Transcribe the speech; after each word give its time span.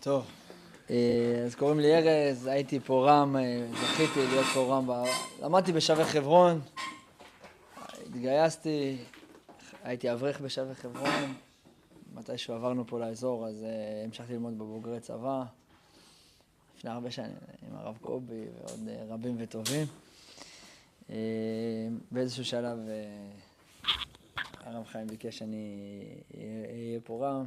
טוב, 0.00 0.26
אה, 0.90 1.42
אז 1.46 1.54
קוראים 1.54 1.80
לי 1.80 1.94
ארז, 1.96 2.46
הייתי 2.46 2.80
פה 2.80 3.10
רם, 3.10 3.36
אה, 3.36 3.66
זכיתי 3.72 4.26
להיות 4.26 4.46
פה 4.54 4.60
רם. 4.60 4.88
למדתי 5.42 5.72
בשבי 5.72 6.04
חברון, 6.04 6.60
התגייסתי, 8.06 8.96
הייתי 9.82 10.12
אברך 10.12 10.40
בשבי 10.40 10.74
חברון, 10.74 11.34
מתישהו 12.14 12.54
עברנו 12.54 12.86
פה 12.86 12.98
לאזור, 13.00 13.46
אז 13.46 13.62
uh, 13.62 14.04
המשכתי 14.06 14.32
ללמוד 14.32 14.58
בבוגרי 14.58 15.00
צבא, 15.00 15.44
לפני 16.78 16.90
הרבה 16.90 17.10
שנים, 17.10 17.36
עם 17.68 17.76
הרב 17.76 17.98
קובי 18.00 18.44
ועוד 18.54 18.88
רבים 19.08 19.36
וטובים. 19.38 19.86
באיזשהו 22.10 22.44
שלב 22.44 22.78
הרב 24.60 24.84
חיים 24.84 25.06
ביקש 25.06 25.38
שאני 25.38 25.76
אהיה 26.34 27.00
פה 27.04 27.26
רם. 27.26 27.46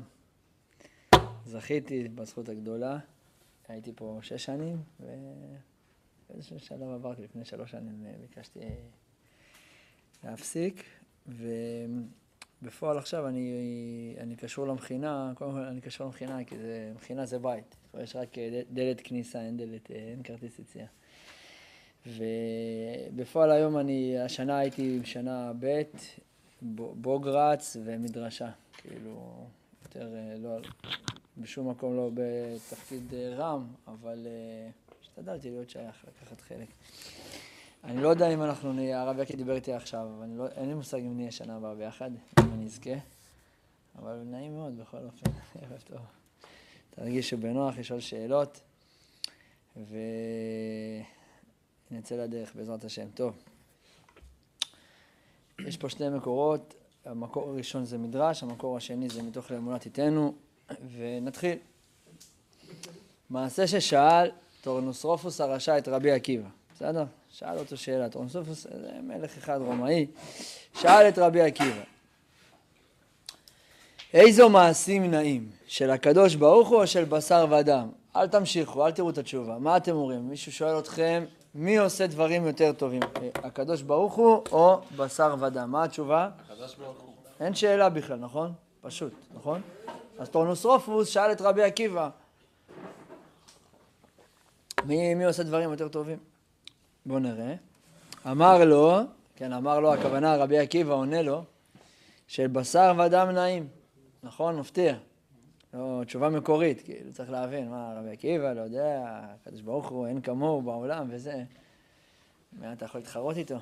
זכיתי 1.49 2.07
בזכות 2.07 2.49
הגדולה, 2.49 2.99
הייתי 3.67 3.91
פה 3.95 4.19
שש 4.21 4.45
שנים, 4.45 4.77
ובאיזשהו 4.99 6.59
שלב 6.59 6.89
עברתי, 6.89 7.21
לפני 7.23 7.45
שלוש 7.45 7.71
שנים 7.71 8.05
ביקשתי 8.21 8.59
להפסיק, 10.23 10.83
ובפועל 11.27 12.97
עכשיו 12.97 13.27
אני, 13.27 14.15
אני 14.19 14.35
קשור 14.35 14.67
למכינה, 14.67 15.31
קודם 15.35 15.51
כל 15.51 15.59
אני 15.59 15.81
קשור 15.81 16.05
למכינה, 16.07 16.43
כי 16.43 16.57
זה, 16.57 16.91
מכינה 16.95 17.25
זה 17.25 17.39
בית, 17.39 17.75
יש 17.99 18.15
רק 18.15 18.29
דלת 18.71 19.01
כניסה, 19.01 19.41
אין 19.41 19.57
דלת, 19.57 19.91
אין 19.91 20.23
כרטיס 20.23 20.59
יציאה. 20.59 20.85
ובפועל 22.07 23.51
היום 23.51 23.77
אני, 23.77 24.19
השנה 24.19 24.57
הייתי 24.57 24.99
שנה 25.03 25.51
ב', 25.59 25.83
בוגרץ 27.01 27.77
ומדרשה, 27.83 28.51
כאילו, 28.73 29.45
יותר 29.83 30.15
לא, 30.37 30.57
בשום 31.39 31.69
מקום 31.69 31.95
לא 31.95 32.09
בתפקיד 32.13 33.13
אה, 33.13 33.35
רם, 33.35 33.67
אבל 33.87 34.27
אה, 34.27 34.69
השתדלתי 35.01 35.49
להיות 35.49 35.69
שייך, 35.69 36.05
לקחת 36.07 36.41
חלק. 36.41 36.67
אני 37.83 38.01
לא 38.01 38.09
יודע 38.09 38.33
אם 38.33 38.43
אנחנו 38.43 38.73
נהיה, 38.73 39.01
הרב 39.01 39.19
יקי 39.19 39.35
דיבר 39.35 39.55
איתי 39.55 39.73
עכשיו, 39.73 40.07
אבל 40.17 40.27
לא, 40.27 40.47
אין 40.47 40.67
לי 40.67 40.73
מושג 40.73 40.97
אם 40.97 41.15
נהיה 41.15 41.31
שנה 41.31 41.55
הבאה 41.55 41.75
ביחד, 41.75 42.11
אם 42.39 42.53
אני 42.53 42.65
אזכה, 42.65 42.93
אבל 43.95 44.21
נעים 44.25 44.55
מאוד 44.55 44.77
בכל 44.77 44.97
אופן, 44.97 45.31
ערב 45.61 45.81
טוב. 45.85 45.99
תרגישו 46.89 47.37
בנוח 47.37 47.77
לשאול 47.77 47.99
שאלות, 47.99 48.59
ונצא 51.91 52.15
לדרך 52.15 52.55
בעזרת 52.55 52.83
השם. 52.83 53.07
טוב, 53.13 53.37
יש 55.59 55.77
פה 55.77 55.89
שני 55.89 56.09
מקורות, 56.09 56.73
המקור 57.05 57.49
הראשון 57.49 57.85
זה 57.85 57.97
מדרש, 57.97 58.43
המקור 58.43 58.77
השני 58.77 59.09
זה 59.09 59.23
מתוך 59.23 59.51
לאמונת 59.51 59.79
עיתנו, 59.79 60.33
ונתחיל. 60.97 61.57
מעשה 63.29 63.67
ששאל 63.67 64.31
טורנוסרופוס 64.61 65.41
הרשע 65.41 65.77
את 65.77 65.87
רבי 65.87 66.11
עקיבא, 66.11 66.47
בסדר? 66.75 67.03
שאל 67.31 67.57
אותו 67.57 67.77
שאלה, 67.77 68.09
טורנוסרופוס 68.09 68.63
זה 68.63 68.91
מלך 69.03 69.37
אחד 69.37 69.59
רומאי, 69.61 70.07
שאל 70.81 71.07
את 71.09 71.17
רבי 71.17 71.41
עקיבא, 71.41 71.81
איזו 74.13 74.49
מעשים 74.49 75.11
נאים, 75.11 75.49
של 75.67 75.91
הקדוש 75.91 76.35
ברוך 76.35 76.69
הוא 76.69 76.77
או 76.81 76.87
של 76.87 77.03
בשר 77.03 77.45
ודם? 77.51 77.89
אל 78.15 78.27
תמשיכו, 78.27 78.85
אל 78.85 78.91
תראו 78.91 79.09
את 79.09 79.17
התשובה. 79.17 79.57
מה 79.57 79.77
אתם 79.77 79.91
אומרים? 79.91 80.29
מישהו 80.29 80.51
שואל 80.51 80.79
אתכם, 80.79 81.25
מי 81.55 81.77
עושה 81.77 82.07
דברים 82.07 82.47
יותר 82.47 82.71
טובים, 82.71 83.01
הקדוש 83.35 83.81
ברוך 83.81 84.13
הוא 84.13 84.43
או 84.51 84.81
בשר 84.97 85.35
ודם? 85.39 85.71
מה 85.71 85.83
התשובה? 85.83 86.29
הקדוש 86.45 86.75
ברוך 86.75 86.99
הוא. 86.99 87.13
אין 87.39 87.55
שאלה 87.55 87.89
בכלל, 87.89 88.17
נכון? 88.17 88.53
פשוט, 88.81 89.13
נכון? 89.35 89.61
אז 90.19 90.29
טורנוסרופוס 90.29 91.07
שאל 91.07 91.31
את 91.31 91.41
רבי 91.41 91.63
עקיבא, 91.63 92.09
מי, 94.85 95.15
מי 95.15 95.25
עושה 95.25 95.43
דברים 95.43 95.71
יותר 95.71 95.87
טובים? 95.87 96.17
בואו 97.05 97.19
נראה. 97.19 97.55
אמר 98.31 98.65
לו, 98.65 98.99
כן, 99.35 99.53
אמר 99.53 99.79
לו, 99.79 99.93
הכוונה 99.93 100.35
רבי 100.35 100.59
עקיבא 100.59 100.93
עונה 100.93 101.21
לו, 101.21 101.43
של 102.27 102.47
בשר 102.47 102.93
ודם 103.05 103.29
נעים. 103.29 103.67
נכון? 104.23 104.59
מפתיע. 104.59 104.95
לא, 105.73 106.01
תשובה 106.05 106.29
מקורית, 106.29 106.81
כאילו, 106.81 107.13
צריך 107.13 107.31
להבין, 107.31 107.69
מה, 107.69 107.93
רבי 107.99 108.11
עקיבא, 108.11 108.53
לא 108.53 108.61
יודע, 108.61 109.01
הקדוש 109.05 109.61
ברוך 109.61 109.89
הוא, 109.89 110.07
אין 110.07 110.21
כמוהו 110.21 110.61
בעולם 110.61 111.07
וזה. 111.09 111.43
מה 112.59 112.73
אתה 112.73 112.85
יכול 112.85 113.01
להתחרות 113.01 113.37
איתו? 113.37 113.57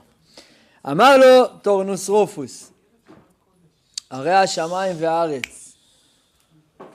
אמר 0.91 1.17
לו 1.17 1.47
טורנוסרופוס, 1.47 2.71
הרי 4.09 4.33
השמיים 4.33 4.95
והארץ 4.99 5.66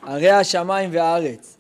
הרי 0.03 0.31
השמיים 0.31 0.91
והארץ. 0.93 1.59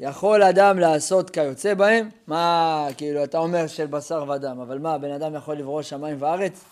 יכול 0.00 0.42
אדם 0.42 0.78
לעשות 0.78 1.30
כיוצא 1.30 1.74
בהם? 1.74 2.08
מה, 2.26 2.86
כאילו, 2.96 3.24
אתה 3.24 3.38
אומר 3.38 3.66
של 3.66 3.86
בשר 3.86 4.24
ודם, 4.28 4.60
אבל 4.60 4.78
מה, 4.78 4.98
בן 4.98 5.10
אדם 5.12 5.34
יכול 5.34 5.56
לברוא 5.56 5.82
שמיים 5.82 6.16
וארץ? 6.22 6.64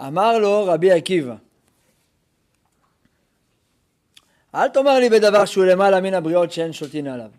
אמר 0.00 0.38
לו 0.38 0.64
רבי 0.66 0.92
עקיבא, 0.92 1.34
אל 4.54 4.68
תאמר 4.68 4.98
לי 4.98 5.10
בדבר 5.10 5.44
שהוא 5.44 5.64
למעלה 5.64 6.00
מן 6.00 6.14
הבריות 6.14 6.52
שאין 6.52 6.72
שולטין 6.72 7.06
עליו. 7.06 7.30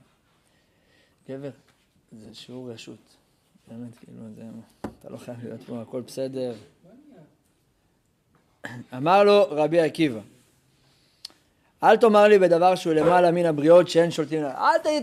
גבר, 1.29 1.49
זה 2.11 2.29
שיעור 2.33 2.71
רשות. 2.71 3.15
באמת, 3.67 3.97
כאילו, 3.97 4.21
זה, 4.35 4.41
אתה 4.99 5.09
לא 5.09 5.17
חייב 5.17 5.37
להיות 5.43 5.61
פה, 5.61 5.81
הכל 5.81 6.01
בסדר. 6.01 6.53
אמר 8.93 9.23
לו 9.23 9.47
רבי 9.49 9.79
עקיבא, 9.79 10.19
אל 11.85 11.97
תאמר 11.97 12.23
לי 12.23 12.39
בדבר 12.39 12.75
שהוא 12.75 12.93
למעלה 12.93 13.31
מן 13.31 13.45
הבריות 13.45 13.89
שאין 13.89 14.11
שולטים 14.11 14.39
עליו. 14.39 14.55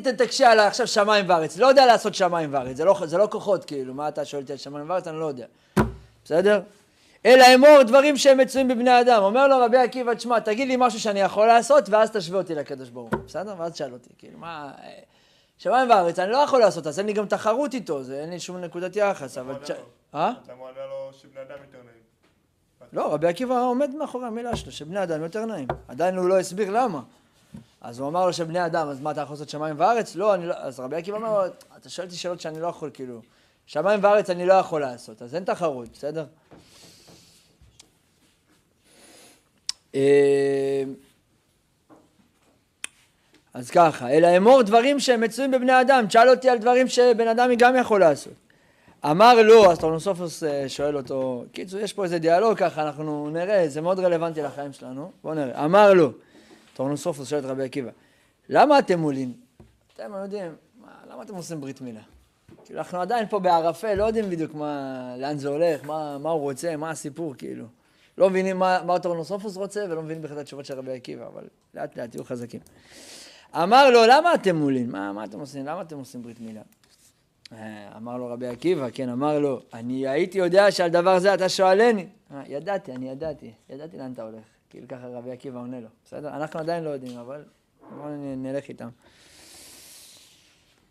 אל 0.06 0.12
תקשה 0.12 0.52
עליי 0.52 0.66
עכשיו 0.66 0.86
שמיים 0.86 1.28
וארץ. 1.28 1.58
לא 1.58 1.66
יודע 1.66 1.86
לעשות 1.86 2.14
שמיים 2.14 2.54
וארץ. 2.54 2.76
זה 2.76 2.84
לא, 2.84 2.96
זה 3.04 3.18
לא 3.18 3.28
כוחות 3.30 3.64
כאילו. 3.64 3.94
מה 3.94 4.08
אתה 4.08 4.24
שואל 4.24 4.42
אותי 4.42 4.52
על 4.52 4.58
שמיים 4.58 4.90
וארץ? 4.90 5.08
אני 5.08 5.20
לא 5.20 5.26
יודע. 5.26 5.46
בסדר? 6.24 6.60
אלא 7.26 7.44
אמור 7.54 7.82
דברים 7.82 8.16
שהם 8.16 8.38
מצויים 8.38 8.68
בבני 8.68 9.00
אדם. 9.00 9.22
אומר 9.22 9.48
לו 9.48 9.58
רבי 9.58 9.78
עקיבא, 9.78 10.14
תשמע, 10.14 10.38
תגיד 10.38 10.68
לי 10.68 10.76
משהו 10.78 11.00
שאני 11.00 11.20
יכול 11.20 11.46
לעשות, 11.46 11.88
ואז 11.88 12.10
תשווה 12.10 12.38
אותי 12.38 12.54
לקדוש 12.54 12.88
ברוך 12.88 13.10
הוא. 13.12 13.20
בסדר? 13.26 13.54
ואז 13.58 13.72
תשאל 13.72 13.92
אותי. 13.92 14.10
כאילו, 14.18 14.38
מה... 14.38 14.70
שמיים 15.58 15.90
וארץ, 15.90 16.18
אני 16.18 16.32
לא 16.32 16.36
יכול 16.36 16.60
לעשות, 16.60 16.86
אז 16.86 16.98
אין 16.98 17.06
לי 17.06 17.12
גם 17.12 17.26
תחרות 17.26 17.74
איתו, 17.74 18.02
זה 18.02 18.20
אין 18.20 18.30
לי 18.30 18.40
שום 18.40 18.56
נקודת 18.56 18.96
יחס, 18.96 19.38
אבל... 19.38 19.54
אה? 20.14 20.32
אתה 20.44 20.54
מעלה 20.54 20.86
לו 20.86 21.10
שבני 21.12 21.40
אדם 21.40 21.56
יותר 21.66 21.78
נעים. 21.84 22.01
לא, 22.92 23.14
רבי 23.14 23.26
עקיבא 23.26 23.60
עומד 23.60 23.90
מאחורי 23.90 24.26
המילה 24.26 24.56
שלו, 24.56 24.72
שבני 24.72 25.02
אדם 25.02 25.22
יותר 25.22 25.44
נעים. 25.44 25.68
עדיין 25.88 26.16
הוא 26.16 26.28
לא 26.28 26.38
הסביר 26.38 26.70
למה. 26.70 27.00
אז 27.80 27.98
הוא 27.98 28.08
אמר 28.08 28.26
לו 28.26 28.32
שבני 28.32 28.66
אדם, 28.66 28.88
אז 28.88 29.00
מה, 29.00 29.10
אתה 29.10 29.20
יכול 29.20 29.34
לעשות 29.34 29.48
שמיים 29.48 29.74
וארץ? 29.78 30.16
לא, 30.16 30.34
אני 30.34 30.46
לא... 30.46 30.54
אז 30.56 30.80
רבי 30.80 30.96
עקיבא 30.96 31.16
אמר, 31.16 31.48
אתה 31.76 31.88
שואל 31.88 32.06
אותי 32.06 32.16
שאלות 32.16 32.40
שאני 32.40 32.60
לא 32.60 32.66
יכול, 32.66 32.90
כאילו... 32.94 33.20
שמיים 33.66 34.04
וארץ 34.04 34.30
אני 34.30 34.46
לא 34.46 34.54
יכול 34.54 34.80
לעשות, 34.80 35.22
אז 35.22 35.34
אין 35.34 35.44
תחרות, 35.44 35.88
בסדר? 35.92 36.24
אה, 39.94 40.84
אז 43.54 43.70
ככה, 43.70 44.10
אלא 44.10 44.36
אמור 44.36 44.62
דברים 44.62 45.00
שהם 45.00 45.20
מצויים 45.20 45.50
בבני 45.50 45.80
אדם, 45.80 46.04
תשאל 46.08 46.28
אותי 46.28 46.50
על 46.50 46.58
דברים 46.58 46.88
שבן 46.88 47.28
אדם 47.28 47.50
גם 47.58 47.76
יכול 47.76 48.00
לעשות. 48.00 48.32
אמר 49.10 49.42
לו, 49.42 49.70
אז 49.70 49.78
טורנוסרופוס 49.78 50.42
אה, 50.42 50.68
שואל 50.68 50.96
אותו, 50.96 51.44
קיצור, 51.52 51.80
יש 51.80 51.92
פה 51.92 52.04
איזה 52.04 52.18
דיאלוג 52.18 52.58
ככה, 52.58 52.82
אנחנו 52.82 53.30
נראה, 53.30 53.68
זה 53.68 53.80
מאוד 53.80 53.98
רלוונטי 53.98 54.42
לחיים 54.42 54.72
שלנו, 54.72 55.10
בואו 55.22 55.34
נראה. 55.34 55.64
אמר 55.64 55.94
לו, 55.94 56.12
טורנוסרופוס 56.74 57.28
שואל 57.28 57.40
את 57.40 57.44
רבי 57.44 57.64
עקיבא, 57.64 57.90
למה 58.48 58.78
אתם 58.78 58.98
מולים? 58.98 59.32
אתם 59.94 60.12
יודעים, 60.22 60.54
מה, 60.80 60.88
למה 61.10 61.22
אתם 61.22 61.34
עושים 61.34 61.60
ברית 61.60 61.80
מילה? 61.80 62.00
כאילו, 62.64 62.78
אנחנו 62.78 63.00
עדיין 63.00 63.28
פה 63.28 63.38
בערפל, 63.38 63.94
לא 63.94 64.04
יודעים 64.04 64.30
בדיוק 64.30 64.54
מה, 64.54 65.14
לאן 65.18 65.38
זה 65.38 65.48
הולך, 65.48 65.84
מה, 65.84 66.18
מה 66.18 66.30
הוא 66.30 66.40
רוצה, 66.40 66.76
מה 66.76 66.90
הסיפור, 66.90 67.34
כאילו. 67.38 67.64
לא 68.18 68.30
מבינים 68.30 68.58
מה, 68.58 68.82
מה 68.86 68.98
טורנוסרופוס 68.98 69.56
רוצה, 69.56 69.84
ולא 69.90 70.02
מבינים 70.02 70.22
בכלל 70.22 70.36
את 70.36 70.42
התשובות 70.42 70.64
של 70.66 70.78
רבי 70.78 70.92
עקיבא, 70.92 71.26
אבל 71.26 71.44
לאט 71.74 71.96
לאט 71.96 72.10
תהיו 72.10 72.24
חזקים. 72.24 72.60
אמר 73.54 73.90
לו, 73.90 74.00
למה 74.08 74.34
אתם 74.34 74.56
מולים? 74.56 74.92
מה, 74.92 75.12
מה 75.12 75.24
אתם 75.24 75.40
עושים? 75.40 75.66
למה 75.66 75.82
אתם 75.82 75.98
עושים 75.98 76.22
ברית 76.22 76.40
מילה? 76.40 76.62
אה, 77.52 77.88
אמר 77.96 78.16
לו 78.16 78.28
רבי 78.28 78.46
עקיבא, 78.46 78.86
כן, 78.92 79.08
אמר 79.08 79.38
לו, 79.38 79.60
אני 79.74 80.08
הייתי 80.08 80.38
יודע 80.38 80.70
שעל 80.70 80.90
דבר 80.90 81.18
זה 81.18 81.34
אתה 81.34 81.48
שואלני. 81.48 82.06
אה, 82.34 82.42
ידעתי, 82.48 82.92
אני 82.92 83.10
ידעתי, 83.10 83.50
ידעתי 83.70 83.98
לאן 83.98 84.12
אתה 84.12 84.22
הולך. 84.22 84.42
כאילו 84.70 84.88
ככה 84.88 85.06
רבי 85.06 85.30
עקיבא 85.30 85.58
עונה 85.58 85.80
לו. 85.80 85.88
בסדר? 86.04 86.28
אנחנו 86.28 86.60
עדיין 86.60 86.84
לא 86.84 86.90
יודעים, 86.90 87.18
אבל 87.18 87.44
בואו 87.96 88.08
נלך 88.36 88.68
איתם. 88.68 88.88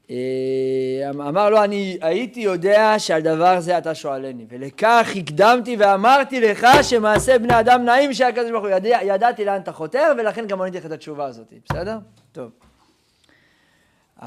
אה, 0.09 1.09
אמר 1.09 1.49
לו, 1.49 1.63
אני 1.63 1.97
הייתי 2.01 2.39
יודע 2.39 2.99
שעל 2.99 3.21
דבר 3.21 3.59
זה 3.59 3.77
אתה 3.77 3.95
שואלני, 3.95 4.45
ולכך 4.49 5.07
הקדמתי 5.15 5.75
ואמרתי 5.79 6.41
לך 6.41 6.67
שמעשה 6.81 7.39
בני 7.39 7.59
אדם 7.59 7.85
נעים 7.85 8.13
שהקדוש 8.13 8.51
ברוך 8.51 8.63
הוא 8.63 8.71
ידע, 8.71 8.99
ידעתי 9.03 9.45
לאן 9.45 9.61
אתה 9.61 9.71
חותר, 9.71 10.11
ולכן 10.17 10.47
גם 10.47 10.61
עניתי 10.61 10.77
לך 10.77 10.85
את 10.85 10.91
התשובה 10.91 11.25
הזאת, 11.25 11.53
בסדר? 11.69 11.97
טוב. 12.31 12.51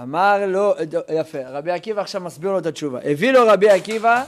אמר 0.03 0.47
לו, 0.47 0.75
יפה, 1.09 1.39
רבי 1.49 1.71
עקיבא 1.71 2.01
עכשיו 2.01 2.21
מסביר 2.21 2.51
לו 2.53 2.59
את 2.59 2.67
התשובה. 2.67 3.01
הביא 3.05 3.33
לו 3.33 3.41
רבי 3.47 3.71
עקיבא 3.71 4.25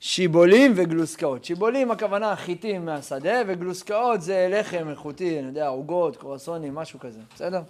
שיבולים 0.00 0.72
וגלוסקאות. 0.76 1.44
שיבולים 1.44 1.90
הכוונה 1.90 2.36
חיטים 2.36 2.84
מהשדה, 2.84 3.42
וגלוסקאות 3.46 4.22
זה 4.22 4.48
לחם 4.50 4.88
איכותי, 4.90 5.38
אני 5.38 5.46
יודע, 5.46 5.68
עוגות, 5.68 6.16
קרואסונים, 6.16 6.74
משהו 6.74 7.00
כזה, 7.00 7.18
בסדר? 7.34 7.60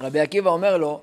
רבי 0.00 0.20
עקיבא 0.20 0.50
אומר 0.50 0.76
לו, 0.76 1.00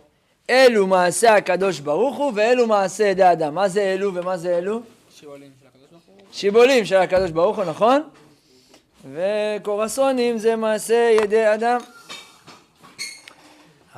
אלו 0.49 0.87
מעשה 0.87 1.35
הקדוש 1.35 1.79
ברוך 1.79 2.17
הוא 2.17 2.31
ואלו 2.35 2.67
מעשה 2.67 3.03
ידי 3.03 3.31
אדם. 3.31 3.55
מה 3.55 3.67
זה 3.67 3.81
אלו 3.81 4.13
ומה 4.13 4.37
זה 4.37 4.57
אלו? 4.57 4.81
שיעולים 5.11 5.51
של 5.61 5.67
הקדוש 5.67 5.89
ברוך 5.91 6.03
הוא. 6.07 6.15
שיבולים 6.31 6.85
של 6.85 6.95
הקדוש 6.95 7.31
ברוך 7.31 7.57
הוא, 7.57 7.65
נכון? 7.65 8.01
וקורסונים 9.13 10.37
זה 10.37 10.55
מעשה 10.55 11.17
ידי 11.23 11.53
אדם. 11.53 11.79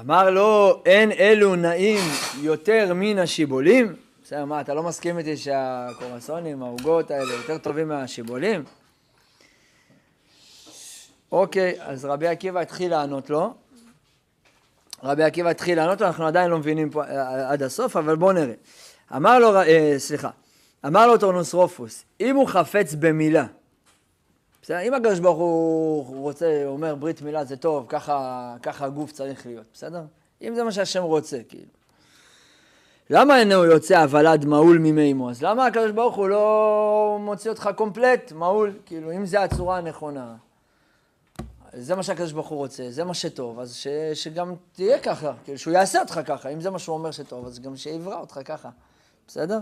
אמר 0.01 0.29
לו, 0.29 0.81
אין 0.85 1.11
אלו 1.11 1.55
נעים 1.55 1.99
יותר 2.41 2.93
מן 2.95 3.19
השיבולים? 3.19 3.95
בסדר, 4.23 4.45
מה, 4.45 4.61
אתה 4.61 4.73
לא 4.73 4.83
מסכים 4.83 5.17
איתי 5.17 5.37
שהקורסונים, 5.37 6.63
העוגות 6.63 7.11
האלה, 7.11 7.33
יותר 7.33 7.57
טובים 7.57 7.87
מהשיבולים? 7.87 8.63
אוקיי, 11.31 11.75
אז 11.79 12.05
רבי 12.05 12.27
עקיבא 12.27 12.59
התחיל 12.59 12.91
לענות 12.91 13.29
לו. 13.29 13.53
רבי 15.03 15.23
עקיבא 15.23 15.49
התחיל 15.49 15.77
לענות 15.77 16.01
לו, 16.01 16.07
אנחנו 16.07 16.27
עדיין 16.27 16.51
לא 16.51 16.57
מבינים 16.57 16.89
פה 16.89 17.03
אה, 17.03 17.51
עד 17.51 17.63
הסוף, 17.63 17.95
אבל 17.95 18.15
בואו 18.15 18.31
נראה. 18.31 18.53
אמר 19.15 19.39
לו, 19.39 19.55
אה, 19.61 19.95
סליחה, 19.97 20.29
אמר 20.85 21.07
לו 21.07 21.17
טורנוס 21.17 21.55
אם 22.21 22.35
הוא 22.35 22.47
חפץ 22.47 22.93
במילה, 22.93 23.45
בסדר, 24.61 24.79
אם 24.81 24.93
הקדוש 24.93 25.19
ברוך 25.19 25.37
הוא 26.07 26.21
רוצה, 26.21 26.63
אומר 26.65 26.95
ברית 26.95 27.21
מילה 27.21 27.45
זה 27.45 27.57
טוב, 27.57 27.85
ככה, 27.89 28.55
ככה 28.61 28.85
הגוף 28.85 29.11
צריך 29.11 29.45
להיות, 29.45 29.65
בסדר? 29.73 30.01
אם 30.41 30.55
זה 30.55 30.63
מה 30.63 30.71
שהשם 30.71 31.03
רוצה, 31.03 31.39
כאילו. 31.49 31.71
למה 33.09 33.39
אינו 33.39 33.65
יוצא 33.65 34.01
הוולד 34.01 34.45
מהול 34.45 34.77
ממעי 34.77 35.03
אמו? 35.03 35.29
אז 35.29 35.43
למה 35.43 35.65
הקדוש 35.65 35.91
ברוך 35.91 36.15
הוא 36.15 36.29
לא 36.29 37.17
מוציא 37.21 37.51
אותך 37.51 37.69
קומפלט, 37.75 38.31
מהול? 38.31 38.73
כאילו, 38.85 39.11
אם 39.11 39.25
זה 39.25 39.41
הצורה 39.41 39.77
הנכונה, 39.77 40.35
זה 41.73 41.95
מה 41.95 42.03
שהקדוש 42.03 42.31
ברוך 42.31 42.47
הוא 42.47 42.57
רוצה, 42.57 42.83
זה 42.89 43.03
מה 43.03 43.13
שטוב, 43.13 43.59
אז 43.59 43.75
ש, 43.75 43.87
שגם 44.13 44.53
תהיה 44.71 44.99
ככה, 44.99 45.33
כאילו, 45.43 45.57
שהוא 45.57 45.73
יעשה 45.73 45.99
אותך 45.99 46.19
ככה, 46.25 46.49
אם 46.49 46.61
זה 46.61 46.69
מה 46.69 46.79
שהוא 46.79 46.93
אומר 46.93 47.11
שטוב, 47.11 47.45
אז 47.45 47.59
גם 47.59 47.75
שיברא 47.75 48.19
אותך 48.19 48.39
ככה, 48.45 48.69
בסדר? 49.27 49.59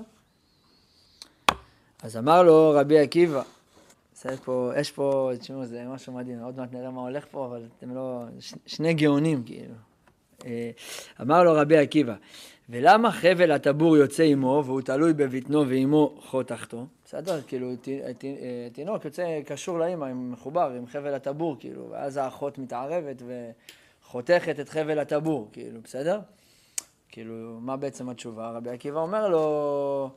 אז 2.04 2.18
אמר 2.18 2.44
לו 2.44 2.72
רבי 2.76 3.00
עקיבא, 3.00 3.42
פה, 4.44 4.72
יש 4.78 4.92
פה, 4.92 5.32
תשמעו, 5.40 5.66
זה 5.66 5.84
משהו 5.88 6.14
מדהים, 6.14 6.40
עוד 6.40 6.58
מעט 6.58 6.74
נראה 6.74 6.92
מה 6.92 7.02
הולך 7.02 7.26
פה, 7.32 7.46
אבל 7.46 7.66
אתם 7.78 7.96
לא, 7.96 8.24
ש, 8.40 8.54
שני 8.66 8.94
גאונים, 8.94 9.44
כאילו. 9.44 9.74
אה, 10.46 10.72
אמר 11.22 11.44
לו 11.44 11.54
רבי 11.54 11.78
עקיבא, 11.78 12.16
ולמה 12.70 13.12
חבל 13.12 13.52
הטבור 13.52 13.98
יוצא 13.98 14.24
עמו 14.24 14.64
והוא 14.66 14.82
תלוי 14.82 15.14
בבטנו 15.14 15.70
ועמו 15.70 16.18
חותכתו? 16.22 16.86
בסדר, 17.06 17.42
כאילו 17.42 17.70
אה, 17.88 18.68
תינוק 18.74 19.06
יוצא 19.06 19.42
קשור 19.46 19.80
לאמא, 19.80 20.14
מחובר 20.14 20.72
עם 20.78 20.88
חבל 20.88 21.14
הטבור, 21.14 21.56
כאילו, 21.60 21.90
ואז 21.90 22.18
האחות 22.18 22.58
מתערבת 22.58 23.24
וחותכת 24.06 24.60
את 24.60 24.70
חבל 24.70 25.00
הטבור, 25.00 25.50
כאילו, 25.54 25.82
בסדר? 25.84 26.20
כאילו, 27.10 27.58
מה 27.62 27.78
בעצם 27.78 28.10
התשובה? 28.10 28.52
רבי 28.52 28.70
עקיבא 28.70 29.00
אומר 29.00 29.30
לו, 29.30 30.10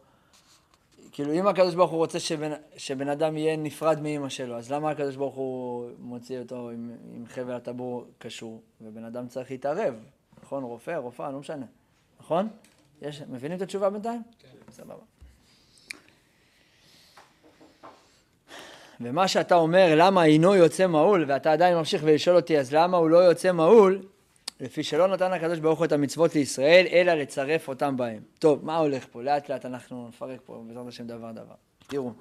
כאילו, 1.12 1.32
אם 1.32 1.46
הקדוש 1.46 1.74
ברוך 1.74 1.90
הוא 1.90 1.98
רוצה 1.98 2.20
שבן, 2.20 2.52
שבן 2.76 3.08
אדם 3.08 3.36
יהיה 3.36 3.56
נפרד 3.56 4.00
מאמא 4.00 4.28
שלו, 4.28 4.56
אז 4.56 4.72
למה 4.72 4.90
הקדוש 4.90 5.16
ברוך 5.16 5.34
הוא 5.34 5.90
מוציא 5.98 6.38
אותו 6.38 6.70
עם, 6.70 6.90
עם 7.14 7.26
חבל 7.26 7.52
הטבור 7.52 8.06
קשור, 8.18 8.62
ובן 8.80 9.04
אדם 9.04 9.28
צריך 9.28 9.50
להתערב, 9.50 9.94
נכון? 10.42 10.64
רופא, 10.64 10.90
רופאה, 10.90 11.30
לא 11.30 11.38
משנה. 11.38 11.66
נכון? 12.20 12.48
יש, 13.02 13.22
מבינים 13.28 13.56
את 13.56 13.62
התשובה 13.62 13.90
בינתיים? 13.90 14.22
כן. 14.38 14.72
סבבה. 14.72 15.02
ומה 19.00 19.28
שאתה 19.28 19.54
אומר, 19.54 19.94
למה 19.96 20.24
אינו 20.24 20.54
יוצא 20.54 20.86
מעול, 20.86 21.24
ואתה 21.28 21.52
עדיין 21.52 21.76
ממשיך 21.76 22.02
ולשאול 22.04 22.36
אותי, 22.36 22.58
אז 22.58 22.74
למה 22.74 22.96
הוא 22.96 23.10
לא 23.10 23.18
יוצא 23.18 23.52
מעול? 23.52 24.02
לפי 24.62 24.82
שלא 24.82 25.08
נתן 25.08 25.32
הקדוש 25.32 25.58
ברוך 25.58 25.78
הוא 25.78 25.84
את 25.84 25.92
המצוות 25.92 26.34
לישראל, 26.34 26.86
אלא 26.92 27.14
לצרף 27.14 27.68
אותם 27.68 27.96
בהם. 27.96 28.22
טוב, 28.38 28.64
מה 28.64 28.76
הולך 28.76 29.06
פה? 29.12 29.22
לאט 29.22 29.48
לאט 29.48 29.66
אנחנו 29.66 30.08
נפרק 30.08 30.40
פה, 30.44 30.62
בעזרת 30.66 30.88
השם 30.88 31.06
דבר 31.06 31.32
דבר. 31.32 31.54
תראו. 31.86 32.12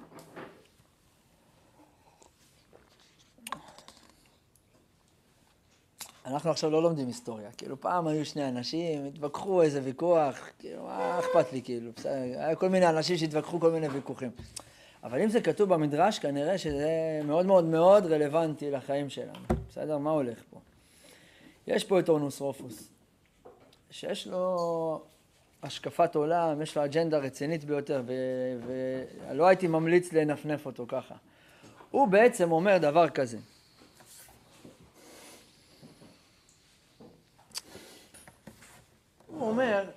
אנחנו 6.26 6.50
עכשיו 6.50 6.70
לא 6.70 6.82
לומדים 6.82 7.06
היסטוריה. 7.06 7.50
כאילו, 7.56 7.80
פעם 7.80 8.06
היו 8.06 8.26
שני 8.26 8.48
אנשים, 8.48 9.06
התווכחו 9.06 9.62
איזה 9.62 9.80
ויכוח, 9.84 10.48
כאילו, 10.58 10.82
מה 10.82 11.18
אכפת 11.18 11.52
לי, 11.52 11.62
כאילו, 11.62 11.90
בסדר, 11.96 12.12
היה 12.12 12.54
כל 12.54 12.68
מיני 12.68 12.88
אנשים 12.88 13.16
שהתווכחו 13.16 13.60
כל 13.60 13.70
מיני 13.70 13.88
ויכוחים. 13.88 14.30
אבל 15.04 15.22
אם 15.22 15.28
זה 15.28 15.40
כתוב 15.40 15.74
במדרש, 15.74 16.18
כנראה 16.18 16.58
שזה 16.58 17.20
מאוד 17.24 17.46
מאוד 17.46 17.64
מאוד 17.64 18.06
רלוונטי 18.06 18.70
לחיים 18.70 19.10
שלנו. 19.10 19.38
בסדר? 19.68 19.98
מה 19.98 20.10
הולך 20.10 20.42
פה? 20.50 20.61
יש 21.66 21.84
פה 21.84 22.00
את 22.00 22.08
אונוס 22.08 22.40
רופוס, 22.40 22.88
שיש 23.90 24.26
לו 24.26 25.04
השקפת 25.62 26.14
עולם, 26.14 26.62
יש 26.62 26.76
לו 26.76 26.84
אג'נדה 26.84 27.18
רצינית 27.18 27.64
ביותר, 27.64 28.02
ולא 28.66 29.46
הייתי 29.46 29.66
ממליץ 29.66 30.12
לנפנף 30.12 30.66
אותו 30.66 30.86
ככה. 30.88 31.14
הוא 31.90 32.08
בעצם 32.08 32.52
אומר 32.52 32.78
דבר 32.78 33.08
כזה. 33.08 33.38
הוא 39.26 39.48
אומר, 39.48 39.90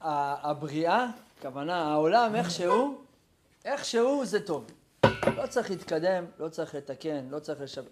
הבריאה, 0.00 1.06
הכוונה 1.38 1.92
העולם 1.92 2.36
איכשהו, 2.36 3.04
איכשהו 3.64 4.24
זה 4.24 4.46
טוב. 4.46 4.66
לא 5.36 5.46
צריך 5.46 5.70
להתקדם, 5.70 6.24
לא 6.38 6.48
צריך 6.48 6.74
לתקן, 6.74 7.26
לא 7.30 7.38
צריך 7.38 7.60
לשב... 7.60 7.84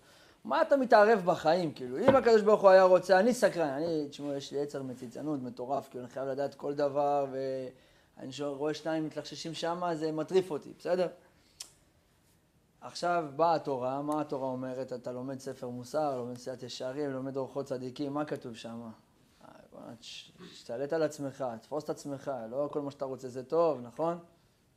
מה 0.48 0.62
אתה 0.62 0.76
מתערב 0.76 1.22
בחיים, 1.24 1.72
כאילו? 1.72 1.98
אם 1.98 2.16
הקדוש 2.16 2.42
ברוך 2.42 2.60
הוא 2.60 2.70
היה 2.70 2.82
רוצה, 2.82 3.20
אני 3.20 3.34
סקרן, 3.34 3.68
אני, 3.68 4.08
תשמעו, 4.10 4.32
יש 4.32 4.52
לי 4.52 4.58
יצר 4.58 4.82
מציצנות 4.82 5.42
מטורף, 5.42 5.88
כאילו, 5.88 6.04
אני 6.04 6.12
חייב 6.12 6.28
לדעת 6.28 6.54
כל 6.54 6.74
דבר, 6.74 7.26
ואני 7.30 8.32
רואה 8.40 8.74
שניים 8.74 9.06
מתלחששים 9.06 9.54
שמה, 9.54 9.94
זה 9.94 10.12
מטריף 10.12 10.50
אותי, 10.50 10.72
בסדר? 10.78 11.08
עכשיו 12.80 13.24
באה 13.36 13.54
התורה, 13.54 14.02
מה 14.02 14.20
התורה 14.20 14.48
אומרת? 14.48 14.92
אתה 14.92 15.12
לומד 15.12 15.40
ספר 15.40 15.68
מוסר, 15.68 16.16
לומד 16.16 16.38
סיעת 16.38 16.62
ישרים, 16.62 17.10
לומד 17.10 17.36
אורחות 17.36 17.66
צדיקים, 17.66 18.12
מה 18.12 18.24
כתוב 18.24 18.54
שם? 18.54 18.90
תשתלט 20.52 20.92
על 20.92 21.02
עצמך, 21.02 21.44
תפוס 21.62 21.84
את 21.84 21.90
עצמך, 21.90 22.30
לא 22.50 22.68
כל 22.72 22.80
מה 22.80 22.90
שאתה 22.90 23.04
רוצה 23.04 23.28
זה 23.28 23.44
טוב, 23.44 23.80
נכון? 23.80 24.18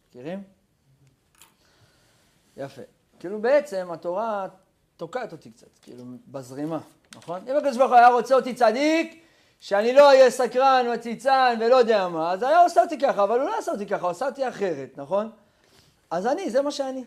מכירים? 0.10 0.44
יפה. 2.58 2.82
כאילו 3.20 3.42
בעצם 3.42 3.92
התורה 3.92 4.48
תוקעת 5.02 5.32
אותי 5.32 5.52
קצת, 5.52 5.68
כאילו 5.82 6.04
בזרימה, 6.28 6.80
נכון? 7.16 7.42
אם 7.48 7.58
הקדוש 7.58 7.78
ברוך 7.78 7.92
הוא 7.92 7.98
היה 7.98 8.10
רוצה 8.10 8.36
אותי 8.36 8.54
צדיק, 8.54 9.24
שאני 9.60 9.94
לא 9.94 10.08
אהיה 10.08 10.32
סקרן 10.32 10.86
וציצן 10.94 11.58
ולא 11.62 11.76
יודע 11.76 12.08
מה, 12.08 12.32
אז 12.32 12.44
היה 12.44 12.60
עושה 12.60 12.84
אותי 12.84 13.00
ככה, 13.00 13.24
אבל 13.24 13.40
הוא 13.40 13.50
לא 13.50 13.58
עשה 13.60 13.72
אותי 13.72 13.86
ככה, 13.86 14.02
הוא 14.02 14.10
עשה 14.10 14.26
אותי 14.26 14.48
אחרת, 14.48 14.98
נכון? 14.98 15.32
אז 16.12 16.28
אני, 16.28 16.50
זה 16.50 16.62
מה 16.62 16.72
שאני. 16.72 17.04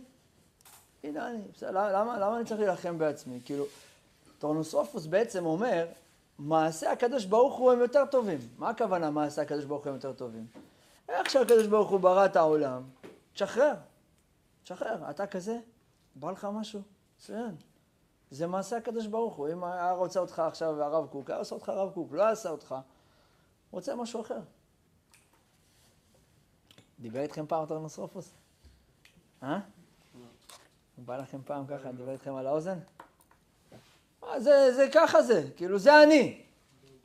הנה 1.04 1.28
אני, 1.28 1.42
בסדר, 1.54 1.70
למה, 1.70 2.18
למה 2.18 2.36
אני 2.36 2.44
צריך 2.44 2.60
להילחם 2.60 2.98
בעצמי? 2.98 3.40
כאילו, 3.44 3.64
טורנוסופוס 4.38 5.06
בעצם 5.06 5.46
אומר, 5.46 5.86
מעשה 6.38 6.92
הקדוש 6.92 7.24
ברוך 7.24 7.54
הוא 7.54 7.72
הם 7.72 7.80
יותר 7.80 8.06
טובים. 8.06 8.38
מה 8.58 8.70
הכוונה 8.70 9.10
מעשה 9.10 9.42
הקדוש 9.42 9.64
ברוך 9.64 9.84
הוא 9.84 9.88
הם 9.88 9.94
יותר 9.94 10.12
טובים? 10.12 10.46
איך 11.08 11.30
שהקדוש 11.30 11.66
ברוך 11.66 11.90
הוא 11.90 12.00
ברא 12.00 12.24
את 12.24 12.36
העולם, 12.36 12.82
תשחרר, 13.34 13.74
תשחרר. 14.64 15.10
אתה 15.10 15.26
כזה, 15.26 15.58
בא 16.14 16.30
לך 16.30 16.48
משהו? 16.52 16.80
מצוין. 17.18 17.54
זה 18.34 18.46
מעשה 18.46 18.76
הקדוש 18.76 19.06
ברוך 19.06 19.34
הוא. 19.34 19.48
אם 19.48 19.64
היה 19.64 19.92
רוצה 19.92 20.20
אותך 20.20 20.38
עכשיו 20.38 20.82
הרב 20.82 21.06
קוק, 21.06 21.30
היה 21.30 21.38
עושה 21.38 21.54
אותך 21.54 21.68
הרב 21.68 21.90
קוק, 21.94 22.12
לא 22.12 22.28
עשה 22.28 22.50
אותך, 22.50 22.74
רוצה 23.70 23.96
משהו 23.96 24.20
אחר. 24.20 24.38
דיבר 27.00 27.20
איתכם 27.20 27.46
פעם 27.46 27.66
טרנוסרופוס? 27.66 28.34
אה? 29.42 29.58
בא 30.98 31.16
לכם 31.16 31.38
פעם 31.44 31.66
ככה, 31.66 31.92
דיבר 31.92 32.12
איתכם 32.12 32.34
על 32.34 32.46
האוזן? 32.46 32.78
זה, 34.36 34.74
זה 34.74 34.88
ככה 34.94 35.22
זה, 35.22 35.50
כאילו 35.56 35.78
זה 35.78 36.02
אני. 36.02 36.42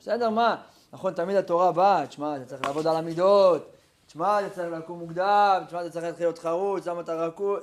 בסדר, 0.00 0.30
מה? 0.30 0.62
נכון, 0.92 1.14
תמיד 1.14 1.36
התורה 1.36 1.72
באה, 1.72 2.06
תשמע, 2.06 2.36
אתה 2.36 2.44
צריך 2.44 2.64
לעבוד 2.64 2.86
על 2.86 2.96
המידות, 2.96 3.72
תשמע, 4.06 4.40
אתה 4.40 4.54
צריך 4.54 4.72
לקום 4.72 4.98
מוקדם, 4.98 5.62
תשמע, 5.66 5.80
אתה 5.80 5.90
צריך 5.90 6.04
להתחיל 6.04 6.26
להיות 6.26 6.38
חרוץ, 6.38 6.86
למה 6.86 7.00
אתה 7.00 7.14
רכות, 7.14 7.62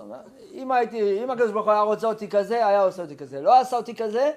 אומר, 0.00 0.20
אם 0.52 0.72
הייתי, 0.72 1.24
אם 1.24 1.30
הקדוש 1.30 1.50
ברוך 1.50 1.64
הוא 1.64 1.72
היה 1.72 1.82
רוצה 1.82 2.06
אותי 2.06 2.28
כזה, 2.28 2.66
היה 2.66 2.82
עושה 2.82 3.02
אותי 3.02 3.16
כזה. 3.16 3.40
לא 3.40 3.60
עשה 3.60 3.76
אותי 3.76 3.94
כזה, 3.94 4.32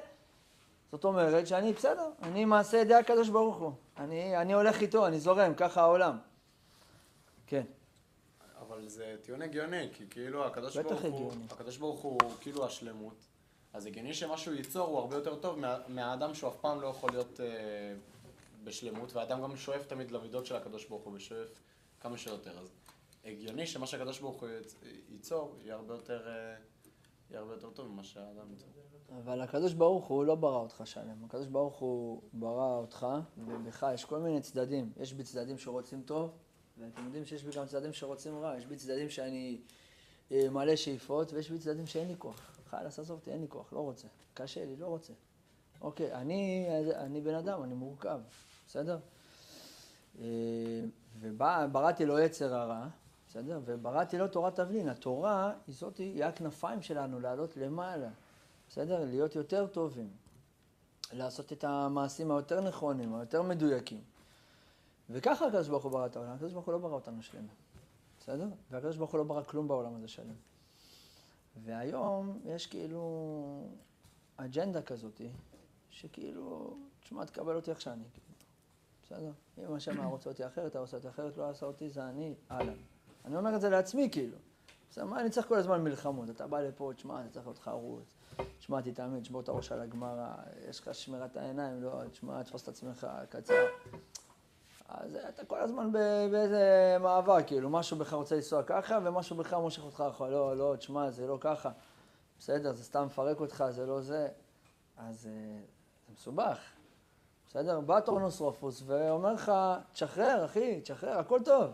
זאת 0.91 1.03
אומרת 1.03 1.47
שאני 1.47 1.73
בסדר, 1.73 2.09
אני 2.23 2.45
מעשה 2.45 2.77
ידי 2.77 2.93
הקדוש 2.93 3.29
ברוך 3.29 3.57
הוא. 3.57 3.71
אני, 3.97 4.37
אני 4.37 4.53
הולך 4.53 4.81
איתו, 4.81 5.07
אני 5.07 5.19
זורם, 5.19 5.53
ככה 5.53 5.81
העולם. 5.81 6.17
כן. 7.47 7.63
אבל 8.61 8.87
זה 8.87 9.15
טיעון 9.21 9.41
הגיוני, 9.41 9.89
כי 9.93 10.03
כאילו 10.09 10.45
הקדוש 10.45 10.77
ברוך 10.77 11.01
הוא, 11.01 11.31
הקדוש 11.51 11.77
ברוך 11.77 11.99
הוא 12.01 12.19
כאילו 12.41 12.65
השלמות, 12.65 13.15
אז 13.73 13.85
הגיוני 13.85 14.13
שמשהו 14.13 14.53
ייצור 14.53 14.87
הוא 14.87 14.99
הרבה 14.99 15.15
יותר 15.15 15.35
טוב 15.35 15.59
מה, 15.59 15.77
מהאדם 15.87 16.33
שהוא 16.33 16.49
אף 16.49 16.55
פעם 16.55 16.81
לא 16.81 16.87
יכול 16.87 17.09
להיות 17.11 17.39
אה, 17.39 17.45
בשלמות, 18.63 19.13
והאדם 19.13 19.41
גם 19.41 19.57
שואף 19.57 19.85
תמיד 19.87 20.11
למידות 20.11 20.45
של 20.45 20.55
הקדוש 20.55 20.85
ברוך 20.85 21.03
הוא 21.03 21.13
ושואף 21.15 21.49
כמה 22.01 22.17
שיותר. 22.17 22.51
אז 22.59 22.67
הגיוני 23.25 23.67
שמה 23.67 23.87
שהקדוש 23.87 24.19
ברוך 24.19 24.41
הוא 24.41 24.49
ייצור 25.09 25.57
יהיה 25.61 25.75
הרבה 25.75 25.93
יותר, 25.93 26.27
אה, 26.27 26.55
יהיה 27.29 27.39
הרבה 27.41 27.53
יותר 27.53 27.69
טוב 27.69 27.87
ממה 27.87 28.03
שהאדם 28.03 28.53
יצר. 28.53 28.65
אבל 29.17 29.41
הקדוש 29.41 29.73
ברוך 29.73 30.07
הוא 30.07 30.25
לא 30.25 30.35
ברא 30.35 30.59
אותך 30.59 30.81
שלם. 30.85 31.25
הקדוש 31.25 31.47
ברוך 31.47 31.77
הוא 31.77 32.21
ברא 32.33 32.77
אותך, 32.77 33.07
ובך 33.37 33.85
יש 33.93 34.05
כל 34.05 34.19
מיני 34.19 34.41
צדדים. 34.41 34.91
יש 34.97 35.13
בי 35.13 35.23
צדדים 35.23 35.57
שרוצים 35.57 36.01
טוב, 36.01 36.31
ואתם 36.77 37.05
יודעים 37.05 37.25
שיש 37.25 37.43
בי 37.43 37.51
גם 37.51 37.65
צדדים 37.65 37.93
שרוצים 37.93 38.39
רע. 38.39 38.57
יש 38.57 38.65
בי 38.65 38.75
צדדים 38.75 39.09
שאני 39.09 39.61
אה, 40.31 40.49
מלא 40.49 40.75
שאיפות, 40.75 41.33
ויש 41.33 41.51
בי 41.51 41.59
צדדים 41.59 41.87
שאין 41.87 42.07
לי 42.07 42.15
כוח. 42.17 42.59
חלאס, 42.65 42.99
עזוב 42.99 43.19
אותי, 43.19 43.31
אין 43.31 43.41
לי 43.41 43.47
כוח, 43.49 43.73
לא 43.73 43.79
רוצה. 43.79 44.07
קשה 44.33 44.65
לי, 44.65 44.75
לא 44.75 44.87
רוצה. 44.87 45.13
אוקיי, 45.81 46.13
אני, 46.13 46.67
אני 46.95 47.21
בן 47.21 47.35
אדם, 47.35 47.63
אני 47.63 47.73
מורכב, 47.73 48.19
בסדר? 48.67 48.99
אה, 50.19 50.25
ובראתי 51.19 52.05
לו 52.05 52.19
יצר 52.19 52.55
הרע, 52.55 52.87
בסדר? 53.33 53.59
ובראתי 53.65 54.17
לו 54.17 54.27
תורת 54.27 54.55
תבלין. 54.55 54.89
התורה 54.89 55.53
היא 55.67 55.75
זאת, 55.75 55.97
היא 55.97 56.25
הכנפיים 56.25 56.81
שלנו 56.81 57.19
לעלות 57.19 57.57
למעלה, 57.57 58.09
בסדר? 58.69 59.05
להיות 59.05 59.35
יותר 59.35 59.67
טובים. 59.67 60.09
לעשות 61.13 61.53
את 61.53 61.63
המעשים 61.63 62.31
היותר 62.31 62.61
נכונים, 62.61 63.15
היותר 63.15 63.41
מדויקים. 63.41 64.01
וככה 65.09 65.47
הקדוש 65.47 65.67
ברוך 65.67 65.83
הוא 65.83 65.91
ברא 65.91 66.05
את 66.05 66.15
העולם. 66.15 66.31
הקדוש 66.31 66.53
ברוך 66.53 66.65
הוא 66.65 66.73
לא 66.73 66.79
ברא 66.79 66.93
אותנו 66.93 67.23
שלמים, 67.23 67.47
בסדר? 68.19 68.47
והקדוש 68.71 68.97
ברוך 68.97 69.11
הוא 69.11 69.17
לא 69.17 69.23
ברא 69.23 69.43
כלום 69.43 69.67
בעולם 69.67 69.95
הזה 69.95 70.07
שלם. 70.07 70.35
והיום 71.63 72.39
יש 72.45 72.67
כאילו 72.67 73.67
אג'נדה 74.37 74.81
כזאתי, 74.81 75.29
שכאילו, 75.89 76.77
תשמע, 77.03 77.25
תקבל 77.25 77.55
אותי 77.55 77.71
איך 77.71 77.81
שאני, 77.81 78.03
כאילו. 78.13 78.27
בסדר? 79.03 79.31
אם 79.57 79.73
השם 79.73 79.99
היה 79.99 80.07
רוצה 80.07 80.29
אותי 80.29 80.47
אחרת, 80.47 80.75
היה 80.75 80.81
עושה 80.81 80.97
אותי 80.97 81.09
אחרת, 81.09 81.37
לא 81.37 81.49
עשה 81.49 81.65
אותי, 81.65 81.89
זה 81.89 82.09
אני, 82.09 82.35
אהלן. 82.51 82.92
אני 83.25 83.35
אומר 83.35 83.55
את 83.55 83.61
זה 83.61 83.69
לעצמי, 83.69 84.09
כאילו. 84.11 84.37
בסדר, 84.91 85.05
מה 85.05 85.19
אני 85.19 85.29
צריך 85.29 85.47
כל 85.47 85.55
הזמן 85.55 85.83
מלחמות? 85.83 86.29
אתה 86.29 86.47
בא 86.47 86.61
לפה, 86.61 86.91
תשמע, 86.95 87.19
אני 87.19 87.29
צריך 87.29 87.45
להיות 87.45 87.59
חרוץ. 87.59 88.03
תשמע, 88.59 88.81
תתאמן, 88.81 89.19
תשבור 89.19 89.41
את 89.41 89.49
הראש 89.49 89.71
על 89.71 89.81
הגמרא, 89.81 90.27
יש 90.69 90.79
לך 90.79 90.93
שמירת 90.93 91.37
העיניים, 91.37 91.83
לא, 91.83 92.01
תשמע, 92.11 92.43
תפוס 92.43 92.63
את 92.63 92.67
עצמך, 92.67 93.07
קצר. 93.29 93.65
אז 94.87 95.17
אתה 95.29 95.45
כל 95.45 95.59
הזמן 95.59 95.91
באיזה 96.31 96.97
מעבר, 96.99 97.43
כאילו, 97.43 97.69
משהו 97.69 97.97
בך 97.97 98.13
רוצה 98.13 98.35
לנסוע 98.35 98.63
ככה, 98.63 98.99
ומשהו 99.03 99.35
בך 99.35 99.53
מושך 99.53 99.83
אותך 99.83 100.03
אחורה. 100.09 100.29
לא, 100.29 100.57
לא, 100.57 100.75
תשמע, 100.75 101.11
זה 101.11 101.27
לא 101.27 101.37
ככה. 101.41 101.71
בסדר, 102.39 102.73
זה 102.73 102.83
סתם 102.83 103.05
מפרק 103.05 103.39
אותך, 103.39 103.65
זה 103.69 103.85
לא 103.85 104.01
זה. 104.01 104.27
אז 104.97 105.21
זה 105.21 105.31
מסובך. 106.13 106.59
בסדר? 107.47 107.79
בא 107.79 107.99
טורנוס 107.99 108.39
רופוס 108.39 108.83
ואומר 108.85 109.33
לך, 109.33 109.51
תשחרר, 109.93 110.45
אחי, 110.45 110.81
תשחרר, 110.81 111.19
הכל 111.19 111.39
טוב. 111.45 111.71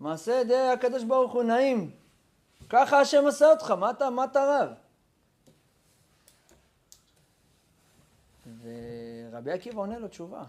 מעשה 0.00 0.32
ידי 0.32 0.56
הקדוש 0.56 1.04
ברוך 1.04 1.32
הוא 1.32 1.42
נעים. 1.42 1.90
ככה 2.68 3.00
השם 3.00 3.26
עשה 3.26 3.50
אותך, 3.50 3.70
מה 3.70 3.90
אתה, 3.90 4.10
מה 4.10 4.24
אתה 4.24 4.44
רב? 4.44 4.68
ורבי 8.62 9.52
עקיבא 9.52 9.80
עונה 9.80 9.98
לו 9.98 10.08
תשובה. 10.08 10.44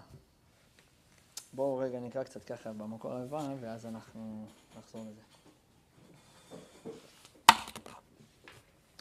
בואו 1.53 1.77
רגע 1.77 1.99
נקרא 1.99 2.23
קצת 2.23 2.43
ככה 2.43 2.73
במקור 2.73 3.13
הבא, 3.13 3.49
ואז 3.59 3.85
אנחנו 3.85 4.45
נחזור 4.77 5.01
לזה. 5.01 5.21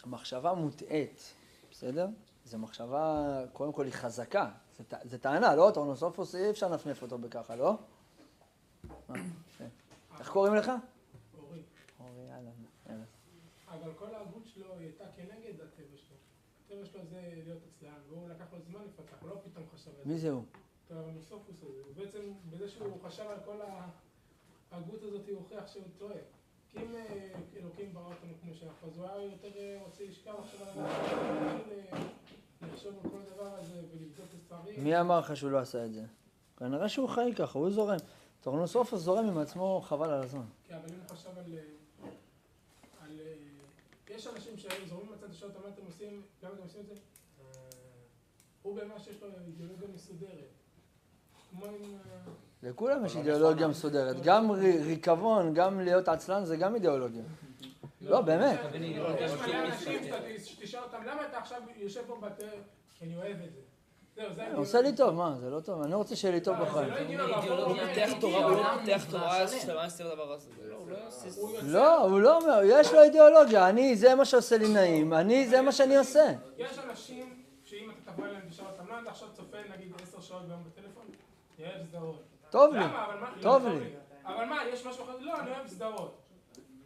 מחשבה 0.07 0.55
מוטעית, 0.55 1.33
בסדר? 1.71 2.09
זו 2.45 2.59
מחשבה, 2.59 3.41
קודם 3.53 3.73
כל 3.73 3.85
היא 3.85 3.93
חזקה. 3.93 4.51
זה 5.03 5.19
טענה, 5.19 5.55
לא? 5.55 5.71
טורנוסופוס 5.75 6.35
אי 6.35 6.51
אפשר 6.51 6.69
לנפנף 6.69 7.03
אותו 7.03 7.19
בככה, 7.19 7.57
לא? 7.57 7.77
איך 10.21 10.29
קוראים 10.31 10.55
לך? 10.55 10.73
אורי. 11.39 11.63
אורי, 12.01 12.23
יאללה, 12.23 12.51
יאללה. 12.89 13.05
אבל 13.69 13.93
כל 13.99 14.15
ההגות 14.15 14.47
שלו 14.47 14.79
הייתה 14.79 15.05
כנגד 15.17 15.61
הטבע 15.61 15.97
שלו. 15.97 16.17
הטבע 16.65 16.87
שלו 16.87 17.05
זה 17.05 17.33
להיות 17.45 17.63
עצלן, 17.67 18.01
והוא 18.09 18.29
לקח 18.29 18.45
לו 18.53 18.59
זמן 18.61 18.81
לפתח, 18.85 19.17
הוא 19.21 19.31
לא 19.31 19.41
פתאום 19.45 19.65
חשב 19.75 19.91
על 19.91 20.05
זה. 20.05 20.13
מי 20.13 20.19
זה 20.19 20.31
הוא? 20.31 20.43
טורנוסרופוס 20.89 21.63
הזה. 21.63 21.81
הוא 21.87 21.95
בעצם, 21.97 22.33
בזה 22.51 22.69
שהוא 22.69 23.01
חשב 23.03 23.23
על 23.23 23.39
כל 23.45 23.61
ההגות 24.71 25.03
הזאת, 25.03 25.29
הוא 25.29 25.39
הוכיח 25.39 25.67
שהוא 25.67 25.85
טועה. 25.99 26.19
כי 26.71 26.79
אם 26.79 26.95
אה, 26.95 27.31
אלוקים 27.57 27.95
ברא 27.95 28.05
אותנו 28.05 28.33
כמו 28.43 28.55
שאנחנו, 28.55 28.89
אז 28.89 28.99
הוא 28.99 29.07
היה 29.07 29.25
יותר 29.25 29.59
אה, 29.59 29.81
רוצה 29.87 30.05
לשכב 30.05 30.35
עכשיו 30.39 30.67
על 30.67 30.69
הדבר, 30.69 31.59
לחשוב 32.63 32.95
על 33.05 33.11
כל 33.11 33.19
הדבר 33.27 33.55
הזה 33.59 33.83
ולבדוק 33.93 34.27
את. 34.49 34.79
מי 34.79 35.01
אמר 35.01 35.19
לך 35.19 35.37
שהוא 35.37 35.51
לא 35.51 35.59
עשה 35.59 35.85
את 35.85 35.93
זה? 35.93 36.05
כנראה 36.57 36.89
שהוא 36.89 37.09
חי 37.09 37.33
ככה, 37.37 37.59
הוא 37.59 37.71
זורם. 37.71 37.97
טורנוסרופוס 38.47 39.01
זורם 39.01 39.29
עם 39.29 39.39
עצמו, 39.39 39.81
חבל 39.85 40.11
על 40.11 40.23
הזמן. 40.23 40.45
כן, 40.69 40.75
אבל 40.75 40.89
אם 40.89 41.01
הוא 41.01 41.17
חשב 41.17 41.39
על... 41.39 41.45
אה, 41.55 42.09
על... 43.05 43.21
יש 44.11 44.27
אנשים 44.27 44.53
שזורמים 44.57 45.13
בצד 45.13 45.31
השעות, 45.31 45.53
מה 45.63 45.69
אתם 45.69 45.83
עושים, 45.87 46.23
למה 46.43 46.55
אתם 46.55 46.63
עושים 46.63 46.81
את 46.81 46.87
זה? 46.87 46.95
הוא 48.63 48.77
באמת 48.77 49.01
שיש 49.05 49.23
לו 49.23 49.29
אידיאולוגיה 49.47 49.89
מסודרת. 49.95 50.49
כמו 51.51 51.67
עם... 51.67 51.99
לכולם 52.63 53.07
יש 53.07 53.17
אידיאולוגיה 53.17 53.69
מסודרת. 53.69 54.17
גם 54.23 54.51
ריקבון, 54.87 55.55
גם 55.55 55.81
להיות 55.81 56.09
עצלן, 56.09 56.45
זה 56.45 56.57
גם 56.57 56.75
אידיאולוגיה. 56.75 57.23
לא, 58.01 58.21
באמת. 58.21 58.61
יש 59.21 59.33
מלא 59.33 59.67
אנשים 59.67 60.03
שתשאל 60.45 60.83
אותם, 60.83 61.03
למה 61.07 61.27
אתה 61.29 61.39
עכשיו 61.39 61.63
יושב 61.77 62.03
פה 62.07 62.17
בתה, 62.21 62.47
כי 62.95 63.05
אני 63.05 63.17
אוהב 63.17 63.37
את 63.45 63.53
זה. 63.53 63.61
עושה 64.55 64.81
לי 64.81 64.97
טוב, 64.97 65.15
מה, 65.15 65.35
זה 65.41 65.51
לא 65.51 65.61
טוב? 65.61 65.83
אני 65.83 65.95
רוצה 65.95 66.17
שיהיה 66.17 66.35
לי 66.35 66.41
טוב 66.41 66.57
בחיים. 66.57 66.93
הוא 67.19 67.77
פותח 67.77 68.11
תורה, 68.21 68.45
הוא 68.45 68.57
לא 68.57 68.65
פותח 68.81 69.05
תורה 69.11 69.49
שלמה 69.49 69.89
סביב 69.91 70.07
הדבר 70.07 70.33
הזה. 70.33 70.51
לא, 71.63 72.03
הוא 72.03 72.21
לא 72.21 72.39
אומר, 72.39 72.61
יש 72.65 72.93
לו 72.93 73.03
אידיאולוגיה, 73.03 73.69
אני, 73.69 73.97
זה 73.97 74.15
מה 74.15 74.25
שעושה 74.25 74.57
לי 74.59 74.69
נעים, 74.69 75.13
אני, 75.15 75.49
זה 75.49 75.63
מה 75.63 75.73
שאני 75.73 75.97
עושה. 75.97 76.33
יש 76.59 76.79
אנשים 76.79 77.43
שאם 77.65 77.91
אתה 77.91 78.13
תבוא 78.13 78.27
אליהם 78.27 78.43
ותשאל 78.47 78.65
אותם, 78.67 78.85
למה 78.89 79.03
אתה 79.03 79.11
עכשיו 79.11 79.29
צופה 79.33 79.57
נגיד 79.77 79.93
עשר 80.03 80.21
שעות 80.21 80.43
ביום 80.47 80.61
בטלפון? 80.67 81.05
אני 81.59 81.67
אוהב 81.67 81.87
סדרות. 81.91 82.23
טוב 82.51 82.75
לי? 82.75 82.85
טוב 83.43 83.67
לי. 83.67 83.95
אבל 84.25 84.45
מה, 84.45 84.57
יש 84.73 84.87
משהו 84.87 85.05
אחר? 85.05 85.13
לא, 85.21 85.41
אני 85.41 85.51
אוהב 85.51 85.67
סדרות. 85.67 86.26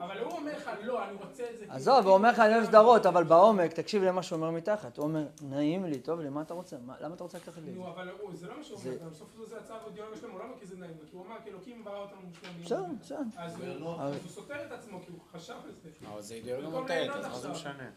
אבל 0.01 0.19
הוא 0.19 0.33
אומר 0.33 0.57
לך, 0.57 0.71
לא, 0.83 1.05
אני 1.05 1.13
רוצה 1.13 1.45
את 1.51 1.59
זה. 1.59 1.65
עזוב, 1.69 2.07
הוא 2.07 2.15
אומר 2.15 2.31
לך, 2.31 2.39
אני 2.39 2.55
אוהב 2.55 2.65
סדרות, 2.65 3.07
אבל 3.07 3.25
בעומק, 3.25 3.73
תקשיב 3.73 4.03
למה 4.03 4.23
שהוא 4.23 4.37
אומר 4.37 4.51
מתחת. 4.51 4.97
הוא 4.97 5.07
אומר, 5.07 5.27
נעים 5.43 5.85
לי, 5.85 6.01
טוב 6.01 6.21
לי, 6.21 6.29
מה 6.29 6.43
אתה 6.43 6.55
רוצה? 6.55 6.77
למה 7.01 7.15
אתה 7.15 7.25
רוצה 7.25 7.39
לקחת 7.39 7.63
לי 7.63 7.69
את 7.69 7.75
זה? 7.75 7.81
נו, 7.81 7.89
אבל 7.89 8.11
זה 8.35 8.47
לא 8.49 8.57
מה 8.59 8.65
שהוא 8.65 8.79
אומר, 8.79 9.11
בסוף 9.11 9.29
זה 9.49 9.59
הצעה 9.59 9.79
הוא 9.83 10.39
לא 10.39 10.45
אומר 10.45 10.59
כי 10.61 10.67
זה 10.67 10.77
נעים 10.77 10.95
לו, 11.01 11.07
כי 11.11 11.17
הוא 11.17 11.27
אמר, 11.27 11.37
כי 11.45 11.51
אלוקים 11.51 11.85
ברא 11.85 11.99
אותנו 11.99 12.21
מושלמים. 12.29 12.63
בסדר, 12.65 12.85
בסדר. 13.01 13.19
אז 13.39 13.61
הוא 13.61 14.31
סותר 14.31 14.67
את 14.67 14.73
עצמו, 14.73 15.01
כי 15.01 15.13
הוא 15.13 15.21
חשב 15.33 15.55
על 15.65 15.73
זה. 15.73 15.89
אבל 16.13 16.23
זה 16.23 16.35
אידיאולוגיה 16.35 16.81
מוטעית, 16.81 17.11
אז 17.11 17.27
מה 17.27 17.39
זה 17.39 17.49
משנה? 17.49 17.91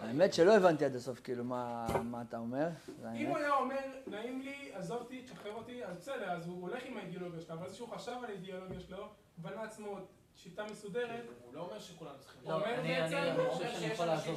האמת 0.00 0.34
שלא 0.34 0.56
הבנתי 0.56 0.84
עד 0.84 0.96
הסוף, 0.96 1.20
כאילו, 1.20 1.44
מה 1.44 2.22
אתה 2.28 2.38
אומר. 2.38 2.68
אם 3.16 3.26
הוא 3.26 3.36
היה 3.36 3.54
אומר, 3.54 3.76
נעים 4.06 4.40
לי, 4.40 4.70
עזוב 4.74 4.98
אותי, 4.98 5.22
תשחרר 5.22 5.54
אותי, 5.54 5.84
אז 5.84 5.96
בסדר, 5.96 6.30
אז 6.30 6.46
הוא 6.46 6.62
הולך 6.62 6.82
עם 6.86 6.96
האידיאולוגיה 6.96 7.40
שלו, 7.40 7.54
אבל 7.54 7.68
זה 7.68 7.76
שהוא 7.76 7.88
חשב 7.88 8.12
על 8.18 8.24
האידיאולוגיה 8.24 8.80
שלו, 8.80 9.08
בנה 9.38 9.62
עצמו 9.62 9.98
שיטה 10.42 10.64
מסודרת. 10.64 11.24
הוא 11.44 11.54
לא 11.54 11.60
אומר 11.60 11.78
שכולנו 11.78 12.18
צריכים... 12.18 12.40
הוא 12.44 12.52
אומר 12.52 12.80
בעצם... 12.82 13.16
אני 13.16 13.50
חושב 13.50 13.68
שיש 13.78 14.00
אנשים 14.00 14.34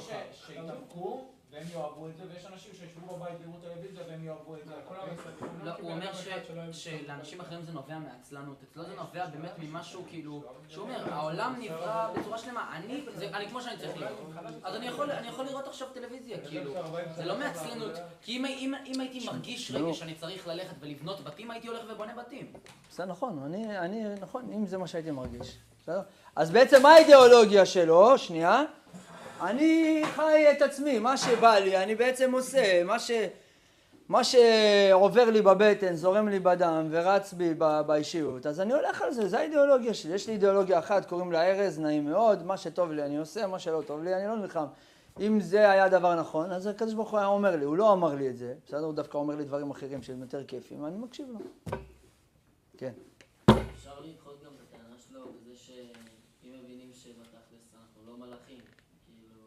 שיתאפקו 0.48 1.28
והם 1.52 1.64
יאהבו 1.74 2.08
את 2.08 2.18
זה, 2.18 2.24
ויש 2.34 2.46
אנשים 2.46 2.74
שישבו 2.74 3.16
בבית 3.16 3.34
ויראו 3.40 3.58
טלוויזיה 3.62 4.04
והם 4.08 4.24
יאהבו 4.24 4.56
את 4.56 4.66
זה. 4.66 4.74
לא, 5.64 5.72
הוא 5.80 5.92
אומר 5.92 6.12
שלאנשים 6.72 7.42
אחרים 7.42 7.62
זה 7.62 7.72
נובע 7.72 8.00
מעצלנות. 8.00 8.64
אצלו 8.64 8.84
זה 8.84 8.96
נובע 8.96 9.26
באמת 9.26 9.52
ממשהו 9.60 10.04
כאילו... 10.08 10.44
שהוא 10.70 10.84
אומר, 10.84 11.14
העולם 11.14 11.56
נברא 11.60 12.14
בצורה 12.18 12.38
שלמה. 12.38 12.78
אני 13.34 13.50
כמו 13.50 13.62
שאני 13.62 13.78
צריך 13.78 13.98
לראות. 13.98 14.20
אז 14.64 14.76
אני 14.76 15.28
יכול 15.28 15.46
לראות 15.46 15.68
עכשיו 15.68 15.88
טלוויזיה, 15.94 16.38
כאילו. 16.48 16.74
זה 17.16 17.26
לא 17.26 17.38
מעצלנות. 17.38 17.92
כי 18.22 18.38
אם 18.38 19.00
הייתי 19.00 19.26
מרגיש 19.26 19.72
רגע 19.72 19.94
שאני 19.94 20.16
צריך 20.16 20.48
ללכת 20.48 20.76
ולבנות 20.80 21.22
בתים, 21.24 21.52
הייתי 21.52 21.68
הולך 21.68 21.82
ובונה 21.90 22.16
בתים. 22.16 22.54
זה 22.92 23.06
נכון, 23.06 23.40
אני, 23.54 24.16
נכון, 24.22 24.50
אם 24.54 24.66
זה 24.66 24.78
מה 24.78 24.88
שהייתי 24.88 25.12
מרגיש. 25.12 25.58
בסדר? 25.84 26.02
אז 26.36 26.52
בעצם 26.52 26.82
מה 26.82 26.94
האידיאולוגיה 26.94 27.66
שלו? 27.66 28.18
שנייה. 28.18 28.64
אני 29.42 30.04
חי 30.16 30.46
את 30.52 30.62
עצמי, 30.62 31.00
מה 31.00 31.18
שבא 31.18 31.56
לי, 31.56 31.78
אני 31.78 31.96
בעצם 31.96 32.32
עושה, 32.32 32.84
מה, 32.84 33.00
ש... 33.00 33.12
מה 34.10 34.24
שעובר 34.24 35.30
לי 35.30 35.42
בבטן, 35.42 35.96
זורם 35.96 36.28
לי 36.28 36.40
בדם 36.40 36.88
ורץ 36.90 37.34
בי 37.34 37.54
באישיות, 37.86 38.46
אז 38.46 38.60
אני 38.60 38.74
הולך 38.74 39.02
על 39.02 39.12
זה, 39.12 39.28
זה 39.28 39.40
האידיאולוגיה 39.40 39.94
שלי. 39.94 40.14
יש 40.14 40.28
לי 40.28 40.34
אידיאולוגיה 40.34 40.80
אחת, 40.80 41.06
קוראים 41.06 41.32
לה 41.32 41.52
ארז, 41.52 41.80
נעים 41.80 42.06
מאוד, 42.06 42.46
מה 42.46 42.58
שטוב 42.58 42.92
לי 42.92 43.04
אני 43.04 43.18
עושה, 43.18 43.48
מה 43.48 43.60
שלא 43.60 43.84
טוב 43.88 44.04
לי 44.04 44.16
אני 44.16 44.28
לא 44.28 44.36
נלחם. 44.36 44.66
אם 45.20 45.40
זה 45.40 45.72
היה 45.72 45.90
דבר 45.90 46.16
נכון, 46.16 46.52
אז 46.52 46.68
הקדוש 46.68 46.94
ברוך 46.94 47.12
הוא 47.12 47.20
היה 47.20 47.28
אומר 47.28 47.56
לי, 47.56 47.66
הוא 47.66 47.78
לא 47.78 47.94
אמר 47.94 48.16
לי 48.16 48.30
את 48.30 48.38
זה, 48.38 48.54
בסדר? 48.66 48.86
הוא 48.86 48.94
דווקא 48.94 49.18
אומר 49.18 49.36
לי 49.36 49.44
דברים 49.44 49.72
אחרים 49.72 50.04
שהם 50.04 50.22
יותר 50.22 50.44
כיפים, 50.44 50.86
אני 50.86 50.98
מקשיב 50.98 51.28
לו. 51.30 51.40
כן. 52.78 52.92
אפשר 53.76 54.00
לדחות 54.00 54.44
גם 54.46 54.52
את 54.56 54.62
הטענה 54.62 54.96
שלו 55.10 55.22
בזה 55.22 55.56
שאם 55.56 56.52
מבינים 56.64 56.90
שבתכלס 56.94 57.66
אנחנו 57.76 58.02
לא 58.12 58.18
מלאכים, 58.18 58.60
כאילו, 59.06 59.42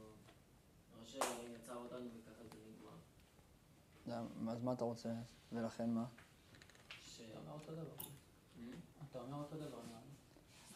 או 0.92 1.06
שיצר 1.06 1.76
אותנו 1.84 2.06
וככה 2.06 2.42
זה 2.50 2.58
נגמר. 2.68 2.96
אז 4.48 4.62
מה 4.62 4.72
אתה 4.72 4.84
רוצה? 4.84 5.08
ולכן 5.52 5.90
מה? 5.90 6.04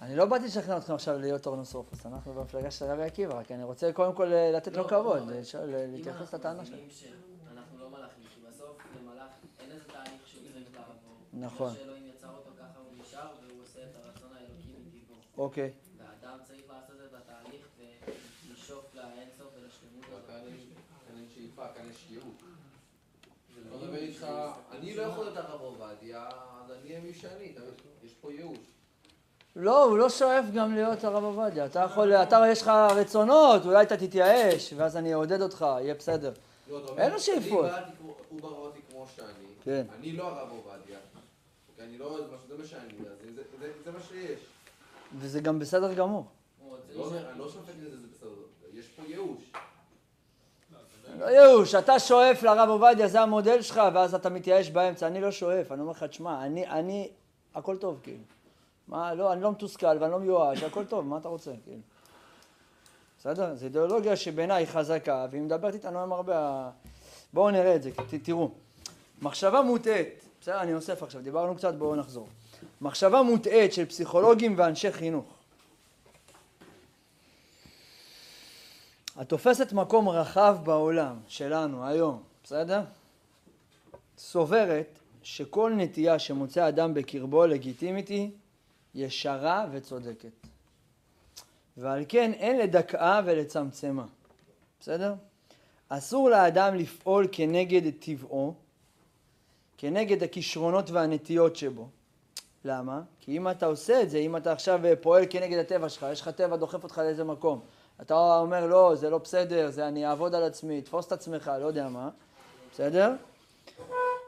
אני 0.01 0.17
לא 0.17 0.27
באתי 0.27 0.45
לשכנע 0.45 0.77
אתכם 0.79 0.95
עכשיו 0.95 1.19
להיות 1.19 1.47
אורנוסופוס, 1.47 2.07
אנחנו 2.07 2.35
במפלגה 2.35 2.71
של 2.71 2.85
רבי 2.85 3.03
עקיבא, 3.03 3.35
רק 3.35 3.53
אני 3.53 3.65
רוצה 3.65 3.93
קודם 3.93 4.15
כל 4.15 4.33
אה, 4.33 4.53
לתת 4.53 4.77
לו 4.77 4.89
כבוד, 4.89 5.23
להתייחס 5.65 6.35
לטענה 6.35 6.65
שלו. 6.65 6.77
אנחנו 7.53 7.79
לא 7.79 7.91
מלאכים, 7.91 8.25
כי 8.35 8.41
בסוף 8.49 8.77
למלאך 9.01 9.31
אין 9.61 9.71
איזה 9.71 9.85
תהליך 9.85 10.27
שהוא 10.27 10.43
צריך 10.53 10.75
לעבור. 10.75 11.17
נכון. 11.33 11.75
שאלוהים 11.75 12.07
יצר 12.07 12.29
אותו 12.29 12.51
ככה 12.59 12.79
הוא 12.79 13.03
נשאר 13.03 13.29
והוא 13.43 13.63
עושה 13.63 13.81
את 13.83 13.97
הרצון 13.97 14.31
האלוקי 14.37 14.75
מטבעו. 14.87 15.45
אוקיי. 15.45 15.73
והאדם 15.99 16.39
צריך 16.45 16.71
לעשות 16.71 16.97
את 17.09 17.15
התהליך 17.15 17.69
ולשאוף 17.79 18.95
לאינסוף 18.95 19.49
ולשלמות 19.57 20.05
הזאת. 20.09 20.27
כאן 21.07 21.17
אין 21.17 21.27
שאיפה, 21.35 21.69
כאן 21.75 21.85
יש 21.91 22.07
ייעוד. 22.11 22.50
אני 23.69 23.77
מדבר 23.77 23.97
איתך, 23.99 24.27
אני 24.71 24.95
לא 24.95 25.03
יכול 25.03 25.25
להיות 25.25 25.37
הרב 25.37 25.61
עובדיה, 25.61 26.29
אז 26.65 26.71
אני 26.71 26.91
אהיה 26.91 27.01
מי 27.01 27.15
שאני, 27.15 27.55
יש 28.03 28.15
פה 28.21 28.33
ייאוש. 28.33 28.59
לא, 29.57 29.85
הוא 29.85 29.99
לא 29.99 30.09
שואף 30.09 30.45
גם 30.55 30.75
להיות 30.75 31.05
הרב 31.05 31.25
עובדיה. 31.25 31.67
אתה 31.67 31.81
יכול, 31.81 32.13
אתה 32.13 32.45
יש 32.51 32.63
לך 32.63 32.69
רצונות, 32.97 33.65
אולי 33.65 33.83
אתה 33.83 33.97
תתייאש, 33.97 34.73
ואז 34.77 34.97
אני 34.97 35.15
אעודד 35.15 35.43
אותך, 35.43 35.67
יהיה 35.81 35.95
בסדר. 35.95 36.33
לא, 36.71 36.95
אין 36.99 37.13
לו 37.13 37.21
שאיפות. 37.21 37.71
הוא 38.29 38.41
ברא 38.41 38.57
אותי 38.57 38.81
כמו 38.91 39.07
שאני. 39.17 39.29
כן. 39.65 39.87
אני 39.99 40.13
לא 40.13 40.25
הרב 40.25 40.51
עובדיה. 40.51 40.99
כי 41.77 41.83
אני 41.83 41.99
לא, 41.99 42.19
זה 42.49 42.57
מה 42.59 42.65
שאני, 42.65 42.95
זה 43.85 43.93
מה 43.93 44.01
שיש. 44.09 44.41
וזה 45.19 45.41
גם 45.41 45.59
בסדר 45.59 45.95
גמור. 45.95 46.25
לא, 46.95 47.13
אני 47.31 47.39
לא 47.39 47.49
שופט 47.49 47.75
לזה, 47.81 47.97
זה 47.97 48.07
בסדר. 48.13 48.31
יש 48.73 48.87
פה 48.89 49.03
ייאוש. 49.09 49.53
ייאוש, 51.29 51.75
אתה 51.75 51.99
שואף 51.99 52.43
לרב 52.43 52.69
עובדיה, 52.69 53.09
זה 53.09 53.21
המודל 53.21 53.63
שלך, 53.63 53.81
ואז 53.95 54.15
אתה 54.15 54.31
מתייאש 54.31 54.71
באמצע. 54.71 55.07
אני 55.07 55.21
לא 55.21 55.31
שואף, 55.31 55.73
אני 55.73 55.81
אומר 55.81 55.91
לך, 55.91 56.05
תשמע, 56.05 56.47
אני, 56.47 56.67
אני, 56.69 57.09
הכל 57.55 57.77
טוב, 57.77 58.01
כאילו. 58.03 58.23
מה, 58.89 59.15
לא, 59.15 59.33
אני 59.33 59.43
לא 59.43 59.51
מתוסכל 59.51 59.97
ואני 60.01 60.13
לא 60.13 60.19
מיואש, 60.19 60.63
הכל 60.63 60.85
טוב, 60.85 61.07
מה 61.07 61.19
אתה 61.19 61.29
רוצה, 61.29 61.51
כאילו. 61.65 61.81
בסדר? 63.19 63.55
זו 63.55 63.65
אידיאולוגיה 63.65 64.17
שבעיניי 64.17 64.67
חזקה, 64.67 65.27
והיא 65.31 65.43
מדברת 65.43 65.75
איתנו 65.75 65.99
היום 65.99 66.13
הרבה... 66.13 66.71
בואו 67.33 67.51
נראה 67.51 67.77
את 67.77 67.83
זה, 67.83 67.91
ת, 67.91 68.15
תראו. 68.23 68.51
מחשבה 69.23 69.63
מוטעית, 69.63 70.25
בסדר? 70.41 70.61
אני 70.61 70.75
אוסף 70.75 71.03
עכשיו, 71.03 71.23
דיברנו 71.23 71.57
קצת, 71.57 71.75
בואו 71.75 71.97
נחזור. 71.97 72.29
מחשבה 72.81 73.23
מוטעית 73.23 73.73
של 73.73 73.87
פסיכולוגים 73.87 74.55
ואנשי 74.59 74.93
חינוך. 74.93 75.40
התופסת 79.21 79.73
מקום 79.73 80.09
רחב 80.09 80.59
בעולם 80.65 81.17
שלנו 81.29 81.87
היום, 81.87 82.23
בסדר? 82.45 82.83
סוברת 84.19 84.99
שכל 85.23 85.73
נטייה 85.77 86.19
שמוצא 86.19 86.69
אדם 86.69 86.95
בקרבו 86.95 87.47
לגיטימית 87.47 88.09
היא 88.09 88.31
ישרה 88.95 89.67
וצודקת. 89.73 90.47
ועל 91.77 92.05
כן 92.09 92.33
אין 92.33 92.59
לדכאה 92.59 93.21
ולצמצמה, 93.25 94.05
בסדר? 94.81 95.15
אסור 95.89 96.31
לאדם 96.31 96.75
לפעול 96.75 97.27
כנגד 97.33 97.91
טבעו, 97.99 98.55
כנגד 99.79 100.23
הכישרונות 100.23 100.91
והנטיות 100.91 101.57
שבו. 101.57 101.89
למה? 102.65 103.03
כי 103.21 103.37
אם 103.37 103.49
אתה 103.49 103.67
עושה 103.67 104.03
את 104.03 104.11
זה, 104.11 104.19
אם 104.19 104.37
אתה 104.37 104.53
עכשיו 104.53 104.81
פועל 105.01 105.25
כנגד 105.31 105.59
הטבע 105.59 105.89
שלך, 105.89 106.07
יש 106.13 106.21
לך 106.21 106.29
טבע 106.29 106.57
דוחף 106.57 106.85
אותך 106.85 106.99
לאיזה 106.99 107.25
מקום, 107.25 107.61
אתה 108.03 108.39
אומר 108.39 108.67
לא, 108.67 108.95
זה 108.95 109.11
לא 109.11 109.19
בסדר, 109.19 109.71
זה 109.71 109.89
אני 109.89 110.07
אעבוד 110.07 110.35
על 110.35 110.45
עצמי, 110.45 110.83
תפוס 110.83 111.07
את 111.07 111.13
עצמך, 111.13 111.51
לא 111.61 111.67
יודע 111.67 111.89
מה, 111.89 112.09
בסדר? 112.73 113.13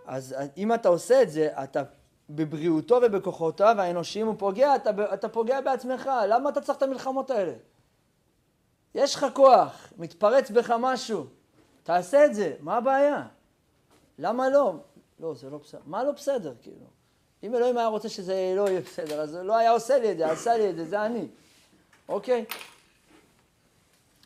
אז 0.06 0.34
אם 0.56 0.74
אתה 0.74 0.88
עושה 0.88 1.22
את 1.22 1.30
זה, 1.30 1.48
אתה 1.64 1.82
בבריאותו 2.30 2.98
ובכוחותיו 3.02 3.76
האנושיים 3.78 4.26
הוא 4.26 4.34
פוגע, 4.38 4.76
אתה, 4.76 4.90
אתה 5.14 5.28
פוגע 5.28 5.60
בעצמך, 5.60 6.10
למה 6.28 6.50
אתה 6.50 6.60
צריך 6.60 6.78
את 6.78 6.82
המלחמות 6.82 7.30
האלה? 7.30 7.52
יש 8.94 9.14
לך 9.14 9.26
כוח, 9.34 9.92
מתפרץ 9.98 10.50
בך 10.50 10.74
משהו, 10.78 11.26
תעשה 11.82 12.24
את 12.24 12.34
זה, 12.34 12.54
מה 12.60 12.76
הבעיה? 12.76 13.26
למה 14.18 14.48
לא? 14.48 14.74
לא, 15.20 15.34
זה 15.34 15.50
לא 15.50 15.58
בסדר. 15.58 15.80
מה 15.86 16.04
לא 16.04 16.12
בסדר, 16.12 16.54
כאילו? 16.62 16.86
אם 17.42 17.54
אלוהים 17.54 17.78
היה 17.78 17.86
רוצה 17.86 18.08
שזה 18.08 18.52
לא 18.56 18.68
יהיה 18.68 18.80
בסדר, 18.80 19.20
אז 19.20 19.34
לא 19.34 19.56
היה 19.56 19.70
עושה 19.70 19.98
לי 19.98 20.12
את 20.12 20.18
זה, 20.18 20.30
עשה 20.30 20.56
לי 20.56 20.70
את 20.70 20.76
זה, 20.76 20.84
זה 20.84 21.06
אני. 21.06 21.28
אוקיי? 22.08 22.44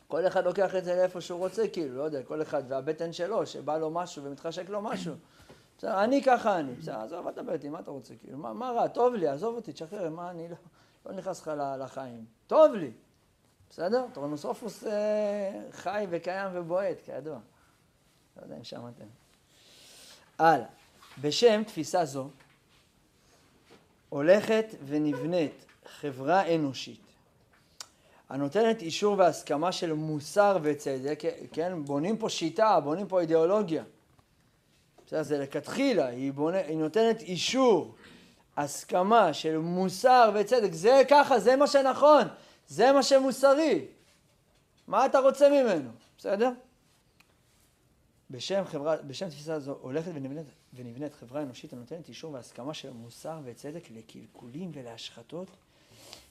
כל 0.09 0.27
אחד 0.27 0.45
לוקח 0.45 0.75
את 0.75 0.85
זה 0.85 0.95
לאיפה 0.95 1.21
שהוא 1.21 1.39
רוצה, 1.39 1.69
כאילו, 1.69 1.97
לא 1.97 2.03
יודע, 2.03 2.23
כל 2.23 2.43
אחד 2.43 2.63
והבטן 2.69 3.13
שלו, 3.13 3.47
שבא 3.47 3.79
לו 3.79 3.91
משהו 3.91 4.25
ומתחשק 4.25 4.69
לו 4.69 4.83
משהו. 4.83 5.15
בסדר, 5.79 6.05
אני 6.05 6.23
ככה 6.23 6.59
אני, 6.59 6.75
בסדר, 6.75 7.01
עזוב, 7.01 7.27
אל 7.27 7.33
תדבר 7.33 7.53
איתי, 7.53 7.69
מה 7.69 7.81
אתה 7.81 7.91
רוצה, 7.91 8.15
כאילו, 8.21 8.39
מה, 8.39 8.53
מה 8.53 8.71
רע, 8.71 8.89
טוב 8.89 9.15
לי, 9.15 9.29
עזוב 9.29 9.57
אותי, 9.57 9.73
תשחרר, 9.73 10.11
מה, 10.11 10.31
אני 10.31 10.49
לא, 10.49 10.57
לא 11.07 11.13
נכנס 11.13 11.41
לך 11.41 11.53
לחיים. 11.79 12.25
טוב 12.47 12.75
לי, 12.75 12.91
בסדר? 13.71 14.07
טורנוסופוס 14.13 14.85
אה, 14.85 15.61
חי 15.71 16.07
וקיים 16.11 16.51
ובועט, 16.53 16.97
כידוע. 17.05 17.39
לא 18.37 18.43
יודע 18.43 18.57
אם 18.57 18.65
שמעתם. 18.65 19.05
הלאה. 20.39 20.67
בשם 21.21 21.63
תפיסה 21.67 22.05
זו, 22.05 22.29
הולכת 24.09 24.67
ונבנית 24.87 25.67
חברה 25.87 26.55
אנושית 26.55 27.06
הנותנת 28.29 28.83
אישור 28.83 29.19
והסכמה 29.19 29.73
של 29.73 29.93
מוסר 29.93 30.59
וצדק, 30.63 31.21
כן, 31.53 31.85
בונים 31.85 32.17
פה 32.17 32.29
שיטה, 32.29 32.81
בונים 32.81 33.09
פה 33.09 33.21
אידיאולוגיה. 33.21 33.85
בסדר, 35.07 35.23
זה 35.23 35.39
לכתחילה, 35.39 36.07
היא, 36.07 36.33
בונה, 36.33 36.59
היא 36.59 36.77
נותנת 36.77 37.21
אישור, 37.23 37.95
הסכמה 38.57 39.35
של 39.35 39.59
מוסר 39.59 40.31
וצדק, 40.35 40.73
זה 40.73 41.03
ככה, 41.09 41.39
זה 41.41 41.57
מה 41.57 41.67
שנכון, 41.67 42.23
זה 42.69 42.93
מה 42.93 43.03
שמוסרי. 43.03 43.87
מה 44.87 45.07
אתה 45.07 45.19
רוצה 45.19 45.49
ממנו, 45.49 45.91
בסדר? 46.19 46.51
בשם, 48.31 48.65
חברה, 48.65 48.97
בשם 48.97 49.29
תפיסה 49.29 49.59
זו 49.59 49.79
הולכת 49.81 50.11
ונבנית, 50.15 50.47
ונבנית 50.75 51.15
חברה 51.15 51.43
אנושית 51.43 51.73
הנותנת 51.73 52.09
אישור 52.09 52.33
והסכמה 52.33 52.75
של 52.75 52.91
מוסר 52.91 53.41
וצדק 53.45 53.91
לקלקולים 53.91 54.71
ולהשחתות 54.75 55.51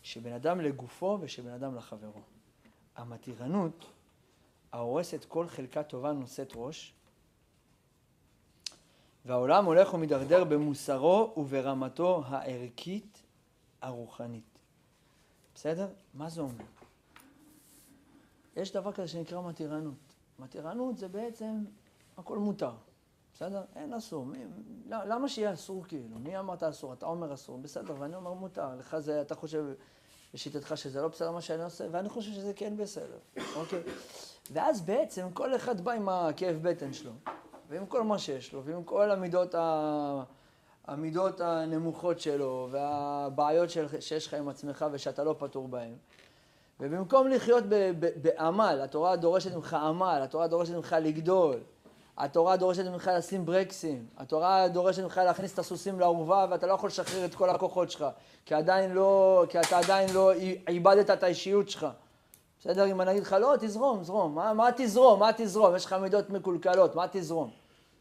שבין 0.06 0.34
אדם 0.34 0.62
לגופו 0.62 1.18
ושבין 1.22 1.54
אדם 1.54 1.76
לחברו. 1.76 2.22
המתירנות 2.96 3.86
ההורסת 4.72 5.26
כל 5.26 5.48
חלקה 5.48 5.84
טובה 5.84 6.12
נושאת 6.12 6.52
ראש, 6.56 6.94
והעולם 9.26 9.66
הולך 9.66 9.94
ומידרדר 9.94 10.44
במוסרו 10.44 11.34
וברמתו 11.38 12.24
הערכית 12.26 13.22
הרוחנית. 13.82 14.60
בסדר? 15.56 15.88
מה 16.14 16.30
זה 16.30 16.42
אומר? 16.42 16.64
יש 18.56 18.72
דבר 18.72 18.92
כזה 18.92 19.08
שנקרא 19.08 19.42
מתירנות. 19.42 20.14
מתירנות 20.40 20.98
זה 20.98 21.08
בעצם 21.08 21.66
הכל 22.18 22.38
מותר, 22.38 22.74
בסדר? 23.34 23.64
אין 23.76 23.94
אסור. 23.94 24.26
מי, 24.26 24.38
למה 24.88 25.30
שיהיה 25.30 25.54
אסור 25.54 25.84
כאילו? 25.84 26.20
מי 26.20 26.40
אמרת 26.40 26.64
אסור? 26.64 26.94
אתה 26.94 27.06
אומר 27.06 27.34
אסור, 27.34 27.58
בסדר, 27.58 27.96
ואני 28.00 28.16
אומר 28.16 28.34
מותר. 28.34 28.76
לך 28.76 29.00
זה, 29.00 29.22
אתה 29.22 29.36
חושב 29.36 29.66
לשיטתך 30.36 30.78
שזה 30.78 31.02
לא 31.02 31.08
בסדר 31.08 31.32
מה 31.32 31.42
שאני 31.42 31.64
עושה, 31.64 31.86
ואני 31.92 32.10
חושב 32.10 32.32
שזה 32.32 32.54
כן 32.56 32.78
בסדר, 32.78 33.18
אוקיי? 33.56 33.80
ואז 34.52 34.82
בעצם 34.82 35.28
כל 35.34 35.56
אחד 35.56 35.82
בא 35.82 35.92
עם 35.92 36.10
הכאב 36.10 36.60
בטן 36.62 36.94
שלו, 36.94 37.12
ועם 37.70 37.86
כל 37.86 38.04
מה 38.04 38.20
שיש 38.20 38.54
לו, 38.54 38.64
ועם 38.64 38.84
כל 38.84 39.12
המידות, 39.12 39.56
ה... 39.56 40.24
המידות 40.88 41.42
הנמוכות 41.42 42.20
שלו, 42.20 42.68
והבעיות 42.72 43.70
של... 43.70 44.02
שיש 44.02 44.28
לך 44.28 44.34
עם 44.34 44.50
עצמך 44.50 44.86
ושאתה 44.92 45.24
לא 45.24 45.36
פטור 45.40 45.68
בהן. 45.68 45.94
ובמקום 46.80 47.28
לחיות 47.28 47.64
בעמל, 48.22 48.80
התורה 48.84 49.16
דורשת 49.16 49.56
ממך 49.56 49.74
עמל, 49.74 50.20
התורה 50.24 50.48
דורשת 50.48 50.74
ממך 50.74 50.96
לגדול, 51.02 51.60
התורה 52.18 52.58
דורשת 52.58 52.86
ממך 52.86 53.12
לשים 53.18 53.46
ברקסים, 53.46 54.06
התורה 54.18 54.68
דורשת 54.68 55.04
ממך 55.04 55.22
להכניס 55.26 55.54
את 55.54 55.60
הסוסים 55.60 56.00
לאורווה 56.00 56.48
ואתה 56.50 56.68
לא 56.68 56.74
יכול 56.74 56.88
לשחרר 56.88 57.26
את 57.26 57.36
כל 57.36 57.50
הכוחות 57.50 57.92
שלך, 57.92 58.06
כי 58.46 58.54
עדיין 58.54 58.92
לא, 58.92 59.44
כי 59.50 59.60
אתה 59.60 59.78
עדיין 59.78 60.10
לא 60.14 60.32
איבדת 60.68 61.10
את 61.10 61.24
האישיות 61.24 61.70
שלך. 61.70 61.88
בסדר? 62.60 62.86
אם 62.86 63.02
אני 63.02 63.12
אגיד 63.12 63.24
לך, 63.24 63.36
לא, 63.40 63.56
תזרום, 63.60 64.04
זרום. 64.04 64.36
מה, 64.36 64.54
מה 64.54 64.70
תזרום? 64.76 65.20
מה 65.20 65.30
תזרום? 65.38 65.76
יש 65.76 65.86
לך 65.86 65.94
מידות 65.94 66.30
מקולקלות, 66.30 66.96
מה 66.96 67.06
תזרום? 67.12 67.52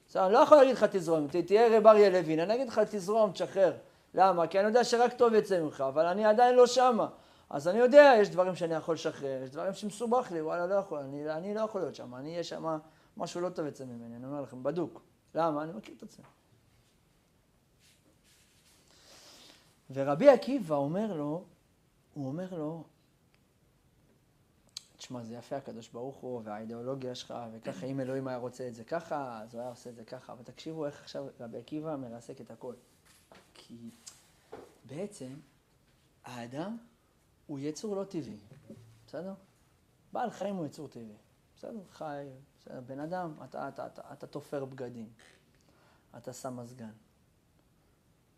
בסדר, 0.08 0.24
אני 0.24 0.32
לא 0.32 0.38
יכול 0.38 0.56
להגיד 0.56 0.76
לך 0.76 0.84
תזרום, 0.84 1.26
תהיה 1.46 1.78
רב 1.78 1.86
אריה 1.86 2.10
לוין, 2.10 2.40
אני 2.40 2.54
אגיד 2.54 2.68
לך 2.68 2.80
תזרום, 2.90 3.32
תשחרר. 3.32 3.72
למה? 4.14 4.46
כי 4.46 4.58
אני 4.58 4.66
יודע 4.66 4.84
שרק 4.84 5.12
טוב 5.12 5.34
יצא 5.34 5.60
ממך, 5.60 5.84
אבל 5.88 6.06
אני 6.06 6.24
עדיין 6.24 6.54
לא 6.54 6.66
שמה. 6.66 7.06
אז 7.50 7.68
אני 7.68 7.78
יודע, 7.78 8.14
יש 8.20 8.28
דברים 8.28 8.54
שאני 8.54 8.74
יכול 8.74 8.94
לשחרר, 8.94 9.42
יש 9.44 9.50
דברים 9.50 9.72
שמסובך 9.72 10.32
לי, 10.32 10.42
וואלה, 10.42 10.66
לא 10.66 10.74
יכול, 10.74 10.98
אני, 10.98 11.30
אני 11.30 11.54
לא 11.54 11.60
יכול 11.60 11.80
להיות 11.80 11.94
שם, 11.94 12.14
אני 12.14 12.30
אהיה 12.30 12.44
שם, 12.44 12.78
משהו 13.16 13.40
לא 13.40 13.48
טוב 13.48 13.66
יצא 13.66 13.84
ממני, 13.84 14.16
אני 14.16 14.26
אומר 14.26 14.40
לכם, 14.40 14.62
בדוק. 14.62 15.02
למה? 15.34 15.62
אני 15.62 15.72
מכיר 15.72 15.94
את 15.96 16.02
עצמי. 16.02 16.24
ורבי 19.90 20.28
עקיבא 20.28 20.74
אומר 20.74 21.12
לו, 21.12 21.44
הוא 22.14 22.26
אומר 22.26 22.58
לו, 22.58 22.84
תשמע, 24.96 25.24
זה 25.24 25.34
יפה 25.34 25.56
הקדוש 25.56 25.88
ברוך 25.88 26.16
הוא, 26.16 26.40
והאידיאולוגיה 26.44 27.14
שלך, 27.14 27.34
וככה, 27.52 27.86
אם 27.86 28.00
אלוהים 28.00 28.28
היה 28.28 28.38
רוצה 28.38 28.68
את 28.68 28.74
זה 28.74 28.84
ככה, 28.84 29.42
אז 29.42 29.54
הוא 29.54 29.60
היה 29.60 29.70
עושה 29.70 29.90
את 29.90 29.96
זה 29.96 30.04
ככה. 30.04 30.32
אבל 30.32 30.42
תקשיבו 30.42 30.86
איך 30.86 31.02
עכשיו 31.02 31.26
רבי 31.40 31.58
עקיבא 31.58 31.96
מרסק 31.96 32.40
את 32.40 32.50
הכל. 32.50 32.74
כי 33.54 33.90
בעצם, 34.84 35.34
האדם 36.24 36.76
הוא 37.46 37.58
יצור 37.58 37.96
לא 37.96 38.04
טבעי, 38.04 38.36
בסדר? 39.06 39.34
בעל 40.12 40.30
חיים 40.30 40.56
הוא 40.56 40.66
יצור 40.66 40.88
טבעי, 40.88 41.16
בסדר? 41.56 41.80
חי? 41.90 42.26
בן 42.86 43.00
אדם, 43.00 43.34
אתה, 43.44 43.68
אתה, 43.68 43.86
אתה, 43.86 44.02
אתה 44.12 44.26
תופר 44.26 44.64
בגדים, 44.64 45.12
אתה 46.16 46.32
שם 46.32 46.56
מזגן, 46.56 46.92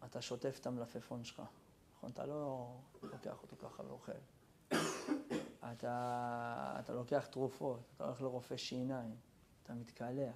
אתה 0.05 0.23
שוטף 0.23 0.59
את 0.61 0.67
המלפפון 0.67 1.25
שלך, 1.25 1.43
נכון? 1.97 2.11
אתה 2.11 2.27
לא 2.27 2.69
לוקח 3.03 3.43
אותו 3.43 3.57
ככה 3.57 3.83
ואוכל. 3.83 4.13
אתה, 5.73 6.77
אתה 6.79 6.93
לוקח 6.93 7.27
תרופות, 7.31 7.81
אתה 7.97 8.05
הולך 8.05 8.23
לרופא 8.23 8.57
שיניים, 8.57 9.17
אתה 9.63 9.75
מתקלח. 9.75 10.35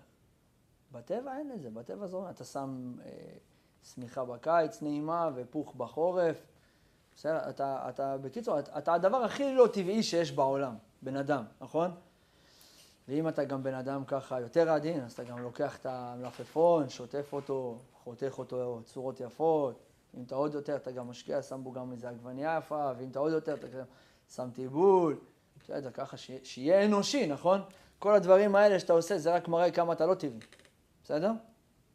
בטבע 0.92 1.38
אין 1.38 1.48
לזה, 1.48 1.70
בטבע 1.70 2.06
זורם, 2.06 2.30
אתה 2.30 2.44
שם 2.44 2.94
אה, 3.04 3.10
שמיכה 3.82 4.24
בקיץ 4.24 4.82
נעימה 4.82 5.30
ופוך 5.34 5.74
בחורף. 5.74 6.46
בסדר, 7.16 7.50
אתה, 7.50 7.88
אתה, 7.88 8.18
בקיצור, 8.18 8.58
אתה, 8.58 8.78
אתה 8.78 8.94
הדבר 8.94 9.16
הכי 9.16 9.54
לא 9.54 9.68
טבעי 9.72 10.02
שיש 10.02 10.32
בעולם, 10.32 10.74
בן 11.02 11.16
אדם, 11.16 11.44
נכון? 11.60 11.90
ואם 13.10 13.28
אתה 13.28 13.44
גם 13.44 13.62
בן 13.62 13.74
אדם 13.74 14.04
ככה 14.04 14.40
יותר 14.40 14.70
עדין, 14.70 15.04
אז 15.04 15.12
אתה 15.12 15.24
גם 15.24 15.38
לוקח 15.38 15.76
את 15.76 15.86
המלפפון, 15.86 16.88
שוטף 16.88 17.32
אותו, 17.32 17.78
חותך 18.04 18.34
אותו 18.38 18.80
צורות 18.84 19.20
יפות. 19.20 19.80
אם 20.16 20.22
אתה 20.22 20.34
עוד 20.34 20.54
יותר, 20.54 20.76
אתה 20.76 20.90
גם 20.90 21.08
משקיע, 21.08 21.42
שם 21.42 21.64
בו 21.64 21.72
גם 21.72 21.92
איזה 21.92 22.08
עגבנייה 22.08 22.58
יפה, 22.58 22.92
ואם 22.98 23.10
אתה 23.10 23.18
עוד 23.18 23.32
יותר, 23.32 23.54
אתה 23.54 23.66
שם 24.34 24.50
טיבול. 24.54 25.18
בסדר, 25.62 25.90
ככה 25.90 26.16
ש... 26.16 26.30
שיהיה 26.42 26.84
אנושי, 26.84 27.26
נכון? 27.26 27.60
כל 27.98 28.14
הדברים 28.14 28.56
האלה 28.56 28.80
שאתה 28.80 28.92
עושה, 28.92 29.18
זה 29.18 29.34
רק 29.34 29.48
מראה 29.48 29.70
כמה 29.70 29.92
אתה 29.92 30.06
לא 30.06 30.14
טבעי. 30.14 30.40
בסדר? 31.04 31.32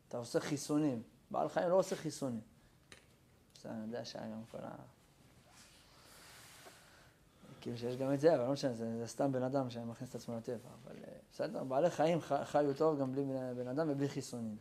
אתה 0.08 0.18
עושה 0.18 0.40
חיסונים. 0.40 1.04
בעל 1.32 1.50
חיים 1.50 1.70
לא 1.70 1.76
עושה 1.76 1.96
חיסונים. 1.96 2.42
בסדר, 3.54 3.72
אני 3.72 3.82
יודע 3.82 4.06
שהיה 4.06 4.28
גם 4.28 4.42
כל 4.52 4.58
ה... 4.62 4.95
כאילו 7.66 7.78
שיש 7.78 7.96
גם 7.98 8.14
את 8.14 8.20
זה, 8.20 8.36
אבל 8.36 8.46
לא 8.46 8.52
משנה, 8.52 8.74
זה, 8.74 8.98
זה 8.98 9.08
סתם 9.08 9.32
בן 9.32 9.44
אדם 9.44 9.70
שמכניס 9.70 10.10
את 10.10 10.16
עצמו 10.16 10.38
לטבע. 10.38 10.70
אבל 10.84 10.96
אה, 11.08 11.14
בסדר, 11.32 11.64
בעלי 11.64 11.90
חיים 11.90 12.20
חיו 12.44 12.74
טוב 12.74 13.00
גם 13.00 13.12
בלי 13.12 13.24
בן 13.58 13.68
אדם 13.68 13.88
ובלי 13.90 14.10
חיסונים. 14.10 14.58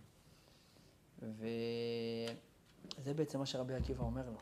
וזה 1.23 3.15
בעצם 3.17 3.39
מה 3.39 3.47
שרבי 3.47 3.75
עקיבא 3.75 4.05
אומר 4.05 4.23
לו. 4.27 4.39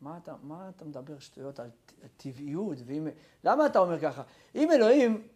מה 0.00 0.18
אתה, 0.22 0.34
מה 0.42 0.68
אתה 0.68 0.84
מדבר 0.84 1.18
שטויות 1.18 1.60
על 1.60 1.70
טבעיות? 2.16 2.78
ואם... 2.86 3.08
למה 3.44 3.66
אתה 3.66 3.78
אומר 3.78 4.00
ככה? 4.00 4.22
אם 4.54 4.72
אלוהים 4.72 5.28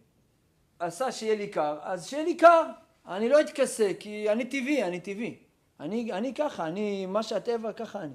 עשה 0.79 1.11
שיהיה 1.11 1.35
לי 1.35 1.47
קר, 1.47 1.79
אז 1.81 2.07
שיהיה 2.07 2.23
לי 2.23 2.37
קר. 2.37 2.65
אני 3.07 3.29
לא 3.29 3.41
אתכסה, 3.41 3.91
כי 3.99 4.31
אני 4.31 4.45
טבעי, 4.45 4.83
אני 4.83 4.99
טבעי. 4.99 5.43
אני, 5.79 6.13
אני 6.13 6.33
ככה, 6.33 6.67
אני, 6.67 7.05
מה 7.05 7.23
שהטבע, 7.23 7.73
ככה 7.73 8.01
אני. 8.01 8.13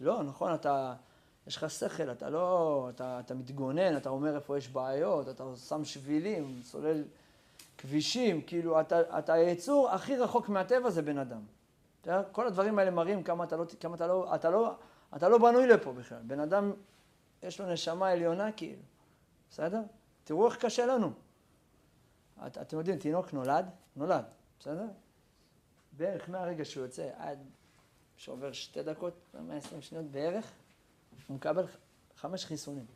לא, 0.00 0.22
נכון, 0.22 0.54
אתה, 0.54 0.94
יש 1.46 1.56
לך 1.56 1.70
שכל, 1.70 2.10
אתה 2.10 2.30
לא, 2.30 2.86
אתה, 2.94 3.20
אתה 3.20 3.34
מתגונן, 3.34 3.96
אתה 3.96 4.08
אומר 4.08 4.36
איפה 4.36 4.58
יש 4.58 4.68
בעיות, 4.68 5.28
אתה 5.28 5.44
שם 5.56 5.84
שבילים, 5.84 6.60
סולל 6.62 7.04
כבישים, 7.78 8.42
כאילו, 8.42 8.80
אתה, 8.80 9.18
אתה 9.18 9.32
היצור 9.32 9.90
הכי 9.90 10.16
רחוק 10.16 10.48
מהטבע 10.48 10.90
זה 10.90 11.02
בן 11.02 11.18
אדם. 11.18 11.42
כל 12.32 12.46
הדברים 12.46 12.78
האלה 12.78 12.90
מראים 12.90 13.22
כמה 13.22 13.44
אתה 13.44 13.56
לא, 13.56 13.64
כמה 13.80 13.94
אתה 13.94 14.06
לא, 14.06 14.34
אתה 14.34 14.50
לא, 14.50 14.74
אתה 15.16 15.28
לא 15.28 15.38
בנוי 15.38 15.66
לפה 15.66 15.92
בכלל. 15.92 16.18
בן 16.22 16.40
אדם, 16.40 16.72
יש 17.42 17.60
לו 17.60 17.72
נשמה 17.72 18.08
עליונה 18.08 18.52
כאילו, 18.52 18.82
בסדר? 19.50 19.80
תראו 20.24 20.46
איך 20.46 20.56
קשה 20.56 20.86
לנו. 20.86 21.12
את, 22.46 22.58
אתם 22.58 22.78
יודעים, 22.78 22.98
תינוק 22.98 23.32
נולד, 23.32 23.66
נולד, 23.96 24.24
בסדר? 24.60 24.86
בערך 25.92 26.28
מהרגע 26.28 26.64
שהוא 26.64 26.84
יוצא 26.84 27.10
עד 27.16 27.38
שעובר 28.16 28.52
שתי 28.52 28.82
דקות, 28.82 29.14
120 29.40 29.82
שניות 29.82 30.06
בערך, 30.06 30.52
הוא 31.26 31.36
מקבל 31.36 31.66
חמש 32.16 32.44
חיסונים, 32.44 32.86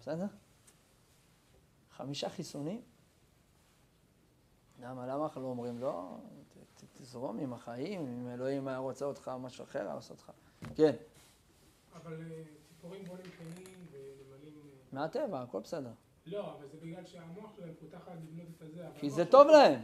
בסדר? 0.00 0.26
חמישה 1.90 2.28
חיסונים. 2.28 2.82
למה? 4.80 5.06
למה 5.06 5.24
אנחנו 5.24 5.42
לא 5.42 5.46
אומרים 5.46 5.78
לא? 5.78 6.18
תזרום 6.94 7.38
עם 7.38 7.52
החיים, 7.52 8.00
אם 8.00 8.28
אלוהים 8.28 8.68
היה 8.68 8.78
רוצה 8.78 9.04
אותך, 9.04 9.30
משהו 9.40 9.64
אחר 9.64 9.80
היה 9.80 9.94
עושה 9.94 10.14
אותך. 10.14 10.30
כן. 10.74 10.96
אבל 11.94 12.12
אה, 12.12 12.42
ציפורים 12.68 13.04
בונים 13.04 13.30
קנים 13.38 13.86
ונמלים... 13.90 14.54
אה, 14.54 14.78
מהטבע, 14.92 15.42
הכל 15.42 15.60
בסדר. 15.60 15.90
לא, 16.26 16.52
אבל 16.52 16.66
זה 16.68 16.76
בגלל 16.82 17.04
שהמוח 17.04 17.56
שלהם 17.56 17.74
פותח 17.80 18.08
עד 18.08 18.18
לבנות 18.22 18.46
את 18.56 18.62
הזה. 18.62 18.84
כי 19.00 19.10
זה 19.10 19.24
טוב 19.24 19.48
להם. 19.48 19.80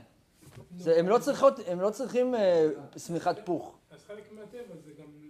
הם, 0.99 1.09
לא 1.09 1.19
צריכות, 1.19 1.55
הם 1.67 1.81
לא 1.81 1.91
צריכים 1.91 2.35
אה, 2.35 2.69
שמיכת 2.97 3.37
פוך. 3.45 3.79
אז 3.91 4.05
חלק 4.05 4.33
מהטבע 4.33 4.77
זה 4.85 4.93
גם 4.93 5.22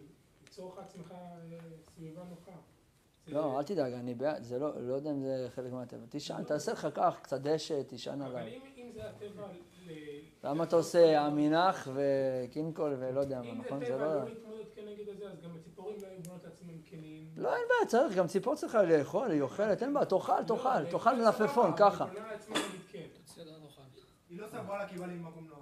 ליצור 0.63 0.75
לך 0.79 0.85
עצמך 0.87 1.13
אה, 1.13 1.59
סביבה 1.85 2.23
נוחה. 2.31 2.53
לא, 3.27 3.59
אל 3.59 3.63
תדאג, 3.63 3.93
אני 3.93 4.15
בעד, 4.15 4.43
זה 4.43 4.59
לא, 4.59 4.83
לא 4.83 4.95
יודע 4.95 5.11
אם 5.11 5.23
זה 5.23 5.49
חלק 5.55 5.73
מהטבע. 5.73 6.07
תישן, 6.09 6.45
תעשה 6.45 6.73
לך 6.73 6.89
כך, 6.95 7.21
קצת 7.23 7.41
דשא, 7.41 7.83
תישן 7.83 8.23
עליו. 8.23 8.41
אבל 8.41 8.49
אם 8.77 8.91
זה 8.95 9.09
הטבע... 9.09 9.47
למה 10.45 10.65
אתה 10.65 10.77
עושה 10.77 11.27
אמינח 11.27 11.89
וקינקול 11.95 12.97
ולא 12.99 13.21
יודע 13.21 13.43
מה, 13.43 13.55
נכון? 13.55 13.85
זה 13.85 13.97
לא... 13.97 14.05
אם 14.05 14.09
זה 14.09 14.15
טבע 14.15 14.15
לא 14.15 14.25
להתמודד 14.25 14.65
כנגד 14.75 15.09
הזה, 15.09 15.31
אז 15.31 15.41
גם 15.41 15.51
הציפורים 15.57 15.97
לא 16.03 16.07
היו 16.07 16.23
בונות 16.23 16.45
לעצמם 16.45 16.83
כלים. 16.91 17.29
לא, 17.37 17.57
אין 17.57 17.65
בעיה, 17.69 17.87
צריך, 17.87 18.17
גם 18.17 18.27
ציפור 18.27 18.55
צריכה 18.55 18.83
לאכול, 18.83 19.31
היא 19.31 19.43
אוכלת, 19.43 19.83
אין 19.83 19.95
בעיה, 19.95 20.07
תאכל, 20.07 20.45
תאכל, 20.47 20.85
תאכל 20.91 21.17
מלפפון, 21.17 21.73
ככה. 21.77 22.07
היא 24.29 24.41
לא 24.41 24.47
סברה 24.49 24.79
לה 24.79 24.89
כי 24.89 24.99
בא 24.99 25.07
לי 25.07 25.15
מקום 25.15 25.47
נוח. 25.49 25.62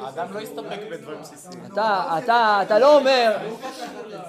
האדם 0.00 0.34
לא 0.34 0.40
יסתפק 0.40 0.78
בדברים 0.90 1.20
בסיסיים. 1.20 1.64
אתה, 1.72 2.18
אתה, 2.24 2.60
אתה 2.62 2.78
לא 2.78 2.98
אומר, 2.98 3.36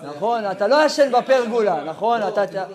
נכון, 0.04 0.52
אתה 0.52 0.68
לא 0.68 0.86
ישן 0.86 1.12
בפרגולה, 1.12 1.84
נכון? 1.84 2.22
אתה... 2.22 2.66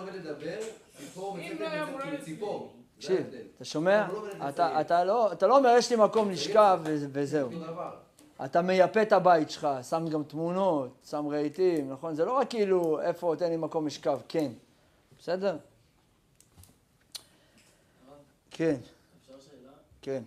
תקשיב, 2.97 3.27
אתה 3.55 3.65
שומע? 3.65 4.07
אתה 4.49 5.47
לא 5.47 5.57
אומר, 5.57 5.75
יש 5.77 5.89
לי 5.89 5.95
מקום 5.95 6.31
לשכב 6.31 6.79
וזהו. 6.83 7.49
אתה 8.45 8.61
מייפה 8.61 9.01
את 9.01 9.11
הבית 9.11 9.49
שלך, 9.49 9.67
שם 9.89 10.07
גם 10.07 10.23
תמונות, 10.23 10.89
שם 11.09 11.27
רהיטים, 11.27 11.91
נכון? 11.91 12.15
זה 12.15 12.25
לא 12.25 12.31
רק 12.31 12.49
כאילו, 12.49 13.01
איפה, 13.01 13.35
תן 13.37 13.49
לי 13.49 13.57
מקום 13.57 13.87
לשכב, 13.87 14.19
כן. 14.27 14.51
בסדר? 15.19 15.57
כן. 18.51 18.75
אפשר 19.21 19.39
שאלה? 19.39 19.71
כן. 20.01 20.23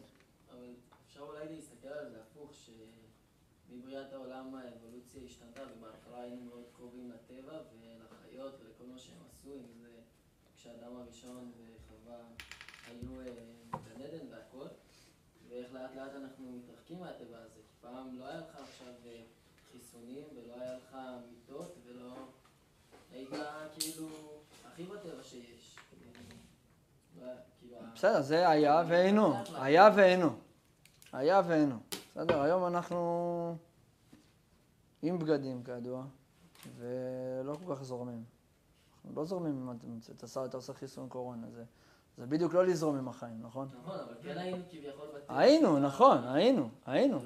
אבל 0.52 0.64
אפשר 1.06 1.20
אולי 1.20 1.54
להסתכל 1.54 1.88
על 1.88 2.10
זה 2.10 2.16
הפוך, 2.20 2.50
שמבריאת 2.54 4.12
העולם 4.12 4.54
האבולוציה 4.54 5.20
השתנתה, 5.26 5.60
ובהתחלה 5.60 6.22
היינו 6.22 6.44
מאוד 6.44 6.64
קרובים 6.76 7.10
לטבע 7.10 7.52
ולחיות 7.52 8.54
ולכל 8.60 8.92
מה 8.92 8.98
שהם 8.98 9.18
עשו, 9.30 9.52
אם 9.52 9.80
זה 9.80 9.88
כשאדם 10.56 10.96
הראשון 10.96 11.52
וחווה 11.56 12.18
היו 12.90 13.10
בגן 13.70 14.02
עדן 14.04 14.26
והכל, 14.30 14.66
ואיך 15.48 15.66
לאט 15.98 16.12
אנחנו 16.14 16.52
מתרחקים 16.52 17.00
מהטבע 17.00 17.38
הזה. 17.38 17.60
פעם 17.80 18.18
לא 18.18 18.28
היה 18.28 18.38
לך 18.38 18.56
עכשיו 18.56 18.92
חיסונים, 19.72 20.24
ולא 20.36 20.54
היה 20.54 20.74
לך 20.74 20.96
מיטות, 21.30 21.74
ולא... 21.86 22.14
היית 23.12 23.30
כאילו 23.78 24.08
הכי 24.64 24.84
בטבע 24.84 25.22
שיש. 25.22 25.76
בסדר, 27.94 28.22
זה 28.22 28.48
היה 28.48 28.82
ואינו. 28.88 29.34
היה 29.54 29.90
ואינו. 29.96 30.30
היה 31.12 31.42
ואינו. 31.46 31.78
בסדר, 32.10 32.42
היום 32.42 32.66
אנחנו 32.66 33.56
עם 35.02 35.18
בגדים 35.18 35.64
כידוע, 35.64 36.04
ולא 36.76 37.54
כל 37.64 37.74
כך 37.74 37.82
זורמים. 37.82 38.24
אנחנו 38.94 39.20
לא 39.20 39.24
זורמים 39.24 39.70
אם 39.84 39.98
אתה 40.44 40.56
עושה 40.56 40.74
חיסון 40.74 41.08
קורונה. 41.08 41.50
זה, 41.50 41.64
זה 42.18 42.26
בדיוק 42.26 42.54
לא 42.54 42.66
לזרום 42.66 42.98
עם 42.98 43.08
החיים, 43.08 43.36
נכון? 43.42 43.68
נכון, 43.82 43.98
אבל 44.00 44.14
כן 44.22 44.38
היינו 44.38 44.62
כביכול 44.70 45.06
בטבע. 45.14 45.38
היינו, 45.38 45.78
נכון, 45.78 46.18
היינו, 46.24 46.68
היינו. 46.86 47.20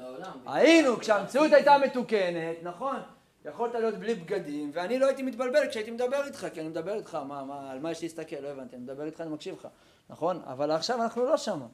היינו, 0.46 0.98
כשהמציאות 0.98 1.52
הייתה 1.52 1.76
מתוקנת, 1.84 2.56
נכון. 2.62 2.96
יכולת 3.44 3.74
להיות 3.74 3.94
בלי 3.94 4.14
בגדים, 4.14 4.70
ואני 4.74 4.98
לא 4.98 5.06
הייתי 5.06 5.22
מתבלבל 5.22 5.68
כשהייתי 5.68 5.90
מדבר 5.90 6.24
איתך, 6.24 6.46
כי 6.52 6.60
אני 6.60 6.68
מדבר 6.68 6.94
איתך, 6.94 7.14
מה, 7.14 7.44
מה, 7.44 7.70
על 7.70 7.78
מה 7.80 7.90
יש 7.90 8.02
להסתכל, 8.02 8.36
לא 8.36 8.48
הבנתי, 8.48 8.76
אני 8.76 8.82
מדבר 8.82 9.04
איתך, 9.04 9.20
אני 9.20 9.30
מקשיב 9.30 9.54
לך, 9.58 9.68
נכון? 10.10 10.42
אבל 10.46 10.70
עכשיו 10.70 11.02
אנחנו 11.02 11.24
לא 11.24 11.36
שמה. 11.36 11.66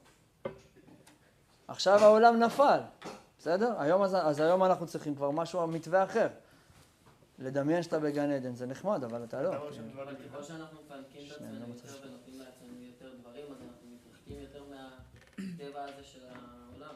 עכשיו 1.68 1.98
העולם 1.98 2.38
נפל, 2.38 2.80
בסדר? 3.38 3.80
היום, 3.80 4.02
אז, 4.02 4.14
אז 4.14 4.40
היום 4.40 4.64
אנחנו 4.64 4.86
צריכים 4.86 5.14
כבר 5.14 5.30
משהו, 5.30 5.66
מתווה 5.66 6.04
אחר. 6.04 6.28
לדמיין 7.38 7.82
שאתה 7.82 7.98
בגן 7.98 8.30
עדן 8.30 8.54
זה 8.54 8.66
נחמד, 8.66 9.04
אבל 9.04 9.24
אתה 9.24 9.42
לא. 9.42 9.56
אבל 9.56 10.14
ככל 10.14 10.42
שאנחנו 10.42 10.78
מפנקים 10.82 11.26
את 11.26 11.32
עצמנו 11.32 11.68
יותר 11.68 11.88
ונותנים 12.02 12.38
לעצמנו 12.38 12.82
יותר 12.82 13.14
דברים, 13.20 13.44
אז 13.44 13.56
אנחנו 13.62 13.88
מתרחקים 13.94 14.40
יותר 14.40 14.62
מהטבע 14.64 15.84
הזה 15.84 16.02
של 16.02 16.20
העולם. 16.24 16.94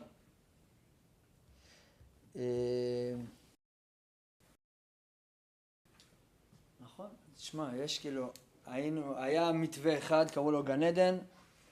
נכון, 6.81 7.07
תשמע, 7.37 7.77
יש 7.77 7.99
כאילו, 7.99 8.33
היינו, 8.66 9.16
היה 9.16 9.53
מתווה 9.53 9.99
אחד, 9.99 10.31
קראו 10.31 10.51
לו 10.51 10.62
גן 10.62 10.83
עדן, 10.83 11.18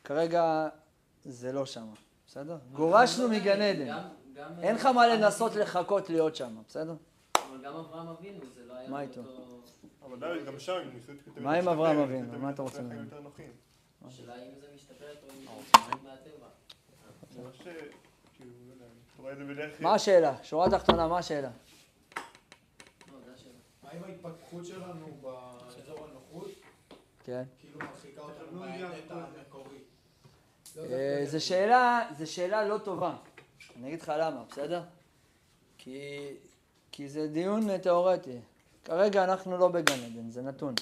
כרגע 0.05 0.69
זה 1.25 1.53
לא 1.53 1.67
שם, 1.67 1.87
בסדר? 2.27 2.59
גורשנו 2.73 3.29
מגן 3.29 3.63
עדן. 3.63 4.09
אין 4.63 4.75
לך 4.75 4.87
מה 4.87 5.07
לנסות 5.07 5.55
לחכות 5.55 6.11
להיות 6.11 6.37
שם, 6.37 6.57
בסדר? 6.69 6.95
אבל 7.35 7.65
גם 7.65 7.75
אברהם 7.75 8.09
אבינו, 8.09 8.41
זה 8.55 8.67
לא 8.67 8.75
היה... 8.75 8.89
מה 8.91 9.01
איתו? 9.01 9.23
אבל 10.03 10.19
דוד, 10.19 10.47
גם 10.47 10.59
שם 10.59 10.73
הם 10.73 10.91
ניסו 10.95 11.13
את 11.13 11.39
מה 11.39 11.55
עם 11.55 11.69
אברהם 11.69 11.99
אבינו? 11.99 12.39
מה 12.39 12.51
אתה 12.51 12.63
רוצה 12.63 12.83
ממנו? 12.83 13.03
ממנו? 13.03 13.31
השאלה 14.07 14.35
אם 14.37 14.61
זה 14.61 14.67
משתפר 14.75 15.15
או 15.23 15.29
אם 15.31 15.43
זה 16.03 16.09
מהטבע. 16.09 16.47
זה 17.31 17.43
מה 17.43 17.53
ש... 17.53 17.63
כאילו, 18.37 18.51
את 19.33 19.39
זה 19.39 19.45
בדרך... 19.45 19.81
מה 19.81 19.95
השאלה? 19.95 20.35
שורה 20.43 20.71
תחתונה, 20.71 21.09
מה 21.09 21.19
השאלה? 21.19 21.51
לא, 23.13 23.89
עם 23.93 24.05
ההתפתחות 24.05 24.67
שלנו 24.67 25.07
באזור 25.21 26.07
הנוחות? 26.11 26.51
כן. 27.25 27.43
כאילו 27.61 27.79
מרחיקה 27.79 28.21
אותנו 28.21 28.61
מהאמת 28.61 29.11
המקורי. 29.11 29.79
אה, 30.79 31.23
זו 31.27 31.45
שאלה, 31.45 32.09
זו 32.19 32.33
שאלה 32.33 32.65
לא 32.65 32.79
טובה. 32.79 33.17
אני 33.77 33.89
אגיד 33.89 34.03
לך 34.03 34.13
למה, 34.19 34.45
בסדר? 34.51 34.83
כי, 35.79 36.29
כי 36.93 37.09
זה 37.09 37.29
דיון 37.29 37.79
תיאורטי. 37.79 38.39
כרגע 38.85 39.25
אנחנו 39.25 39.59
לא 39.59 39.69
בגן 39.69 40.05
עדן, 40.05 40.31
זה 40.31 40.43
נתון. 40.43 40.75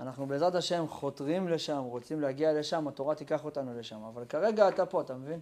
אנחנו 0.00 0.26
בעזרת 0.26 0.54
השם 0.54 0.88
חותרים 0.88 1.48
לשם, 1.48 1.78
רוצים 1.78 2.20
להגיע 2.20 2.52
לשם, 2.52 2.88
התורה 2.88 3.14
תיקח 3.14 3.44
אותנו 3.44 3.78
לשם. 3.78 4.02
אבל 4.02 4.24
כרגע 4.24 4.68
אתה 4.68 4.86
פה, 4.86 5.00
אתה 5.00 5.14
מבין? 5.14 5.40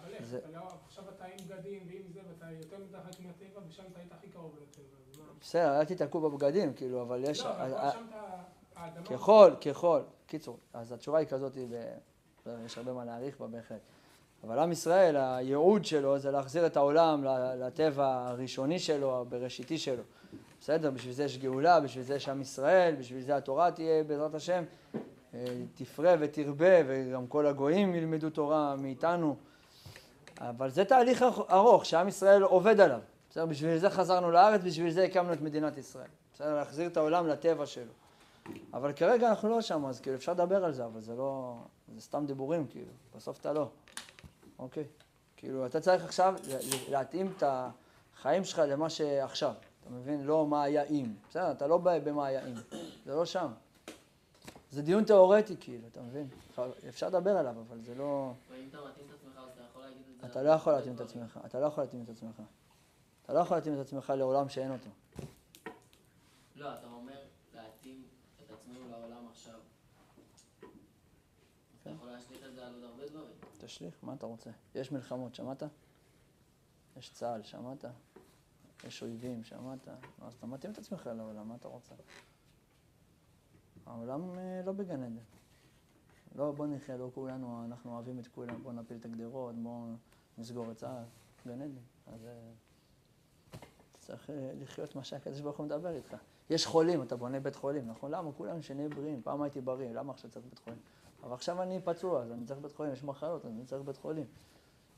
אבל 0.00 0.14
איך, 0.14 0.34
לא- 0.54 0.60
עכשיו 0.86 1.04
אתה 1.16 1.24
עם 1.24 1.36
בגדים 1.48 1.82
ועם 1.86 2.02
זה, 2.12 2.20
ואתה 2.28 2.52
יותר 2.52 2.76
מתחת 2.88 3.20
מהטבע, 3.20 3.60
ושם 3.68 3.82
אתה 3.92 3.98
היית 3.98 4.12
הכי 4.12 4.28
קרוב 4.28 4.56
לטבע. 4.62 5.24
בסדר, 5.40 5.78
אל 5.78 5.84
תיתקעו 5.84 6.20
בבגדים, 6.20 6.74
כאילו, 6.74 7.02
אבל 7.02 7.24
יש... 7.24 7.40
לא, 7.40 7.50
אבל 7.50 7.74
אה, 7.74 7.92
שם 7.92 8.06
אתה... 8.08 9.02
ככל, 9.04 9.52
ככל. 9.60 10.00
קיצור, 10.26 10.58
אז 10.72 10.92
התשובה 10.92 11.18
היא 11.18 11.26
כזאת, 11.26 11.52
יש 12.64 12.78
הרבה 12.78 12.92
מה 12.92 13.04
להעריך 13.04 13.40
בה 13.40 13.46
בהחלט. 13.46 13.80
אבל 14.44 14.58
עם 14.58 14.72
ישראל, 14.72 15.16
הייעוד 15.16 15.84
שלו 15.84 16.18
זה 16.18 16.30
להחזיר 16.30 16.66
את 16.66 16.76
העולם 16.76 17.24
לטבע 17.58 18.26
הראשוני 18.28 18.78
שלו, 18.78 19.20
הבראשיתי 19.20 19.78
שלו. 19.78 20.02
בסדר? 20.60 20.90
בשביל 20.90 21.12
זה 21.12 21.24
יש 21.24 21.38
גאולה, 21.38 21.80
בשביל 21.80 22.04
זה 22.04 22.14
יש 22.14 22.28
עם 22.28 22.40
ישראל, 22.40 22.94
בשביל 22.98 23.22
זה 23.22 23.36
התורה 23.36 23.70
תהיה 23.70 24.04
בעזרת 24.04 24.34
השם. 24.34 24.64
אה, 25.34 25.44
תפרה 25.74 26.14
ותרבה, 26.20 26.76
וגם 26.86 27.26
כל 27.26 27.46
הגויים 27.46 27.94
ילמדו 27.94 28.30
תורה 28.30 28.76
מאיתנו. 28.76 29.36
אבל 30.48 30.70
זה 30.70 30.84
תהליך 30.84 31.24
ארוך- 31.50 31.84
שעם 31.84 32.08
ישראל 32.08 32.42
עובד 32.42 32.80
עליו. 32.80 33.00
בסדר? 33.30 33.46
בשביל 33.46 33.78
זה 33.78 33.90
חזרנו 33.90 34.30
לארץ, 34.30 34.60
בשביל 34.64 34.90
זה 34.90 35.04
הקמנו 35.04 35.32
את 35.32 35.40
מדינת 35.40 35.78
ישראל. 35.78 36.08
בסדר? 36.34 36.54
להחזיר 36.54 36.86
את 36.86 36.96
העולם 36.96 37.26
לטבע 37.26 37.66
שלו. 37.66 37.92
אבל 38.74 38.92
כרגע 38.92 39.28
אנחנו 39.30 39.48
לא 39.48 39.60
שם, 39.60 39.86
אז 39.86 40.00
כאילו 40.00 40.16
אפשר 40.16 40.32
לדבר 40.32 40.64
על 40.64 40.72
זה, 40.72 40.84
אבל 40.84 41.00
זה 41.00 41.14
לא... 41.14 41.54
זה 41.94 42.00
סתם 42.00 42.24
דיבורים, 42.26 42.66
כאילו. 42.66 42.90
בסוף 43.16 43.40
אתה 43.40 43.52
לא. 43.52 43.68
אוקיי? 44.58 44.84
כאילו, 45.36 45.66
אתה 45.66 45.80
צריך 45.80 46.04
עכשיו 46.04 46.34
להתאים 46.88 47.32
את 47.36 47.42
החיים 47.46 48.44
שלך 48.44 48.62
למה 48.68 48.90
שעכשיו. 48.90 49.52
אתה 49.80 49.90
מבין? 49.90 50.24
לא 50.24 50.46
מה 50.46 50.62
היה 50.62 50.82
אם. 50.84 51.06
בסדר, 51.30 51.50
אתה 51.50 51.66
לא 51.66 51.78
במה 51.78 52.26
היה 52.26 52.46
אם. 52.46 52.54
זה 53.06 53.14
לא 53.14 53.24
שם. 53.24 53.48
זה 54.70 54.82
דיון 54.82 55.04
תיאורטי, 55.04 55.56
כאילו, 55.60 55.88
אתה 55.92 56.00
מבין? 56.00 56.26
אפשר 56.88 57.06
לדבר 57.06 57.36
עליו, 57.36 57.54
אבל 57.68 57.78
זה 57.80 57.94
לא... 57.94 58.32
אתה 60.24 60.42
לא 60.42 60.50
יכול 60.50 60.72
להתאים 60.72 60.94
את. 60.94 61.00
עצמך. 61.00 61.40
אתה 61.46 61.60
לא 61.60 61.66
יכול 61.66 61.84
להתאים 61.84 62.02
את 62.02 62.08
עצמך. 62.08 62.42
אתה 63.24 63.32
לא 63.32 63.38
יכול 63.38 63.56
להתאים 63.56 63.74
את 63.74 63.80
עצמך 63.80 64.12
לעולם 64.16 64.48
שאין 64.48 64.72
אותו. 64.72 64.90
לא, 66.56 66.74
אתה 66.74 66.86
אומר 66.86 67.20
להתאים 67.54 68.04
את 68.44 68.50
עצמנו 68.50 68.90
לעולם 68.90 69.28
עכשיו. 69.30 69.60
אתה 71.82 71.90
יכול 71.90 72.08
להשליך 72.10 72.46
את 72.46 72.54
זה 72.54 72.66
על 72.66 72.74
עוד 72.74 72.84
הרבה 72.84 73.08
דברים. 73.08 73.34
תשליך, 73.58 73.94
מה 74.02 74.14
אתה 74.14 74.26
רוצה? 74.26 74.50
יש 74.74 74.92
מלחמות, 74.92 75.34
שמעת? 75.34 75.62
יש 76.96 77.10
צה"ל, 77.10 77.42
שמעת? 77.42 77.84
יש 78.84 79.02
אויבים, 79.02 79.44
שמעת? 79.44 79.88
אז 80.22 80.34
אתה 80.34 80.46
מתאים 80.46 80.72
את 80.72 80.78
עצמך 80.78 81.10
לעולם, 81.16 81.48
מה 81.48 81.54
אתה 81.54 81.68
רוצה? 81.68 81.94
העולם 83.86 84.38
אה, 84.38 84.62
לא 84.64 84.72
בגן 84.72 85.02
עדן. 85.02 85.22
לא, 86.36 86.52
בוא 86.52 86.66
נחיה, 86.66 86.96
לא 86.96 87.10
כולנו, 87.14 87.62
אנחנו 87.64 87.94
אוהבים 87.94 88.18
את 88.18 88.28
כולם, 88.28 88.62
בוא 88.62 88.72
נפיל 88.72 88.96
את 88.96 89.04
הגדרות, 89.04 89.54
בוא 89.54 89.86
נסגור 90.38 90.70
את 90.70 90.76
צה"ל. 90.76 91.04
גן 91.46 91.62
עדן. 91.62 91.70
אז 92.06 92.24
אה, 92.24 92.30
צריך 94.00 94.30
אה, 94.30 94.50
לחיות 94.60 94.96
מה 94.96 95.04
שהקדוש 95.04 95.40
ברוך 95.40 95.56
הוא 95.56 95.66
מדבר 95.66 95.96
איתך. 95.96 96.16
יש 96.50 96.66
חולים, 96.66 97.02
אתה 97.02 97.16
בונה 97.16 97.40
בית 97.40 97.56
חולים, 97.56 97.88
נכון? 97.88 98.10
למה? 98.10 98.32
כולנו 98.32 98.62
שנהיה 98.62 98.88
בריאים. 98.88 99.22
פעם 99.22 99.42
הייתי 99.42 99.60
בריא, 99.60 99.92
למה 99.92 100.12
עכשיו 100.12 100.30
צריך 100.30 100.46
בית 100.50 100.58
חולים? 100.58 100.78
אבל 101.22 101.34
עכשיו 101.34 101.62
אני 101.62 101.80
פצוע, 101.84 102.22
אז 102.22 102.32
אני 102.32 102.44
צריך 102.44 102.60
בית 102.60 102.72
חולים, 102.72 102.92
יש 102.92 103.04
מחלות, 103.04 103.44
אז 103.44 103.50
אני 103.50 103.64
צריך 103.64 103.82
בית 103.82 103.96
חולים. 103.96 104.26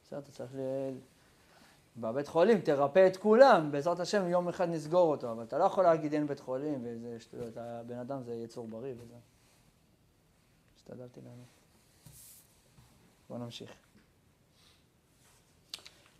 בסדר, 0.05 0.19
אתה 0.19 0.33
צריך 0.33 0.55
ל... 0.55 0.61
בבית 1.97 2.29
חולים 2.29 2.61
תרפא 2.61 3.07
את 3.07 3.17
כולם, 3.17 3.73
בעזרת 3.73 4.01
השם 4.01 4.29
יום 4.29 4.49
אחד 4.49 4.69
נסגור 4.69 5.11
אותו, 5.11 5.33
אבל 5.33 5.43
אתה 5.43 5.59
לא 5.59 5.65
יכול 5.65 5.85
להגיד 5.85 6.13
אין 6.13 6.27
בית 6.27 6.41
חולים 6.41 6.85
ואיזה 6.85 7.21
שטויות, 7.21 7.57
הבן 7.57 7.99
אדם 7.99 8.23
זה 8.23 8.35
יצור 8.35 8.69
בריא 8.69 8.95
וזה. 8.99 9.15
השתדלתי 10.85 11.21
לענות. 11.21 11.47
בוא 13.29 13.39
נמשיך. 13.39 13.71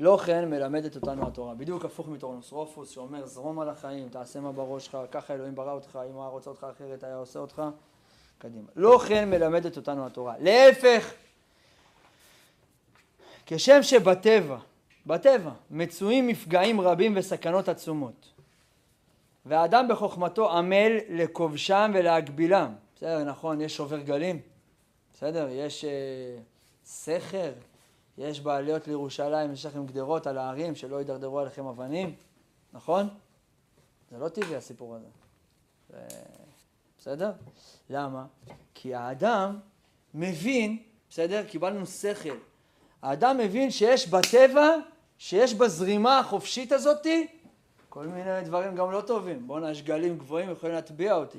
לא 0.01 0.19
כן 0.27 0.51
מלמדת 0.51 0.97
אותנו 0.97 1.27
התורה, 1.27 1.55
בדיוק 1.55 1.85
הפוך 1.85 2.09
מטורנוסרופוס 2.09 2.91
שאומר 2.91 3.27
זרום 3.27 3.61
על 3.61 3.69
החיים, 3.69 4.09
תעשה 4.09 4.41
מה 4.41 4.53
בראש 4.53 4.87
שלך, 4.87 4.99
ככה 5.11 5.35
אלוהים 5.35 5.55
ברא 5.55 5.73
אותך, 5.73 5.99
אם 6.09 6.15
הוא 6.15 6.23
היה 6.23 6.31
רוצה 6.31 6.51
אותך 6.51 6.67
אחרת 6.71 7.05
היה 7.05 7.17
עושה 7.17 7.39
אותך, 7.39 7.63
קדימה. 8.39 8.69
לא 8.77 9.01
כן 9.09 9.31
מלמדת 9.31 9.77
אותנו 9.77 10.07
התורה, 10.07 10.35
להפך, 10.39 11.13
כשם 13.47 13.83
שבטבע, 13.83 14.59
בטבע, 15.07 15.51
מצויים 15.71 16.27
מפגעים 16.27 16.81
רבים 16.81 17.13
וסכנות 17.17 17.69
עצומות, 17.69 18.33
והאדם 19.47 19.89
בחוכמתו 19.89 20.53
עמל 20.53 20.99
לכובשם 21.09 21.91
ולהגבילם, 21.95 22.75
בסדר, 22.97 23.25
נכון, 23.25 23.61
יש 23.61 23.77
שובר 23.77 23.99
גלים, 23.99 24.41
בסדר, 25.15 25.49
יש 25.51 25.85
אה, 25.85 26.39
סכר, 26.85 27.53
יש 28.19 28.41
בעליות 28.41 28.89
לירושלים, 28.89 29.53
יש 29.53 29.67
לכם 29.67 29.87
גדרות 29.87 30.27
על 30.27 30.39
ההרים 30.39 30.75
שלא 30.75 31.01
ידרדרו 31.01 31.39
עליכם 31.39 31.67
אבנים, 31.67 32.15
נכון? 32.73 33.09
זה 34.11 34.19
לא 34.19 34.29
טבעי 34.29 34.57
הסיפור 34.57 34.95
הזה. 34.95 35.07
זה... 35.91 36.17
בסדר? 36.99 37.33
למה? 37.91 38.27
כי 38.75 38.95
האדם 38.95 39.59
מבין, 40.15 40.83
בסדר? 41.11 41.45
קיבלנו 41.49 41.87
שכל. 41.87 42.37
האדם 43.03 43.39
מבין 43.39 43.71
שיש 43.71 44.09
בטבע, 44.09 44.69
שיש 45.19 45.55
בזרימה 45.55 46.19
החופשית 46.19 46.73
הזאתי, 46.73 47.27
כל 47.89 48.07
מיני 48.07 48.41
דברים 48.45 48.75
גם 48.75 48.91
לא 48.91 49.01
טובים. 49.01 49.47
בואנה, 49.47 49.71
יש 49.71 49.83
גלים 49.83 50.19
גבוהים, 50.19 50.51
יכולים 50.51 50.75
להטביע 50.75 51.15
אותי. 51.15 51.39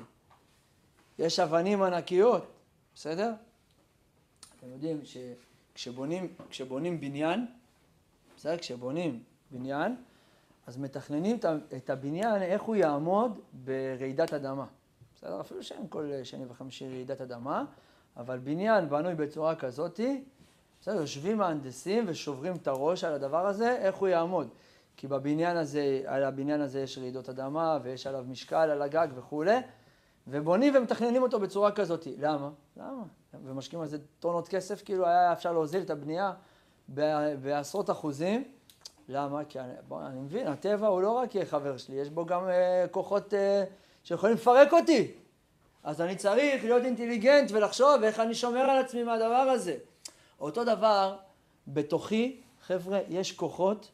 יש 1.18 1.40
אבנים 1.40 1.82
ענקיות, 1.82 2.46
בסדר? 2.94 3.32
אתם 4.66 4.74
יודעים 4.74 5.00
שכשבונים 5.04 6.28
כשבונים 6.50 7.00
בניין, 7.00 7.46
בסדר? 8.36 8.56
כשבונים 8.56 9.22
בניין, 9.50 9.96
אז 10.66 10.78
מתכננים 10.78 11.38
את 11.76 11.90
הבניין, 11.90 12.42
איך 12.42 12.62
הוא 12.62 12.76
יעמוד 12.76 13.40
ברעידת 13.52 14.34
אדמה. 14.34 14.66
בסדר? 15.16 15.40
אפילו 15.40 15.62
שאין 15.62 15.86
כל 15.88 16.10
שני 16.24 16.44
וחמישי 16.48 16.88
רעידת 16.88 17.20
אדמה, 17.20 17.64
אבל 18.16 18.38
בניין 18.38 18.88
בנוי 18.88 19.14
בצורה 19.14 19.54
כזאתי, 19.54 20.24
בסדר? 20.80 21.00
יושבים 21.00 21.38
מהנדסים 21.38 22.04
ושוברים 22.08 22.54
את 22.56 22.68
הראש 22.68 23.04
על 23.04 23.12
הדבר 23.12 23.46
הזה, 23.46 23.76
איך 23.76 23.96
הוא 23.96 24.08
יעמוד. 24.08 24.48
כי 24.96 25.06
בבניין 25.06 25.56
הזה, 25.56 26.02
על 26.06 26.24
הבניין 26.24 26.60
הזה 26.60 26.80
יש 26.80 26.98
רעידות 26.98 27.28
אדמה, 27.28 27.78
ויש 27.82 28.06
עליו 28.06 28.24
משקל 28.28 28.56
על 28.56 28.82
הגג 28.82 29.08
וכולי, 29.14 29.56
ובונים 30.26 30.74
ומתכננים 30.76 31.22
אותו 31.22 31.40
בצורה 31.40 31.72
כזאת. 31.72 32.06
למה? 32.18 32.50
למה? 32.76 33.02
ומשקיעים 33.44 33.82
על 33.82 33.88
זה 33.88 33.98
טונות 34.20 34.48
כסף, 34.48 34.82
כאילו 34.84 35.06
היה 35.06 35.32
אפשר 35.32 35.52
להוזיל 35.52 35.82
את 35.82 35.90
הבנייה 35.90 36.32
בעשרות 37.42 37.90
אחוזים. 37.90 38.44
למה? 39.08 39.44
כי 39.44 39.60
אני, 39.60 39.72
בוא, 39.88 40.06
אני 40.06 40.20
מבין, 40.20 40.46
הטבע 40.46 40.86
הוא 40.86 41.02
לא 41.02 41.10
רק 41.10 41.30
חבר 41.44 41.76
שלי, 41.76 41.96
יש 41.96 42.10
בו 42.10 42.26
גם 42.26 42.48
אה, 42.48 42.86
כוחות 42.90 43.34
אה, 43.34 43.64
שיכולים 44.04 44.36
לפרק 44.36 44.72
אותי. 44.72 45.12
אז 45.82 46.00
אני 46.00 46.16
צריך 46.16 46.64
להיות 46.64 46.84
אינטליגנט 46.84 47.50
ולחשוב 47.52 48.02
איך 48.02 48.20
אני 48.20 48.34
שומר 48.34 48.60
על 48.60 48.78
עצמי 48.78 49.02
מהדבר 49.02 49.34
הזה. 49.34 49.76
אותו 50.40 50.64
דבר, 50.64 51.16
בתוכי, 51.68 52.40
חבר'ה, 52.62 53.00
יש 53.08 53.32
כוחות, 53.32 53.90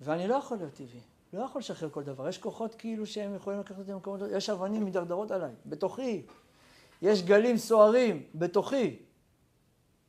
ואני 0.00 0.28
לא 0.28 0.34
יכול 0.34 0.56
להיות 0.56 0.72
טבעי. 0.72 1.11
לא 1.32 1.42
יכול 1.42 1.58
לשחרר 1.58 1.90
כל 1.90 2.02
דבר. 2.02 2.28
יש 2.28 2.38
כוחות 2.38 2.74
כאילו 2.74 3.06
שהם 3.06 3.34
יכולים 3.34 3.60
לקחת 3.60 3.78
אותי 3.78 3.92
למקומות... 3.92 4.20
יש 4.30 4.50
אבנים 4.50 4.84
מידרדרות 4.84 5.30
עליי, 5.30 5.52
בתוכי. 5.66 6.22
יש 7.02 7.22
גלים 7.22 7.56
סוערים, 7.56 8.22
בתוכי. 8.34 8.96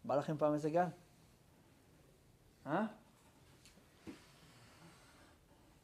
בא 0.04 0.16
לכם 0.16 0.38
פעם 0.38 0.54
איזה 0.54 0.70
גל? 0.70 0.86
אה? 2.68 2.86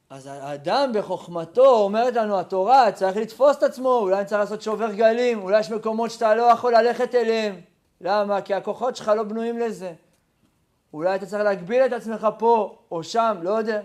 אז 0.09 0.25
האדם 0.25 0.91
בחוכמתו, 0.93 1.79
אומרת 1.79 2.13
לנו 2.13 2.39
התורה, 2.39 2.91
צריך 2.91 3.17
לתפוס 3.17 3.57
את 3.57 3.63
עצמו, 3.63 3.99
אולי 3.99 4.25
צריך 4.25 4.39
לעשות 4.39 4.61
שובר 4.61 4.93
גלים, 4.93 5.41
אולי 5.41 5.59
יש 5.59 5.71
מקומות 5.71 6.11
שאתה 6.11 6.35
לא 6.35 6.43
יכול 6.43 6.75
ללכת 6.75 7.15
אליהם. 7.15 7.61
למה? 8.01 8.41
כי 8.41 8.53
הכוחות 8.53 8.95
שלך 8.95 9.07
לא 9.07 9.23
בנויים 9.23 9.59
לזה. 9.59 9.93
אולי 10.93 11.15
אתה 11.15 11.25
צריך 11.25 11.43
להגביל 11.43 11.81
את 11.85 11.93
עצמך 11.93 12.27
פה 12.37 12.79
או 12.91 13.03
שם, 13.03 13.37
לא 13.41 13.49
יודע. 13.49 13.81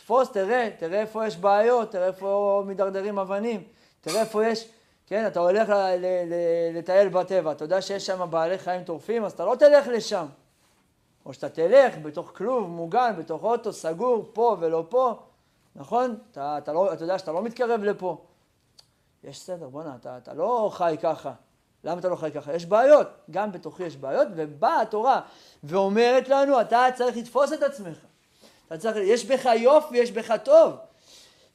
תפוס, 0.00 0.30
תראה, 0.30 0.70
תראה 0.78 1.00
איפה 1.00 1.26
יש 1.26 1.36
בעיות, 1.36 1.90
תראה 1.90 2.06
איפה 2.06 2.62
מידרדרים 2.66 3.18
אבנים. 3.18 3.62
תראה 4.00 4.20
איפה 4.20 4.46
יש, 4.46 4.68
כן, 5.06 5.26
אתה 5.26 5.40
הולך 5.40 5.72
לטייל 6.74 7.08
בטבע, 7.08 7.52
אתה 7.52 7.64
יודע 7.64 7.82
שיש 7.82 8.06
שם 8.06 8.30
בעלי 8.30 8.58
חיים 8.58 8.84
טורפים, 8.84 9.24
אז 9.24 9.32
אתה 9.32 9.44
לא 9.44 9.54
תלך 9.54 9.88
לשם. 9.88 10.26
או 11.26 11.34
שאתה 11.34 11.48
תלך 11.48 11.94
בתוך 12.02 12.32
כלוב 12.34 12.68
מוגן, 12.68 13.14
בתוך 13.18 13.42
אוטו 13.42 13.72
סגור, 13.72 14.30
פה 14.32 14.56
ולא 14.60 14.84
פה, 14.88 15.14
נכון? 15.76 16.16
אתה, 16.30 16.58
אתה, 16.58 16.72
לא, 16.72 16.92
אתה 16.92 17.04
יודע 17.04 17.18
שאתה 17.18 17.32
לא 17.32 17.42
מתקרב 17.42 17.80
לפה. 17.82 18.24
יש 19.24 19.40
סדר, 19.40 19.68
בוא'נה, 19.68 19.96
אתה, 20.00 20.16
אתה 20.16 20.34
לא 20.34 20.70
חי 20.72 20.96
ככה. 21.02 21.32
למה 21.84 22.00
אתה 22.00 22.08
לא 22.08 22.16
חי 22.16 22.30
ככה? 22.34 22.54
יש 22.54 22.66
בעיות, 22.66 23.06
גם 23.30 23.52
בתוכי 23.52 23.82
יש 23.82 23.96
בעיות, 23.96 24.28
ובאה 24.36 24.80
התורה 24.80 25.20
ואומרת 25.64 26.28
לנו, 26.28 26.60
אתה 26.60 26.86
צריך 26.94 27.16
לתפוס 27.16 27.52
את 27.52 27.62
עצמך. 27.62 27.98
אתה 28.70 28.78
צריך, 28.78 28.96
יש 28.96 29.24
בך 29.24 29.44
יופי, 29.44 29.98
יש 29.98 30.10
בך 30.10 30.32
טוב. 30.44 30.74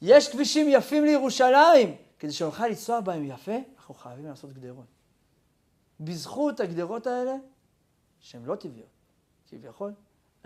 יש 0.02 0.32
כבישים 0.32 0.68
יפים 0.70 1.06
לירושלים. 1.06 1.96
כדי 2.20 2.32
שנוכל 2.32 2.68
לנסוע 2.68 3.00
בהם 3.00 3.24
יפה, 3.26 3.56
אנחנו 3.78 3.94
חייבים 3.94 4.26
לעשות 4.26 4.54
גדרות. 4.54 4.86
בזכות 6.00 6.60
הגדרות 6.60 7.08
האלה, 7.08 7.36
שהן 8.20 8.46
לא 8.46 8.56
טבעיות, 8.56 8.88
כביכול, 9.50 9.94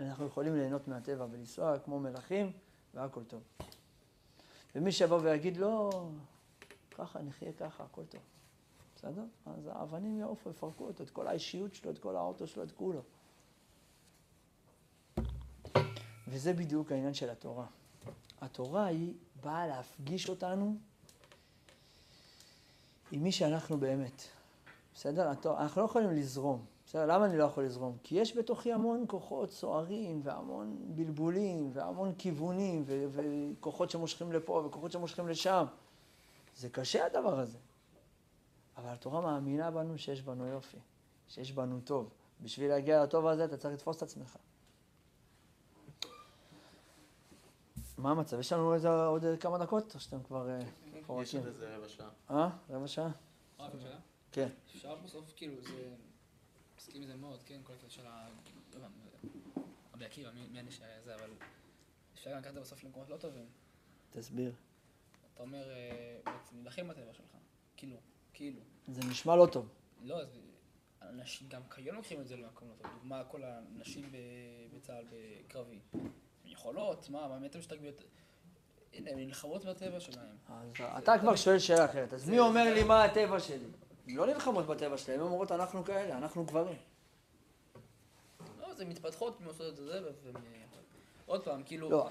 אנחנו 0.00 0.26
יכולים 0.26 0.56
ליהנות 0.56 0.88
מהטבע 0.88 1.26
ולנסוע 1.30 1.78
כמו 1.78 2.00
מלכים, 2.00 2.52
והכל 2.94 3.24
טוב. 3.24 3.42
ומי 4.74 4.92
שיבוא 4.92 5.18
ויגיד, 5.22 5.56
לא, 5.56 5.90
ככה 6.90 7.22
נחיה 7.22 7.52
ככה, 7.52 7.84
הכל 7.84 8.04
טוב. 8.04 8.20
בסדר? 8.96 9.24
אז 9.46 9.66
האבנים 9.72 10.18
יעופו, 10.18 10.50
יפרקו 10.50 10.86
אותו, 10.86 11.04
את 11.04 11.10
כל 11.10 11.26
האישיות 11.26 11.74
שלו, 11.74 11.90
את 11.90 11.98
כל 11.98 12.16
האוטו 12.16 12.46
שלו, 12.46 12.62
את 12.62 12.72
כולו. 12.72 13.00
וזה 16.30 16.52
בדיוק 16.52 16.92
העניין 16.92 17.14
של 17.14 17.30
התורה. 17.30 17.66
התורה 18.40 18.86
היא 18.86 19.14
באה 19.42 19.66
להפגיש 19.66 20.28
אותנו 20.28 20.76
עם 23.12 23.22
מי 23.22 23.32
שאנחנו 23.32 23.78
באמת. 23.78 24.22
בסדר? 24.94 25.32
אנחנו 25.58 25.82
לא 25.82 25.86
יכולים 25.86 26.10
לזרום. 26.10 26.64
בסדר? 26.86 27.06
למה 27.06 27.24
אני 27.24 27.38
לא 27.38 27.44
יכול 27.44 27.64
לזרום? 27.64 27.96
כי 28.02 28.14
יש 28.14 28.36
בתוכי 28.36 28.72
המון 28.72 29.04
כוחות 29.08 29.50
סוערים, 29.50 30.20
והמון 30.24 30.76
בלבולים, 30.80 31.70
והמון 31.72 32.14
כיוונים, 32.18 32.82
ו- 32.86 33.06
וכוחות 33.10 33.90
שמושכים 33.90 34.32
לפה, 34.32 34.62
וכוחות 34.66 34.92
שמושכים 34.92 35.28
לשם. 35.28 35.66
זה 36.56 36.68
קשה 36.68 37.06
הדבר 37.06 37.40
הזה. 37.40 37.58
אבל 38.76 38.88
התורה 38.88 39.20
מאמינה 39.20 39.70
בנו 39.70 39.98
שיש 39.98 40.22
בנו 40.22 40.46
יופי, 40.46 40.76
שיש 41.28 41.52
בנו 41.52 41.80
טוב. 41.80 42.10
בשביל 42.42 42.68
להגיע 42.68 43.02
לטוב 43.02 43.26
הזה 43.26 43.44
אתה 43.44 43.56
צריך 43.56 43.74
לתפוס 43.74 43.96
את 43.96 44.02
עצמך. 44.02 44.36
מה 48.00 48.10
המצב? 48.10 48.40
יש 48.40 48.52
לנו 48.52 48.74
איזה 48.74 48.88
עוד 48.88 49.24
כמה 49.40 49.58
דקות, 49.58 49.94
או 49.94 50.00
שאתם 50.00 50.22
כבר 50.22 50.48
מפורקים? 50.92 51.22
יש 51.22 51.34
עוד 51.34 51.46
איזה 51.46 51.76
רבע 51.76 51.88
שעה. 51.88 52.08
אה? 52.30 52.48
רבע 52.70 52.88
שעה? 52.88 53.10
רבע 53.58 53.80
שעה? 53.80 53.98
כן. 54.32 54.48
אפשר 54.76 54.94
בסוף, 54.94 55.32
כאילו, 55.36 55.62
זה... 55.62 55.94
מסכים 56.78 57.02
עם 57.02 57.08
זה 57.08 57.16
מאוד, 57.16 57.42
כן, 57.42 57.60
כל 57.64 57.72
הקטע 57.72 57.88
של 57.88 58.06
ה... 58.06 58.28
רבי 59.94 60.04
עקיבא, 60.04 60.30
מי 60.52 60.60
אני 60.60 60.70
שהיה 60.70 61.02
זה, 61.02 61.14
אבל 61.14 61.30
אפשר 62.14 62.30
גם 62.30 62.38
לקחת 62.38 62.54
בסוף 62.54 62.84
למקומות 62.84 63.08
לא 63.08 63.16
טובים. 63.16 63.46
תסביר. 64.10 64.52
אתה 65.34 65.42
אומר, 65.42 65.68
בעצם, 66.24 66.56
להילחם 66.56 66.88
בטבע 66.88 67.14
שלך. 67.14 67.36
כאילו, 67.76 67.96
כאילו. 68.32 68.60
זה 68.88 69.00
נשמע 69.10 69.36
לא 69.36 69.46
טוב. 69.52 69.68
לא, 70.02 70.20
אז 70.20 70.38
אנשים 71.02 71.48
גם 71.48 71.62
כיום 71.74 71.96
לוקחים 71.96 72.20
את 72.20 72.28
זה 72.28 72.36
למקום 72.36 72.68
לא 72.68 72.74
טוב. 72.74 72.92
דוגמה, 72.94 73.24
כל 73.24 73.42
הנשים 73.44 74.12
בצה"ל 74.74 75.04
בקרבי. 75.10 75.78
יכולות, 76.52 77.10
מה, 77.10 77.28
מה 77.28 77.28
באמת 77.28 77.56
המשתגעויות? 77.56 78.04
הנה, 78.94 79.10
הן 79.10 79.18
נלחמות 79.18 79.64
בטבע 79.64 80.00
שלהם. 80.00 80.36
אז 80.48 80.66
אתה 80.98 81.18
כבר 81.18 81.36
שואל 81.36 81.58
שאלה 81.58 81.84
אחרת, 81.84 82.14
אז 82.14 82.28
מי 82.28 82.38
אומר 82.38 82.74
לי 82.74 82.82
מה 82.82 83.04
הטבע 83.04 83.40
שלי? 83.40 83.56
הן 84.08 84.14
לא 84.14 84.26
נלחמות 84.26 84.66
בטבע 84.66 84.98
שלהם, 84.98 85.20
הן 85.20 85.26
אומרות 85.26 85.52
אנחנו 85.52 85.84
כאלה, 85.84 86.18
אנחנו 86.18 86.44
גברים. 86.44 86.76
לא, 88.60 88.74
זה 88.74 88.84
מתפתחות, 88.84 89.40
הן 89.40 89.46
עושות 89.46 89.72
את 89.72 89.76
זה, 89.76 90.00
עוד 91.26 91.44
פעם, 91.44 91.62
כאילו... 91.62 91.90
לא, 91.90 92.08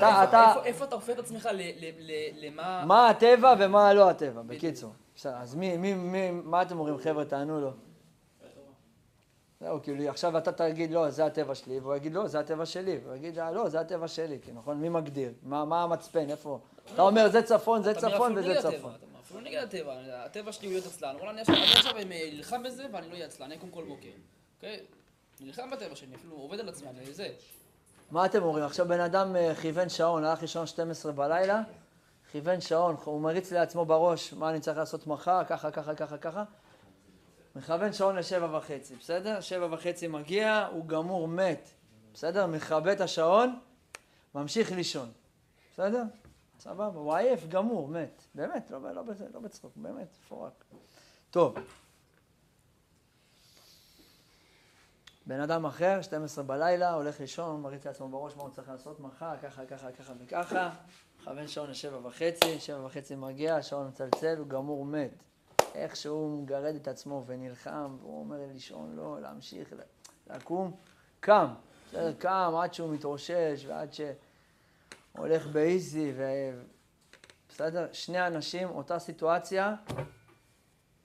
אתה... 0.00 0.54
איפה 0.64 0.84
אתה 0.84 0.94
הופך 0.94 1.10
את 1.10 1.18
עצמך 1.18 1.48
למה... 2.34 2.84
מה 2.86 3.08
הטבע 3.08 3.54
ומה 3.60 3.94
לא 3.94 4.10
הטבע, 4.10 4.42
בקיצור. 4.42 4.92
אז 5.24 5.54
מי, 5.54 5.94
מה 6.30 6.62
אתם 6.62 6.78
אומרים, 6.78 6.98
חבר'ה, 6.98 7.24
תענו 7.24 7.60
לו. 7.60 7.70
זהו, 9.60 9.82
כאילו, 9.82 10.08
עכשיו 10.08 10.38
אתה 10.38 10.52
תגיד, 10.52 10.90
לא, 10.90 11.10
זה 11.10 11.26
הטבע 11.26 11.54
שלי, 11.54 11.78
והוא 11.78 11.94
יגיד, 11.94 12.12
לא, 12.14 12.26
זה 12.26 12.40
הטבע 12.40 12.66
שלי, 12.66 12.98
והוא 13.04 13.16
יגיד, 13.16 13.38
לא, 13.38 13.68
זה 13.68 13.80
הטבע 13.80 14.08
שלי, 14.08 14.38
כי 14.42 14.52
נכון, 14.52 14.80
מי 14.80 14.88
מגדיר? 14.88 15.32
מה, 15.42 15.64
מה 15.64 15.82
המצפן, 15.82 16.30
איפה? 16.30 16.58
אתה 16.94 17.02
אומר, 17.02 17.28
זה 17.28 17.42
צפון, 17.42 17.82
זה 17.82 17.94
צפון 17.94 18.38
וזה 18.38 18.54
צפון. 18.60 18.92
אפילו 19.22 19.40
נגד 19.40 19.62
הטבע, 19.62 19.94
הטבע 20.24 20.52
שלי 20.52 20.66
הוא 20.66 20.72
להיות 20.72 20.86
עצלן, 20.86 21.14
אבל 21.20 21.28
אני 21.28 21.40
עכשיו 21.40 21.92
נלחם 22.32 22.62
בזה 22.62 22.86
ואני 22.92 23.08
לא 23.08 23.12
אהיה 23.12 23.26
עצלן, 23.26 23.46
אני 23.46 23.56
אקום 23.56 23.70
כל 23.70 23.84
בוקר, 23.84 24.08
אוקיי? 24.56 24.80
נלחם 25.40 25.70
בטבע 25.70 25.96
שלי, 25.96 26.14
אפילו 26.14 26.36
עובד 26.36 26.60
על 26.60 26.68
עצמי, 26.68 26.88
אני 26.88 27.12
זה. 27.12 27.28
מה 28.10 28.26
אתם 28.26 28.42
אומרים? 28.42 28.64
עכשיו 28.64 28.88
בן 28.88 29.00
אדם 29.00 29.36
כיוון 29.60 29.88
שעון, 29.88 30.24
הלך 30.24 30.42
לישון 30.42 30.66
12 30.66 31.12
בלילה, 31.12 31.62
כיוון 32.32 32.60
שעון, 32.60 32.96
הוא 33.04 33.20
מריץ 33.20 33.52
לעצמו 33.52 33.84
בראש 33.84 34.32
מה 34.32 34.50
אני 34.50 34.60
צריך 34.60 34.78
לעשות 34.78 35.06
מחר, 35.06 35.44
ככה, 35.44 35.70
ככה, 35.70 35.94
ככה, 35.94 36.18
ככה. 36.18 36.44
מכוון 37.58 37.92
שעון 37.92 38.16
לשבע 38.16 38.56
וחצי, 38.56 38.96
בסדר? 38.96 39.40
שבע 39.40 39.68
וחצי 39.70 40.08
מגיע, 40.08 40.68
הוא 40.72 40.86
גמור, 40.86 41.28
מת, 41.28 41.70
בסדר? 42.14 42.46
מכבה 42.46 42.92
את 42.92 43.00
השעון, 43.00 43.58
ממשיך 44.34 44.72
לישון, 44.72 45.12
בסדר? 45.72 46.02
סבבה, 46.60 47.00
הוא 47.00 47.14
עייף, 47.14 47.48
גמור, 47.48 47.88
מת. 47.88 48.22
באמת, 48.34 48.70
לא, 48.70 48.82
לא, 48.82 49.02
לא 49.34 49.40
בצחוק, 49.40 49.72
באמת, 49.76 50.18
מפורק. 50.24 50.64
טוב. 51.30 51.54
בן 55.26 55.40
אדם 55.40 55.66
אחר, 55.66 56.02
12 56.02 56.44
בלילה, 56.44 56.92
הולך 56.92 57.20
לישון, 57.20 57.60
מריץ 57.60 57.86
לעצמו 57.86 58.08
בראש 58.08 58.36
מה 58.36 58.42
הוא 58.42 58.50
צריך 58.50 58.68
לעשות 58.68 59.00
מחר, 59.00 59.36
ככה, 59.42 59.66
ככה, 59.66 59.92
ככה 59.92 60.12
וככה. 60.18 60.70
מכוון 61.20 61.48
שעון 61.48 61.70
לשבע 61.70 62.06
וחצי, 62.06 62.60
שבע 62.60 62.84
וחצי 62.84 63.14
מגיע, 63.14 63.56
השעון 63.56 63.88
מצלצל, 63.88 64.38
הוא 64.38 64.46
גמור, 64.46 64.84
מת. 64.84 65.27
איך 65.78 65.96
שהוא 65.96 66.42
מגרד 66.42 66.74
את 66.74 66.88
עצמו 66.88 67.24
ונלחם, 67.26 67.96
והוא 68.00 68.20
אומר 68.20 68.36
לי 68.36 68.52
לישון 68.52 68.96
לא, 68.96 69.20
להמשיך, 69.20 69.74
לקום, 70.30 70.72
קם. 71.20 71.46
בסדר, 71.88 72.12
קם 72.18 72.52
עד 72.62 72.74
שהוא 72.74 72.94
מתרושש 72.94 73.64
ועד 73.66 73.88
שהולך 73.92 75.46
באיזי, 75.46 76.12
ו... 76.16 76.24
בסדר? 77.48 77.86
שני 77.92 78.26
אנשים, 78.26 78.68
אותה 78.68 78.98
סיטואציה, 78.98 79.74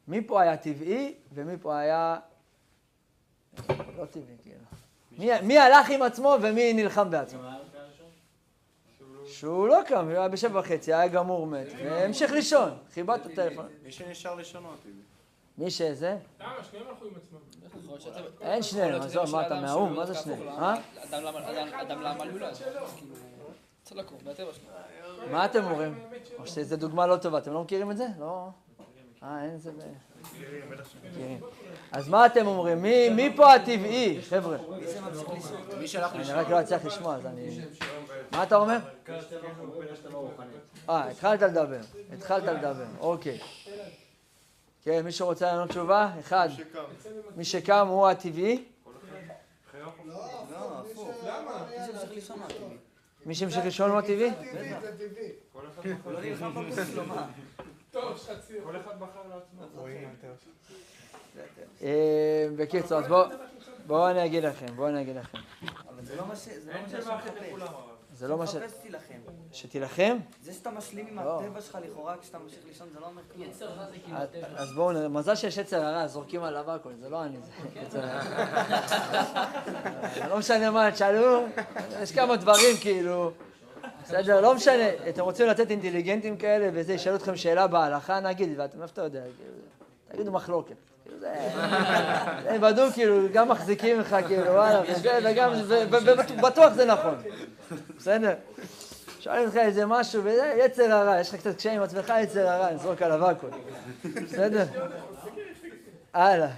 מי 0.07 0.27
פה 0.27 0.41
היה 0.41 0.57
טבעי 0.57 1.15
ומי 1.33 1.57
פה 1.61 1.77
היה 1.77 2.19
לא 3.97 4.05
טבעי, 4.05 4.35
כאילו. 4.43 4.65
מי, 5.17 5.41
מי 5.41 5.59
הלך 5.59 5.89
עם 5.89 6.01
עצמו 6.01 6.37
ומי 6.41 6.73
נלחם 6.73 7.09
בעצמו? 7.09 7.41
שהוא 9.43 9.67
לא 9.67 9.79
קם, 9.87 10.05
הוא 10.05 10.11
היה 10.11 10.27
בשבע 10.27 10.59
וחצי, 10.59 10.93
היה 10.93 11.07
גמור 11.07 11.47
מת, 11.47 11.67
והמשיך 11.83 12.31
לישון, 12.31 12.71
חיבת 12.93 13.21
את 13.21 13.25
הטלפון. 13.25 13.65
מי 13.83 13.91
שנשאר 13.91 14.35
לישון 14.35 14.65
אותי. 14.65 14.89
מי 15.57 15.71
שזה? 15.71 16.17
למה? 16.39 16.53
שניהם 16.71 16.87
הלכו 16.87 17.05
עם 17.05 17.11
עצמם. 17.15 17.39
אין 18.41 18.63
שניהם, 18.63 19.01
עזוב, 19.01 19.31
מה 19.31 19.47
אתה 19.47 19.61
מהאו"ם? 19.61 19.95
מה 19.95 20.05
זה 20.05 20.15
שניהם? 20.15 20.47
אה? 20.47 20.75
אדם 21.11 21.23
למה 22.01 22.25
לא 22.25 22.53
שלו. 22.53 24.01
מה 25.31 25.45
אתם 25.45 25.63
אומרים? 25.63 25.99
או 26.39 26.47
שזו 26.47 26.77
דוגמה 26.77 27.07
לא 27.07 27.17
טובה, 27.17 27.37
אתם 27.37 27.53
לא 27.53 27.63
מכירים 27.63 27.91
את 27.91 27.97
זה? 27.97 28.07
לא? 28.19 28.47
אה, 29.23 29.43
אין 29.43 29.57
זה. 29.57 29.71
אז 31.91 32.09
מה 32.09 32.25
אתם 32.25 32.47
אומרים? 32.47 32.81
מי 33.15 33.33
פה 33.35 33.53
הטבעי, 33.53 34.21
חבר'ה? 34.29 34.57
מי 35.79 35.87
שלח 35.87 36.15
אני 36.15 36.23
רק 36.23 36.49
לא 36.49 36.61
אצליח 36.61 36.85
לשמוע, 36.85 37.15
אז 37.15 37.25
אני... 37.25 37.59
מה 38.31 38.43
אתה 38.43 38.55
אומר? 38.55 38.77
אה, 40.89 41.09
התחלת 41.09 41.41
לדבר, 41.41 41.79
התחלת 42.13 42.43
לדבר, 42.43 42.85
אוקיי. 42.99 43.39
כן, 44.83 45.01
מישהו 45.05 45.27
רוצה 45.27 45.45
לענות 45.45 45.69
תשובה? 45.69 46.09
אחד. 46.19 46.49
מי 47.35 47.45
שקם 47.45 47.87
הוא 47.87 48.07
הטבעי? 48.07 48.63
מי 53.25 53.35
שהמשיך 53.35 53.65
לישון 53.65 53.89
הוא 53.89 53.99
הטבעי? 53.99 54.31
כל 58.63 58.77
אחד 58.77 58.99
בחר 58.99 59.21
לעצמו. 59.29 59.85
בקיצור, 62.57 62.97
אז 62.97 63.05
בואו 63.87 64.09
אני 64.09 64.25
אגיד 64.25 64.43
לכם, 64.43 64.65
בואו 64.75 64.87
אני 64.87 65.01
אגיד 65.01 65.15
לכם. 65.15 65.37
אבל 65.89 66.05
זה 66.05 66.15
לא 66.15 66.27
מה 66.27 66.35
ש... 66.35 66.47
זה 68.13 68.27
לא 68.27 68.37
מה 68.37 68.47
ש... 68.47 68.55
מחפש 68.55 68.73
תילחם. 68.81 69.19
שתילחם? 69.51 70.17
זה 70.41 70.53
שאתה 70.53 70.71
משלים 70.71 71.07
עם 71.07 71.19
הטבע 71.19 71.61
שלך 71.61 71.77
לכאורה 71.81 72.17
כשאתה 72.17 72.37
ממשיך 72.39 72.59
לישון 72.67 72.89
זה 72.93 72.99
לא 72.99 73.05
אומר 73.05 73.21
כלום. 73.33 73.47
אז 74.55 74.73
בואו 74.73 74.91
נראה, 74.91 75.07
מזל 75.07 75.35
שיש 75.35 75.57
יצר 75.57 75.85
הרע, 75.85 76.07
זורקים 76.07 76.43
עליו 76.43 76.71
הכל, 76.71 76.93
זה 76.99 77.09
לא 77.09 77.23
אני, 77.23 77.37
זה 80.15 80.27
לא 80.29 80.37
משנה 80.37 80.71
מה, 80.71 80.91
תשאלו, 80.91 81.45
יש 82.01 82.11
כמה 82.11 82.35
דברים 82.35 82.77
כאילו, 82.81 83.31
בסדר, 84.03 84.41
לא 84.41 84.55
משנה, 84.55 84.89
אתם 85.09 85.21
רוצים 85.21 85.47
לצאת 85.47 85.71
אינטליגנטים 85.71 86.37
כאלה 86.37 86.69
וזה, 86.73 86.93
ישאלו 86.93 87.15
אתכם 87.15 87.35
שאלה 87.35 87.67
בהלכה, 87.67 88.19
נגיד, 88.19 88.49
ואתם, 88.59 88.81
איפה 88.81 88.93
אתה 88.93 89.01
יודע? 89.01 89.21
כאילו, 89.21 89.53
תגידו 90.11 90.31
מחלוקת. 90.31 90.75
כאילו, 91.03 91.27
הם 92.49 92.63
ודאו, 92.63 92.91
כאילו, 92.93 93.29
גם 93.33 93.49
מחזיקים 93.49 93.97
ממך, 93.97 94.15
כאילו, 94.27 94.45
וואלה, 94.51 94.81
וגם, 95.23 95.51
ובטוח 96.37 96.73
זה 96.73 96.85
נכון. 96.85 97.15
בסדר? 97.97 98.33
שואלים 99.19 99.45
אותך 99.45 99.57
איזה 99.57 99.85
משהו, 99.85 100.21
וזה 100.23 100.55
יצר 100.65 100.91
הרע, 100.91 101.19
יש 101.19 101.29
לך 101.29 101.35
קצת 101.35 101.55
קשיים 101.55 101.75
עם 101.75 101.83
עצמך, 101.83 102.13
יצר 102.23 102.47
הרע, 102.49 102.71
נזרוק 102.71 103.01
עליו 103.01 103.29
הכל. 103.29 103.47
בסדר? 104.05 104.65
הלאה. 106.13 106.49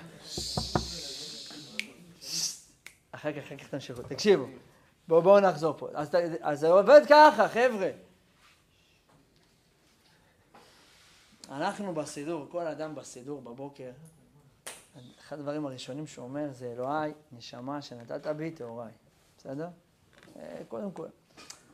אחר 3.12 3.32
כך, 3.32 3.38
אחר 3.38 3.56
כך 3.58 3.68
תמשיכו. 3.70 4.02
תקשיבו, 4.02 4.46
בואו 5.08 5.22
בוא 5.22 5.40
נחזור 5.40 5.74
פה. 5.78 5.90
אז, 5.94 6.10
אז 6.42 6.60
זה 6.60 6.70
עובד 6.70 7.02
ככה, 7.10 7.48
חבר'ה. 7.48 7.90
אנחנו 11.50 11.94
בסידור, 11.94 12.48
כל 12.50 12.68
אדם 12.68 12.96
בסידור 12.96 13.42
בבוקר, 13.42 13.92
אחד 15.20 15.40
הדברים 15.40 15.66
הראשונים 15.66 16.08
שהוא 16.08 16.26
אומר 16.26 16.48
זה 16.52 16.72
אלוהי, 16.72 17.12
נשמה 17.32 17.82
שנתת 17.82 18.28
בי 18.28 18.52
טהוריי. 18.52 18.92
בסדר? 19.38 19.68
אה, 20.40 20.62
קודם 20.68 20.92
כל. 20.92 21.08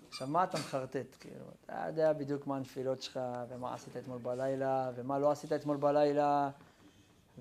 עכשיו, 0.09 0.27
מה 0.27 0.43
אתה 0.43 0.57
מחרטט? 0.57 1.15
כאילו, 1.19 1.45
אתה 1.65 1.83
יודע 1.87 2.13
בדיוק 2.13 2.47
מה 2.47 2.57
הנפילות 2.57 3.01
שלך, 3.01 3.19
ומה 3.49 3.73
עשית 3.73 3.97
אתמול 3.97 4.17
בלילה, 4.17 4.91
ומה 4.95 5.19
לא 5.19 5.31
עשית 5.31 5.53
אתמול 5.53 5.77
בלילה, 5.77 6.49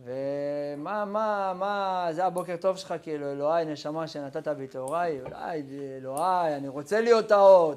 ומה, 0.05 1.05
מה, 1.05 1.53
מה, 1.57 2.09
זה 2.13 2.25
הבוקר 2.25 2.57
טוב 2.57 2.77
שלך, 2.77 2.95
כאילו, 3.03 3.33
אלוהי, 3.33 3.65
נשמה 3.65 4.09
שנתת 4.09 4.49
בי 4.49 4.67
טהוריי, 4.67 5.21
אולי, 5.21 5.63
אלוהי, 5.97 6.57
אני 6.57 6.69
רוצה 6.69 7.01
להיות 7.01 7.27
טהור, 7.27 7.75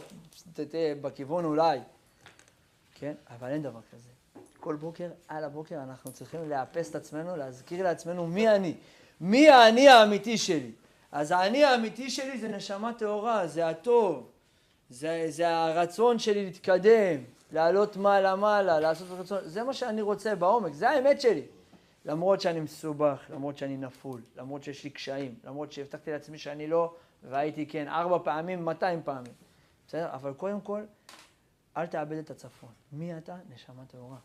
תהיה 0.54 0.96
בכיוון 0.96 1.46
אולי. 1.46 1.80
כן? 2.96 3.14
אבל 3.30 3.48
אין 3.48 3.64
דבר 3.64 3.80
כזה. 3.92 4.10
כל 4.60 4.76
בוקר, 4.76 5.10
על 5.28 5.44
הבוקר, 5.44 5.76
אנחנו 5.76 6.12
צריכים 6.12 6.50
לאפס 6.50 6.90
את 6.90 6.96
עצמנו, 6.96 7.36
להזכיר 7.36 7.84
לעצמנו 7.84 8.28
מי 8.28 8.50
אני. 8.50 8.74
מי 9.22 9.50
האני 9.50 9.90
האמיתי 9.90 10.38
שלי. 10.38 10.72
אז 11.12 11.32
האני 11.32 11.64
האמיתי 11.64 12.10
שלי 12.10 12.38
זה 12.38 12.48
נשמה 12.48 12.94
טהורה, 12.94 13.48
זה 13.48 13.70
הטוב. 13.70 14.30
זה, 14.90 15.26
זה 15.30 15.50
הרצון 15.50 16.20
שלי 16.20 16.46
להתקדם, 16.46 17.24
לעלות 17.52 17.98
מעלה-מעלה, 17.98 18.80
לעשות 18.80 19.08
את 19.08 19.18
הרצון, 19.18 19.38
זה 19.44 19.64
מה 19.64 19.74
שאני 19.74 20.02
רוצה 20.02 20.36
בעומק, 20.36 20.74
זה 20.74 20.90
האמת 20.90 21.22
שלי. 21.22 21.42
למרות 22.06 22.42
שאני 22.42 22.60
מסובך, 22.60 23.26
למרות 23.30 23.58
שאני 23.58 23.78
נפול, 23.78 24.22
למרות 24.36 24.64
שיש 24.64 24.84
לי 24.84 24.90
קשיים, 24.90 25.36
למרות 25.44 25.72
שהבטחתי 25.72 26.12
לעצמי 26.12 26.38
שאני 26.38 26.68
לא, 26.68 26.96
והייתי 27.24 27.66
כן 27.66 27.88
ארבע 27.88 28.18
פעמים, 28.24 28.66
200 28.66 29.02
פעמים. 29.04 29.34
בסדר? 29.88 30.10
אבל 30.14 30.34
קודם 30.34 30.62
כל, 30.62 30.82
אל 31.78 31.86
תאבד 31.86 32.18
את 32.18 32.30
הצפון. 32.30 32.70
מי 32.92 33.18
אתה? 33.18 33.36
נשמה 33.50 33.86
טהורה. 33.86 34.18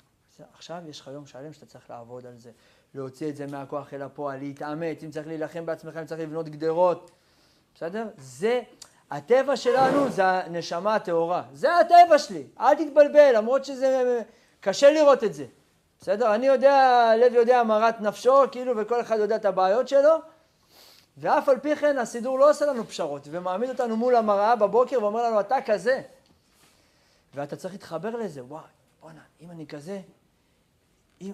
עכשיו 0.55 0.83
יש 0.89 1.01
לך 1.01 1.07
יום 1.07 1.27
שלם 1.27 1.53
שאתה 1.53 1.67
צריך 1.67 1.91
לעבוד 1.91 2.27
על 2.27 2.37
זה, 2.37 2.51
להוציא 2.95 3.29
את 3.29 3.37
זה 3.37 3.47
מהכוח 3.47 3.95
אל 3.95 4.03
הפועל, 4.03 4.39
להתאמץ, 4.39 5.05
אם 5.05 5.11
צריך 5.11 5.27
להילחם 5.27 5.67
בעצמך, 5.67 5.97
אם 5.97 6.07
צריך 6.07 6.21
לבנות 6.21 6.49
גדרות. 6.49 7.11
בסדר? 7.75 8.09
זה 8.17 8.63
הטבע 9.11 9.57
שלנו 9.57 10.11
זה 10.11 10.25
הנשמה 10.25 10.95
הטהורה. 10.95 11.45
זה 11.53 11.79
הטבע 11.79 12.19
שלי, 12.19 12.47
אל 12.61 12.75
תתבלבל, 12.75 13.33
למרות 13.37 13.65
שזה 13.65 14.23
קשה 14.61 14.91
לראות 14.91 15.25
את 15.25 15.35
זה. 15.35 15.47
בסדר? 16.01 16.35
אני 16.35 16.47
יודע, 16.47 17.11
לב 17.17 17.33
יודע 17.35 17.63
מרת 17.63 18.01
נפשו, 18.01 18.43
כאילו, 18.53 18.77
וכל 18.77 19.01
אחד 19.01 19.19
יודע 19.19 19.37
את 19.37 19.45
הבעיות 19.45 19.89
שלו, 19.89 20.17
ואף 21.17 21.49
על 21.49 21.59
פי 21.59 21.77
כן 21.77 21.99
הסידור 21.99 22.39
לא 22.39 22.51
עושה 22.51 22.67
לנו 22.67 22.85
פשרות, 22.85 23.23
ומעמיד 23.31 23.71
אותנו 23.71 23.97
מול 23.97 24.17
המראה 24.17 24.57
בבוקר 24.57 25.03
ואומר 25.03 25.23
לנו, 25.23 25.41
אתה 25.41 25.57
כזה. 25.67 26.03
ואתה 27.35 27.57
צריך 27.57 27.75
להתחבר 27.75 28.17
לזה, 28.17 28.45
וואי, 28.45 28.63
בואנה, 29.01 29.21
אם 29.41 29.51
אני 29.51 29.67
כזה, 29.67 30.01
אם, 31.21 31.33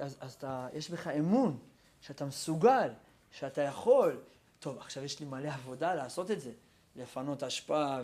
אז, 0.00 0.16
אז 0.20 0.34
אתה, 0.34 0.66
יש 0.72 0.90
בך 0.90 1.06
אמון, 1.06 1.58
שאתה 2.00 2.24
מסוגל, 2.24 2.88
שאתה 3.30 3.62
יכול. 3.62 4.18
טוב, 4.60 4.78
עכשיו 4.78 5.04
יש 5.04 5.20
לי 5.20 5.26
מלא 5.26 5.48
עבודה 5.48 5.94
לעשות 5.94 6.30
את 6.30 6.40
זה. 6.40 6.50
לפנות 6.96 7.42
אשפה 7.42 7.96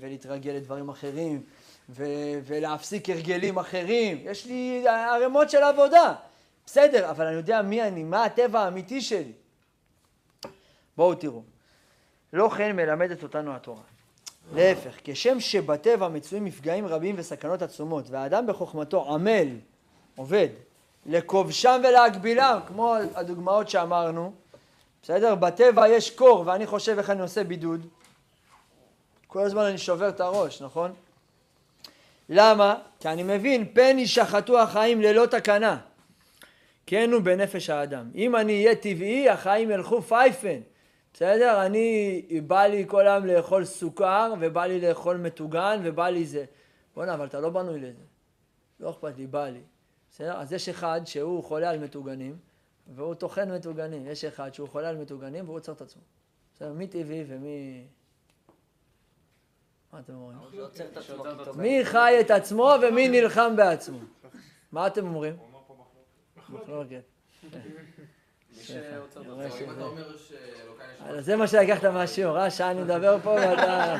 ולהתרגל 0.00 0.52
לדברים 0.52 0.88
אחרים 0.88 1.42
ו- 1.88 2.38
ולהפסיק 2.46 3.10
הרגלים 3.10 3.58
אחרים. 3.58 4.18
יש 4.24 4.46
לי 4.46 4.88
ערימות 4.88 5.50
של 5.50 5.62
עבודה. 5.62 6.14
בסדר, 6.66 7.10
אבל 7.10 7.26
אני 7.26 7.36
יודע 7.36 7.62
מי 7.62 7.82
אני, 7.82 8.04
מה 8.04 8.24
הטבע 8.24 8.60
האמיתי 8.60 9.00
שלי. 9.00 9.32
בואו 10.96 11.14
תראו. 11.14 11.42
לא 12.32 12.48
כן 12.48 12.76
מלמדת 12.76 13.22
אותנו 13.22 13.54
התורה. 13.54 13.82
להפך, 14.54 14.94
כשם 15.04 15.40
שבטבע 15.40 16.08
מצויים 16.08 16.44
מפגעים 16.44 16.86
רבים 16.86 17.14
וסכנות 17.18 17.62
עצומות, 17.62 18.10
והאדם 18.10 18.46
בחוכמתו 18.46 19.14
עמל, 19.14 19.48
עובד, 20.16 20.48
לכובשם 21.06 21.80
ולהגבילם, 21.88 22.60
כמו 22.66 22.94
הדוגמאות 23.14 23.68
שאמרנו, 23.68 24.32
בסדר? 25.02 25.34
בטבע 25.34 25.88
יש 25.88 26.10
קור 26.10 26.42
ואני 26.46 26.66
חושב 26.66 26.98
איך 26.98 27.10
אני 27.10 27.22
עושה 27.22 27.44
בידוד, 27.44 27.86
כל 29.26 29.40
הזמן 29.40 29.62
אני 29.62 29.78
שובר 29.78 30.08
את 30.08 30.20
הראש, 30.20 30.62
נכון? 30.62 30.92
למה? 32.28 32.76
כי 33.00 33.08
אני 33.08 33.22
מבין, 33.22 33.74
פן 33.74 33.98
ישחטו 33.98 34.60
החיים 34.60 35.00
ללא 35.00 35.26
תקנה. 35.26 35.78
כן 36.86 37.10
הוא 37.12 37.22
בנפש 37.22 37.70
האדם. 37.70 38.10
אם 38.14 38.36
אני 38.36 38.64
אהיה 38.64 38.76
טבעי, 38.76 39.28
החיים 39.28 39.70
ילכו 39.70 40.02
פייפן. 40.02 40.60
בסדר? 41.14 41.66
אני, 41.66 42.22
בא 42.46 42.62
לי 42.62 42.84
כל 42.88 43.06
היום 43.06 43.26
לאכול 43.26 43.64
סוכר, 43.64 44.34
ובא 44.40 44.66
לי 44.66 44.80
לאכול 44.80 45.16
מטוגן, 45.16 45.80
ובא 45.84 46.08
לי 46.08 46.26
זה. 46.26 46.44
בואנה, 46.94 47.14
אבל 47.14 47.26
אתה 47.26 47.40
לא 47.40 47.50
בנוי 47.50 47.80
לזה. 47.80 48.02
לא 48.80 48.90
אכפת 48.90 49.16
לי, 49.16 49.26
בא 49.26 49.48
לי. 49.48 49.60
בסדר? 50.10 50.36
אז 50.36 50.52
יש 50.52 50.68
אחד 50.68 51.00
שהוא 51.04 51.44
חולה 51.44 51.70
על 51.70 51.78
מטוגנים, 51.78 52.36
והוא 52.94 53.14
טוחן 53.14 53.54
מטוגנים. 53.54 54.06
יש 54.06 54.24
אחד 54.24 54.54
שהוא 54.54 54.68
חולה 54.68 54.88
על 54.88 54.96
מטוגנים, 54.96 55.44
והוא 55.44 55.56
עוצר 55.56 55.72
את 55.72 55.80
עצמו. 55.80 56.02
בסדר? 56.54 56.72
מי 56.72 56.86
טבעי 56.86 57.24
ומי... 57.28 57.84
מה 59.94 60.00
אתם 60.00 60.14
אומרים? 60.14 60.38
מי 61.54 61.84
חי 61.84 62.16
את 62.20 62.30
עצמו 62.30 62.74
ומי 62.82 63.08
נלחם 63.20 63.56
בעצמו? 63.56 63.98
מה 64.72 64.86
אתם 64.86 65.06
אומרים? 65.06 65.36
מחלוקת. 66.48 67.02
זה 71.18 71.36
מה 71.36 71.46
שלקחת 71.46 71.84
מהשיעור, 71.84 72.38
אה? 72.38 72.50
שעה 72.50 72.70
אני 72.70 72.82
מדבר 72.84 73.18
פה 73.22 73.30
ואתה... 73.30 73.96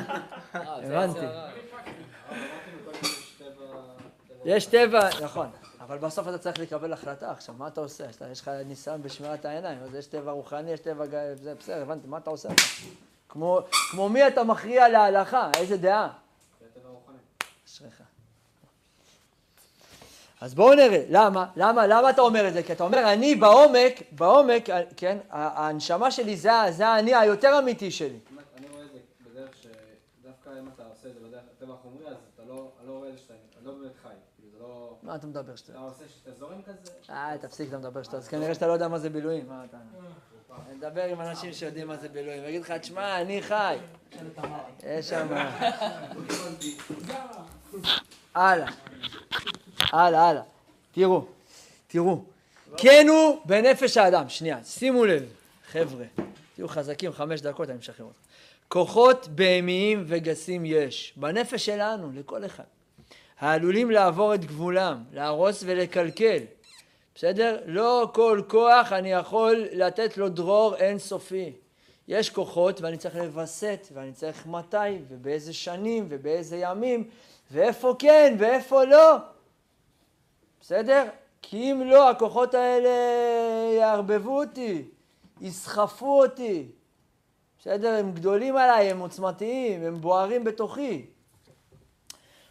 הבנתי. 0.53 1.25
יש 4.45 4.65
טבע, 4.65 5.09
נכון, 5.23 5.47
אבל 5.79 5.97
בסוף 5.97 6.27
אתה 6.27 6.37
צריך 6.37 6.59
לקבל 6.59 6.93
החלטה 6.93 7.31
עכשיו, 7.31 7.55
מה 7.57 7.67
אתה 7.67 7.81
עושה? 7.81 8.05
יש 8.31 8.41
לך 8.41 8.51
ניסיון 8.65 9.03
בשמירת 9.03 9.45
העיניים, 9.45 9.79
אז 9.83 9.95
יש 9.95 10.07
טבע 10.07 10.31
רוחני, 10.31 10.71
יש 10.71 10.79
טבע... 10.79 11.05
זה 11.33 11.55
בסדר, 11.55 11.81
הבנתי, 11.81 12.07
מה 12.07 12.17
אתה 12.17 12.29
עושה? 12.29 12.49
כמו, 13.35 13.59
כמו 13.91 14.09
מי 14.09 14.27
אתה 14.27 14.43
מכריע 14.43 14.89
להלכה, 14.89 15.49
איזה 15.57 15.77
דעה? 15.77 16.09
אשריך. 17.67 18.01
אז 20.41 20.55
בואו 20.55 20.73
נראה, 20.73 21.05
למה? 21.09 21.45
למה? 21.55 21.87
למה 21.87 22.09
אתה 22.09 22.21
אומר 22.21 22.47
את 22.47 22.53
זה? 22.53 22.63
כי 22.63 22.73
אתה 22.73 22.83
אומר, 22.83 23.13
אני 23.13 23.35
בעומק, 23.35 24.01
בעומק, 24.11 24.63
כן, 24.97 25.17
הנשמה 25.29 26.11
שלי 26.11 26.37
זה, 26.37 26.49
זה 26.69 26.87
האני 26.87 27.15
היותר 27.15 27.59
אמיתי 27.59 27.91
שלי. 27.91 28.19
אני 28.57 28.67
רואה 28.67 28.83
את 28.83 28.91
זה 28.93 28.99
בדרך 29.29 29.49
שדווקא 29.61 30.49
אם 30.59 30.67
אתה 30.75 30.83
עושה 30.83 31.09
את 31.09 31.13
זה 31.13 31.19
בדרך 31.27 31.43
הטבע 31.57 31.73
החומרי, 31.73 32.07
אז 32.07 32.15
אתה 32.35 32.43
לא, 32.47 32.71
לא 32.87 32.91
רואה 32.91 33.09
את 33.09 33.13
זה 33.13 33.19
שאתה, 33.19 33.33
לא 33.63 33.71
באמת 33.71 33.91
חי. 34.03 34.09
כאילו, 34.35 34.59
לא... 34.59 34.95
מה 35.03 35.15
אתה 35.15 35.27
מדבר 35.27 35.55
שאתה... 35.55 35.71
אתה 35.71 35.81
עושה 35.81 36.03
שאתה 36.07 36.31
זורם 36.31 36.61
כזה? 36.61 36.91
אה, 37.09 37.37
תפסיק, 37.41 37.69
אתה 37.69 37.77
מדבר 37.77 38.03
שאתה... 38.03 38.17
אז 38.17 38.27
כנראה 38.27 38.53
שאתה 38.53 38.67
לא 38.67 38.73
יודע 38.73 38.87
מה 38.87 38.99
זה 38.99 39.09
בילויים, 39.09 39.47
מה 39.47 39.65
אתה... 39.65 39.77
אני 40.67 40.77
מדבר 40.77 41.03
עם 41.03 41.21
אנשים 41.21 41.53
שיודעים 41.53 41.87
מה 41.87 41.97
זה 41.97 42.09
בילויים, 42.09 42.43
ויגיד 42.43 42.61
לך, 42.61 42.71
תשמע, 42.71 43.21
אני 43.21 43.41
חי. 43.41 43.77
יש 44.83 45.09
שם... 45.09 45.27
הלאה, 48.35 48.67
הלאה, 49.79 50.29
הלאה. 50.29 50.41
תראו, 50.91 51.25
תראו. 51.87 52.23
כן 52.77 53.05
הוא 53.09 53.41
בנפש 53.45 53.97
האדם. 53.97 54.29
שנייה, 54.29 54.63
שימו 54.63 55.05
לב, 55.05 55.23
חבר'ה. 55.71 56.05
תהיו 56.55 56.67
חזקים, 56.67 57.11
חמש 57.11 57.41
דקות, 57.41 57.69
אני 57.69 57.77
משחרר 57.77 58.05
אותך. 58.05 58.17
כוחות 58.67 59.27
בהמיים 59.27 60.03
וגסים 60.07 60.65
יש, 60.65 61.13
בנפש 61.15 61.65
שלנו, 61.65 62.11
לכל 62.15 62.45
אחד. 62.45 62.63
העלולים 63.39 63.91
לעבור 63.91 64.35
את 64.35 64.45
גבולם, 64.45 65.03
להרוס 65.13 65.63
ולקלקל. 65.65 66.39
בסדר? 67.15 67.61
לא 67.65 68.11
כל 68.13 68.41
כוח 68.47 68.91
אני 68.91 69.11
יכול 69.11 69.65
לתת 69.71 70.17
לו 70.17 70.29
דרור 70.29 70.75
אינסופי. 70.75 71.53
יש 72.07 72.29
כוחות 72.29 72.81
ואני 72.81 72.97
צריך 72.97 73.15
לווסת, 73.15 73.87
ואני 73.93 74.13
צריך 74.13 74.47
מתי, 74.47 74.77
ובאיזה 75.07 75.53
שנים, 75.53 76.05
ובאיזה 76.09 76.57
ימים, 76.57 77.09
ואיפה 77.51 77.95
כן, 77.99 78.35
ואיפה 78.39 78.83
לא. 78.83 79.15
בסדר? 80.61 81.05
כי 81.41 81.71
אם 81.71 81.81
לא, 81.85 82.09
הכוחות 82.09 82.53
האלה 82.53 82.89
יערבבו 83.79 84.39
אותי, 84.41 84.85
יסחפו 85.41 86.21
אותי. 86.23 86.67
בסדר? 87.59 87.93
הם 87.99 88.11
גדולים 88.11 88.57
עליי, 88.57 88.91
הם 88.91 88.99
עוצמתיים, 88.99 89.83
הם 89.83 90.01
בוערים 90.01 90.43
בתוכי. 90.43 91.05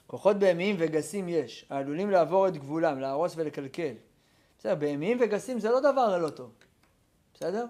כוחות 0.07 0.37
בהמיים 0.37 0.77
וגסים 0.79 1.29
יש, 1.29 1.67
העלולים 1.71 2.11
לעבור 2.11 2.49
את 2.49 2.57
גבולם, 2.57 3.01
להרוס 3.01 3.33
ולקלקל. 3.37 3.93
בסדר, 4.65 4.75
בהמיים 4.75 5.19
וגסים 5.21 5.61
זה 5.61 5.71
לא 5.71 5.81
דבר 5.81 6.19
לא 6.19 6.31
טוב, 6.31 6.51
בסדר? 7.35 7.67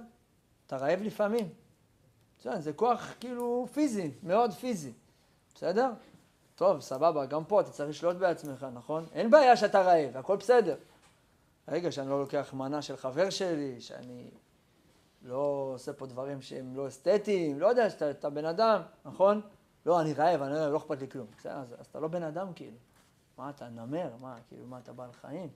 אתה 0.66 0.76
רעב 0.76 1.02
לפעמים. 1.02 1.48
בסדר, 2.38 2.60
זה 2.60 2.72
כוח 2.72 3.14
כאילו 3.20 3.66
פיזי, 3.72 4.10
מאוד 4.22 4.52
פיזי, 4.52 4.92
בסדר? 5.54 5.90
טוב, 6.54 6.80
סבבה, 6.80 7.26
גם 7.26 7.44
פה 7.44 7.60
אתה 7.60 7.70
צריך 7.70 7.90
לשלוט 7.90 8.16
בעצמך, 8.16 8.66
נכון? 8.74 9.06
אין 9.12 9.30
בעיה 9.30 9.56
שאתה 9.56 9.82
רעב, 9.82 10.16
הכל 10.16 10.36
בסדר. 10.36 10.76
רגע, 11.68 11.92
שאני 11.92 12.08
לא 12.08 12.20
לוקח 12.20 12.54
מנה 12.54 12.82
של 12.82 12.96
חבר 12.96 13.30
שלי, 13.30 13.80
שאני 13.80 14.30
לא 15.22 15.70
עושה 15.74 15.92
פה 15.92 16.06
דברים 16.06 16.42
שהם 16.42 16.76
לא 16.76 16.88
אסתטיים, 16.88 17.60
לא 17.60 17.66
יודע, 17.66 17.90
שאתה 17.90 18.10
אתה 18.10 18.30
בן 18.30 18.44
אדם, 18.44 18.80
נכון? 19.04 19.40
לא, 19.86 20.00
אני 20.00 20.12
רעב, 20.12 20.42
אני 20.42 20.54
לא, 20.54 20.72
לא 20.72 20.76
אכפת 20.76 21.00
לי 21.00 21.08
כלום. 21.08 21.26
בסדר, 21.38 21.52
אז, 21.52 21.74
אז 21.78 21.86
אתה 21.86 22.00
לא 22.00 22.08
בן 22.08 22.22
אדם 22.22 22.52
כאילו. 22.54 22.76
מה, 23.38 23.50
אתה 23.50 23.68
נמר? 23.68 24.10
מה, 24.20 24.36
כאילו, 24.48 24.66
מה, 24.66 24.78
אתה 24.78 24.92
בעל 24.92 25.12
חיים? 25.12 25.48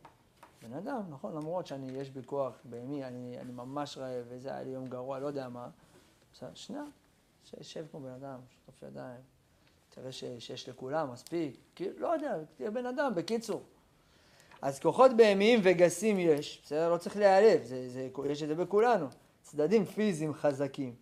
בן 0.63 0.73
אדם, 0.73 1.03
נכון? 1.11 1.37
למרות 1.37 1.67
שאני, 1.67 1.93
יש 1.93 2.11
בי 2.11 2.21
כוח 2.27 2.55
בהמי, 2.65 3.05
אני, 3.05 3.39
אני 3.41 3.53
ממש 3.53 3.99
רעב, 3.99 4.25
וזה 4.29 4.49
היה 4.49 4.63
לי 4.63 4.71
יום 4.71 4.87
גרוע, 4.89 5.19
לא 5.19 5.27
יודע 5.27 5.49
מה. 5.49 5.69
בסדר, 6.33 6.51
שנייה, 6.55 6.83
שב 7.61 7.87
כמו 7.91 8.01
בן 8.01 8.13
אדם, 8.13 8.39
שטוף 8.51 8.83
ידיים, 8.83 9.21
תראה 9.89 10.13
ש, 10.13 10.25
שיש 10.39 10.69
לכולם 10.69 11.13
מספיק, 11.13 11.57
כאילו, 11.75 11.99
לא 11.99 12.09
יודע, 12.09 12.37
תהיה 12.57 12.71
בן 12.71 12.87
אדם, 12.87 13.15
בקיצור. 13.15 13.63
אז 14.63 14.81
כוחות 14.81 15.17
בהמיים 15.17 15.61
וגסים 15.63 16.19
יש, 16.19 16.63
בסדר? 16.65 16.93
לא 16.93 16.97
צריך 16.97 17.17
להיעלב, 17.17 17.65
זה, 17.65 17.89
זה, 17.89 18.09
יש 18.27 18.43
את 18.43 18.49
זה 18.49 18.55
בכולנו. 18.55 19.07
צדדים 19.43 19.85
פיזיים 19.85 20.35
חזקים. 20.35 20.95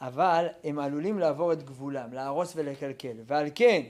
אבל 0.00 0.46
הם 0.64 0.78
עלולים 0.78 1.18
לעבור 1.18 1.52
את 1.52 1.62
גבולם, 1.62 2.12
להרוס 2.12 2.52
ולקלקל. 2.56 3.16
ועל 3.26 3.46
כן, 3.54 3.82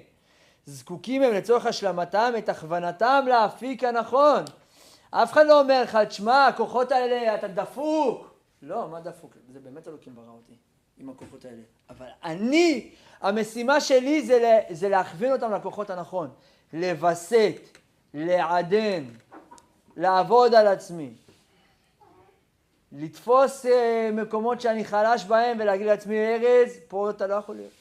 זקוקים 0.67 1.23
הם 1.23 1.35
לצורך 1.35 1.67
השלמתם 1.67 2.33
את 2.39 2.49
הכוונתם 2.49 3.25
לאפיק 3.29 3.85
הנכון. 3.85 4.45
אף 5.11 5.33
אחד 5.33 5.47
לא 5.47 5.61
אומר 5.61 5.83
לך, 5.83 5.99
תשמע, 6.09 6.47
הכוחות 6.47 6.93
האלה, 6.93 7.35
אתה 7.35 7.49
דפוק. 7.49 8.35
לא, 8.63 8.89
מה 8.89 9.01
דפוק? 9.01 9.35
זה 9.53 9.61
באמת 9.61 9.89
אלוקים 9.89 10.15
ברא 10.15 10.31
אותי 10.31 10.57
עם 10.99 11.11
הכוחות 11.11 11.45
האלה. 11.45 11.63
אבל 11.91 12.07
אני, 12.25 12.91
המשימה 13.21 13.81
שלי 13.81 14.23
זה, 14.23 14.61
זה 14.71 14.89
להכווין 14.89 15.33
אותם 15.33 15.53
לכוחות 15.53 15.91
הנכון. 15.91 16.31
לווסת, 16.73 17.57
לעדן, 18.15 19.05
לעבוד 19.97 20.55
על 20.55 20.67
עצמי. 20.67 21.15
לתפוס 22.93 23.67
אה, 23.67 24.11
מקומות 24.13 24.61
שאני 24.61 24.85
חלש 24.85 25.25
בהם 25.25 25.57
ולהגיד 25.61 25.87
לעצמי, 25.87 26.17
ארז, 26.19 26.79
פה 26.89 27.11
אתה 27.11 27.27
לא 27.27 27.35
יכול 27.35 27.55
להיות. 27.55 27.73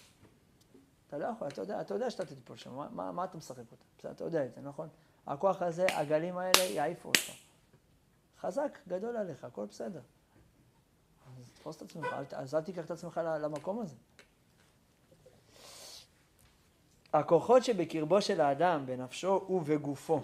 אתה 1.08 1.18
לא 1.18 1.26
יכול, 1.26 1.48
אתה 1.48 1.62
יודע, 1.62 1.82
אתה 1.82 1.94
יודע 1.94 2.10
שאתה 2.10 2.26
תתפול 2.26 2.58
שם, 2.58 2.76
מה, 2.76 2.88
מה, 2.92 3.12
מה 3.12 3.24
אתה 3.24 3.38
משחק 3.38 3.58
אותה? 3.72 3.84
בסדר, 3.98 4.12
אתה 4.12 4.24
יודע 4.24 4.46
את 4.46 4.54
זה, 4.56 4.62
נכון? 4.62 4.88
הכוח 5.28 5.62
הזה, 5.62 5.86
הגלים 5.90 6.38
האלה 6.38 6.64
יעיפו 6.64 7.08
אותך. 7.08 7.32
חזק, 8.40 8.80
גדול 8.88 9.18
עליך, 9.18 9.44
הכל 9.44 9.66
בסדר. 9.66 10.02
אז 11.38 11.52
תפוס 11.54 11.78
את 11.78 11.82
עצמך, 11.82 12.06
אל, 12.14 12.24
אז 12.32 12.56
אל 12.56 12.62
תיקח 12.62 12.86
את 12.86 12.92
עצמך 12.92 13.22
למקום 13.42 13.80
הזה. 13.80 13.96
הכוחות 17.14 17.64
שבקרבו 17.64 18.22
של 18.22 18.42
האדם, 18.42 18.86
בנפשו 18.86 19.48
ובגופו, 19.50 20.22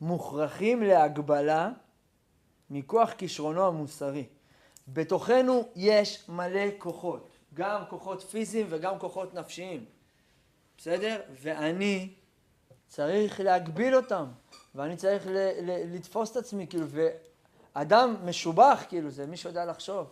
מוכרחים 0.00 0.82
להגבלה 0.82 1.70
מכוח 2.70 3.12
כישרונו 3.12 3.66
המוסרי. 3.66 4.26
בתוכנו 4.88 5.68
יש 5.76 6.28
מלא 6.28 6.62
כוחות, 6.78 7.36
גם 7.54 7.82
כוחות 7.90 8.22
פיזיים 8.22 8.66
וגם 8.70 8.98
כוחות 8.98 9.34
נפשיים, 9.34 9.84
בסדר? 10.78 11.20
ואני 11.42 12.14
צריך 12.88 13.40
להגביל 13.40 13.96
אותם, 13.96 14.26
ואני 14.74 14.96
צריך 14.96 15.26
ל- 15.26 15.30
ל- 15.62 15.94
לתפוס 15.94 16.30
את 16.30 16.36
עצמי, 16.36 16.66
כאילו, 16.66 16.86
ואדם 17.74 18.16
משובח, 18.24 18.84
כאילו, 18.88 19.10
זה 19.10 19.26
מי 19.26 19.36
שיודע 19.36 19.64
לחשוב, 19.64 20.06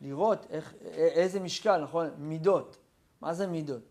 לראות 0.00 0.46
איך, 0.50 0.74
איזה 0.94 1.40
משקל, 1.40 1.82
נכון? 1.82 2.10
מידות. 2.18 2.76
מה 3.20 3.34
זה 3.34 3.46
מידות? 3.46 3.82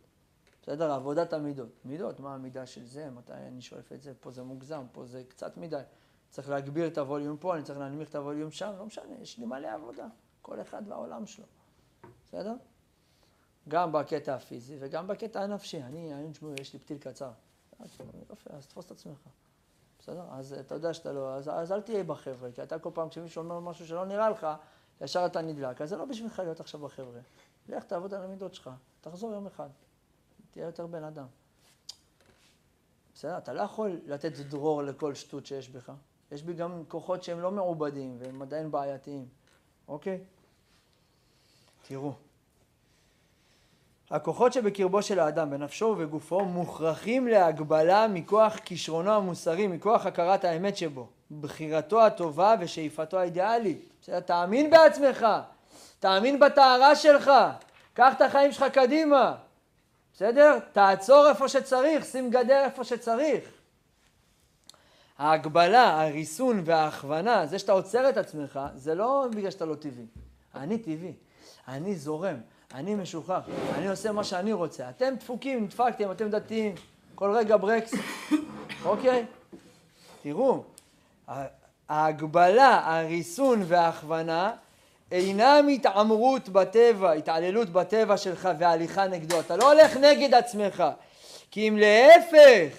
בסדר? 0.61 0.91
עבודת 0.91 1.33
המידות. 1.33 1.69
מידות, 1.85 2.19
מה 2.19 2.33
המידה 2.33 2.65
של 2.65 2.85
זה, 2.85 3.09
מתי 3.09 3.33
אני 3.33 3.61
שואף 3.61 3.93
את 3.93 4.01
זה, 4.01 4.13
פה 4.19 4.31
זה 4.31 4.43
מוגזם, 4.43 4.83
פה 4.91 5.05
זה 5.05 5.23
קצת 5.29 5.57
מדי. 5.57 5.81
צריך 6.29 6.49
להגביר 6.49 6.87
את 6.87 6.97
הווליום 6.97 7.37
פה, 7.37 7.55
אני 7.55 7.63
צריך 7.63 7.79
להנמיך 7.79 8.09
את 8.09 8.15
הווליום 8.15 8.51
שם, 8.51 8.71
לא 8.77 8.85
משנה, 8.85 9.15
יש 9.21 9.37
לי 9.37 9.45
מלא 9.45 9.67
עבודה. 9.67 10.07
כל 10.41 10.61
אחד 10.61 10.81
והעולם 10.87 11.25
שלו. 11.25 11.45
בסדר? 12.25 12.53
גם 13.69 13.91
בקטע 13.91 14.35
הפיזי 14.35 14.77
וגם 14.79 15.07
בקטע 15.07 15.41
הנפשי. 15.41 15.83
אני, 15.83 16.13
אני, 16.13 16.31
תשמעו, 16.31 16.53
יש 16.61 16.73
לי 16.73 16.79
פתיל 16.79 16.97
קצר. 16.97 17.31
יופי, 18.29 18.49
אז 18.49 18.67
תפוס 18.67 18.85
את 18.85 18.91
עצמך. 18.91 19.19
בסדר? 19.99 20.25
אז 20.31 20.53
אתה 20.53 20.75
יודע 20.75 20.93
שאתה 20.93 21.13
לא, 21.13 21.35
אז, 21.35 21.49
אז 21.53 21.71
אל 21.71 21.81
תהיה 21.81 22.03
בחבר'ה, 22.03 22.51
כי 22.51 22.63
אתה 22.63 22.79
כל 22.79 22.89
פעם 22.93 23.09
כשמישהו 23.09 23.43
אומר 23.43 23.59
משהו 23.59 23.87
שלא 23.87 24.05
נראה 24.05 24.29
לך, 24.29 24.47
ישר 25.01 25.25
אתה 25.25 25.41
נדלק. 25.41 25.81
אז 25.81 25.89
זה 25.89 25.97
לא 25.97 26.05
בשבילך 26.05 26.39
להיות 26.39 26.59
עכשיו 26.59 26.81
בחבר'ה. 26.81 27.19
לך 27.69 27.83
תעבוד 27.83 28.13
על 28.13 28.23
המידות 28.23 28.53
שלך, 28.53 28.69
תחזור 29.01 29.33
יום 29.33 29.47
אחד. 29.47 29.69
תהיה 30.51 30.65
יותר 30.65 30.87
בן 30.87 31.03
אדם. 31.03 31.25
בסדר? 33.13 33.37
אתה 33.37 33.53
לא 33.53 33.61
יכול 33.61 33.99
לתת 34.05 34.31
דרור 34.31 34.83
לכל 34.83 35.13
שטות 35.13 35.45
שיש 35.45 35.69
בך. 35.69 35.91
יש 36.31 36.43
בי 36.43 36.53
גם 36.53 36.83
כוחות 36.87 37.23
שהם 37.23 37.39
לא 37.39 37.51
מעובדים 37.51 38.17
והם 38.19 38.41
עדיין 38.41 38.71
בעייתיים, 38.71 39.27
אוקיי? 39.87 40.23
תראו. 41.87 42.13
הכוחות 44.11 44.53
שבקרבו 44.53 45.01
של 45.01 45.19
האדם, 45.19 45.49
בנפשו 45.49 45.85
ובגופו, 45.85 46.45
מוכרחים 46.45 47.27
להגבלה 47.27 48.07
מכוח 48.07 48.57
כישרונו 48.65 49.11
המוסרי, 49.11 49.67
מכוח 49.67 50.05
הכרת 50.05 50.45
האמת 50.45 50.77
שבו, 50.77 51.07
בחירתו 51.41 52.05
הטובה 52.05 52.55
ושאיפתו 52.59 53.19
האידיאלית. 53.19 53.89
בסדר? 54.01 54.19
תאמין 54.19 54.69
בעצמך, 54.69 55.25
תאמין 55.99 56.39
בטהרה 56.39 56.95
שלך, 56.95 57.31
קח 57.93 58.13
את 58.17 58.21
החיים 58.21 58.51
שלך 58.51 58.65
קדימה. 58.73 59.35
בסדר? 60.13 60.59
תעצור 60.71 61.29
איפה 61.29 61.47
שצריך, 61.47 62.05
שים 62.05 62.29
גדר 62.29 62.63
איפה 62.63 62.83
שצריך. 62.83 63.43
ההגבלה, 65.17 66.01
הריסון 66.01 66.61
וההכוונה, 66.65 67.45
זה 67.45 67.59
שאתה 67.59 67.71
עוצר 67.71 68.09
את 68.09 68.17
עצמך, 68.17 68.59
זה 68.75 68.95
לא 68.95 69.27
בגלל 69.31 69.51
שאתה 69.51 69.65
לא 69.65 69.75
טבעי. 69.75 70.05
אני 70.55 70.77
טבעי, 70.77 71.13
אני 71.67 71.95
זורם, 71.95 72.35
אני 72.73 72.95
משוחרר, 72.95 73.39
אני 73.77 73.87
עושה 73.87 74.11
מה 74.11 74.23
שאני 74.23 74.53
רוצה. 74.53 74.89
אתם 74.89 75.15
דפוקים, 75.19 75.63
נדפקתם, 75.63 76.11
אתם 76.11 76.29
דתיים, 76.29 76.75
כל 77.15 77.31
רגע 77.31 77.57
ברקס, 77.57 77.93
אוקיי? 78.85 79.25
תראו, 80.23 80.63
ההגבלה, 81.89 82.81
הריסון 82.85 83.63
וההכוונה 83.67 84.51
אינם 85.11 85.67
התעמרות 85.73 86.49
בטבע, 86.49 87.11
התעללות 87.11 87.69
בטבע 87.69 88.17
שלך 88.17 88.49
והליכה 88.59 89.07
נגדו. 89.07 89.39
אתה 89.39 89.57
לא 89.57 89.71
הולך 89.71 89.97
נגד 89.97 90.33
עצמך, 90.33 90.83
כי 91.51 91.67
אם 91.69 91.77
להפך, 91.77 92.77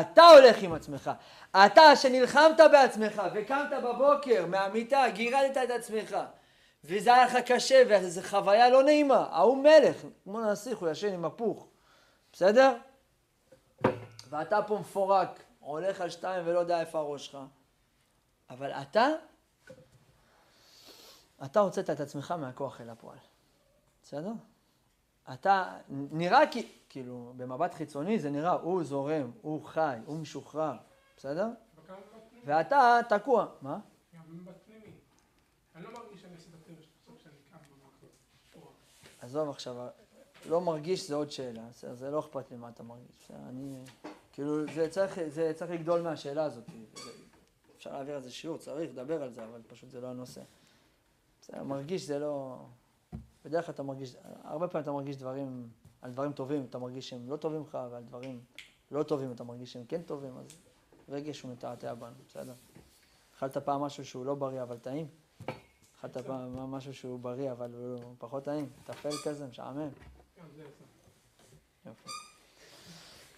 אתה 0.00 0.22
הולך 0.22 0.62
עם 0.62 0.72
עצמך. 0.72 1.10
אתה 1.56 1.96
שנלחמת 1.96 2.60
בעצמך 2.72 3.22
וקמת 3.34 3.70
בבוקר 3.84 4.46
מהמיטה, 4.46 5.04
גירדת 5.12 5.56
את 5.56 5.70
עצמך, 5.70 6.16
וזה 6.84 7.14
היה 7.14 7.24
לך 7.24 7.36
קשה 7.46 7.82
וזו 7.88 8.20
חוויה 8.22 8.70
לא 8.70 8.82
נעימה. 8.82 9.28
ההוא 9.30 9.62
מלך, 9.62 9.96
כמו 10.24 10.40
נסיך, 10.40 10.78
הוא 10.78 10.88
ישן 10.88 11.12
עם 11.12 11.24
הפוך, 11.24 11.68
בסדר? 12.32 12.76
ואתה 14.28 14.62
פה 14.62 14.78
מפורק, 14.78 15.42
הולך 15.60 16.00
על 16.00 16.10
שתיים 16.10 16.46
ולא 16.46 16.58
יודע 16.58 16.80
איפה 16.80 16.98
הראש 16.98 17.26
שלך. 17.26 17.38
אבל 18.50 18.70
אתה 18.70 19.08
אתה 21.44 21.60
הוצאת 21.60 21.90
את 21.90 22.00
עצמך 22.00 22.30
מהכוח 22.30 22.80
אל 22.80 22.90
הפועל. 22.90 23.18
בסדר? 24.02 24.32
אתה, 25.34 25.78
נראה 25.88 26.40
כי, 26.50 26.72
כאילו, 26.88 27.32
במבט 27.36 27.74
חיצוני 27.74 28.18
זה 28.18 28.30
נראה, 28.30 28.52
הוא 28.52 28.84
זורם, 28.84 29.30
הוא 29.42 29.64
חי, 29.64 29.98
הוא 30.06 30.18
משוחרר, 30.18 30.76
בסדר? 31.16 31.48
ואתה 32.44 33.00
תקוע. 33.08 33.46
מה? 33.62 33.78
גם 34.14 34.22
במבט 34.28 34.54
פנימי. 34.66 34.92
אני 35.74 35.84
לא 35.84 35.90
מרגיש 35.92 36.20
שאני 36.20 36.34
עושה 36.34 36.48
את 36.48 36.54
הטבע 36.54 36.82
שלי, 36.82 36.92
בסוף 37.02 37.22
שאני 37.22 37.34
קם 37.50 37.58
בבוקר. 37.70 38.06
עזוב 39.34 39.48
עכשיו, 39.48 39.76
לא 40.48 40.60
מרגיש 40.60 41.08
זה 41.08 41.14
עוד 41.14 41.30
שאלה? 41.30 41.62
זה 41.72 42.10
לא 42.10 42.20
אכפת 42.20 42.50
לי 42.50 42.56
מה 42.56 42.68
אתה 42.68 42.82
מרגיש? 42.82 43.30
אני, 43.48 43.84
כאילו, 44.32 44.72
זה 44.74 44.88
צריך, 44.90 45.20
זה 45.28 45.52
צריך 45.54 45.70
לגדול 45.70 46.00
מהשאלה 46.00 46.44
הזאת. 46.44 46.64
אפשר 47.76 47.92
להעביר 47.92 48.14
על 48.14 48.22
זה 48.22 48.30
שיעור, 48.30 48.58
צריך 48.58 48.90
לדבר 48.90 49.22
על 49.22 49.32
זה, 49.32 49.44
אבל 49.44 49.62
פשוט 49.66 49.90
זה 49.90 50.00
לא 50.00 50.06
הנושא. 50.06 50.40
מרגיש 51.62 52.02
זה 52.02 52.18
לא... 52.18 52.64
בדרך 53.44 53.66
כלל 53.66 53.74
אתה 53.74 53.82
מרגיש, 53.82 54.16
הרבה 54.42 54.68
פעמים 54.68 54.82
אתה 54.82 54.92
מרגיש 54.92 55.16
דברים, 55.16 55.68
על 56.02 56.10
דברים 56.10 56.32
טובים 56.32 56.66
אתה 56.70 56.78
מרגיש 56.78 57.08
שהם 57.08 57.30
לא 57.30 57.36
טובים 57.36 57.62
לך, 57.62 57.78
ועל 57.90 58.02
דברים 58.02 58.40
לא 58.90 59.02
טובים 59.02 59.32
אתה 59.32 59.44
מרגיש 59.44 59.72
שהם 59.72 59.84
כן 59.84 60.02
טובים, 60.02 60.38
אז 60.38 60.46
רגש 61.08 61.40
הוא 61.40 61.52
מתעתע 61.52 61.94
בנו, 61.94 62.14
בסדר? 62.28 62.54
אכלת 63.36 63.56
פעם 63.56 63.80
משהו 63.80 64.04
שהוא 64.04 64.24
לא 64.24 64.34
בריא 64.34 64.62
אבל 64.62 64.78
טעים? 64.78 65.06
אכלת 66.04 66.26
פעם 66.26 66.70
משהו 66.70 66.94
שהוא 66.94 67.20
בריא 67.20 67.52
אבל 67.52 67.70
הוא 67.74 68.14
פחות 68.18 68.44
טעים? 68.44 68.68
טפל 68.84 69.10
כזה, 69.24 69.46
משעמם? 69.46 69.88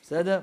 בסדר? 0.02 0.40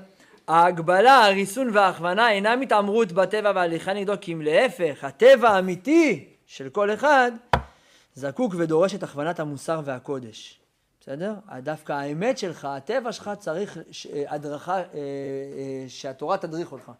ההגבלה, 0.48 1.24
הריסון 1.24 1.70
וההכוונה 1.72 2.30
אינם 2.30 2.60
התעמרות 2.60 3.12
בטבע 3.12 3.52
והליכה 3.54 3.92
נגדו, 3.92 4.12
כי 4.20 4.32
אם 4.32 4.42
להפך, 4.42 5.04
הטבע 5.04 5.50
האמיתי 5.50 6.28
של 6.46 6.68
כל 6.68 6.94
אחד 6.94 7.32
זקוק 8.14 8.54
ודורש 8.58 8.94
את 8.94 9.02
הכוונת 9.02 9.40
המוסר 9.40 9.80
והקודש. 9.84 10.60
בסדר? 11.00 11.34
דווקא 11.62 11.92
האמת 11.92 12.38
שלך, 12.38 12.64
הטבע 12.64 13.12
שלך 13.12 13.30
צריך 13.38 13.78
הדרכה, 14.28 14.76
אה, 14.76 14.82
אה, 14.84 15.84
שהתורה 15.88 16.38
תדריך 16.38 16.72
אותך, 16.72 16.92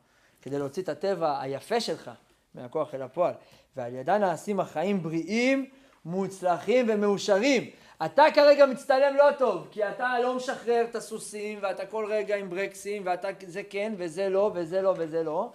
כדי 0.43 0.59
להוציא 0.59 0.83
את 0.83 0.89
הטבע 0.89 1.41
היפה 1.41 1.81
שלך 1.81 2.11
מהכוח 2.55 2.95
אל 2.95 3.03
הפועל. 3.03 3.35
ועל 3.77 3.95
ידה 3.95 4.19
נעשים 4.19 4.61
החיים 4.61 5.03
בריאים, 5.03 5.71
מוצלחים 6.05 6.87
ומאושרים. 6.89 7.71
אתה 8.07 8.25
כרגע 8.35 8.67
מצטלם 8.67 9.17
לא 9.17 9.33
טוב, 9.39 9.69
כי 9.71 9.89
אתה 9.89 10.19
לא 10.23 10.37
משחרר 10.37 10.85
את 10.91 10.95
הסוסים, 10.95 11.59
ואתה 11.63 11.87
כל 11.87 12.07
רגע 12.11 12.37
עם 12.37 12.51
ברקסים, 12.51 13.03
ואתה 13.07 13.29
זה 13.47 13.63
כן, 13.71 13.95
וזה 13.97 14.29
לא, 14.29 14.51
וזה 14.55 14.83
לא, 14.83 14.95
וזה 14.97 15.23
לא. 15.23 15.53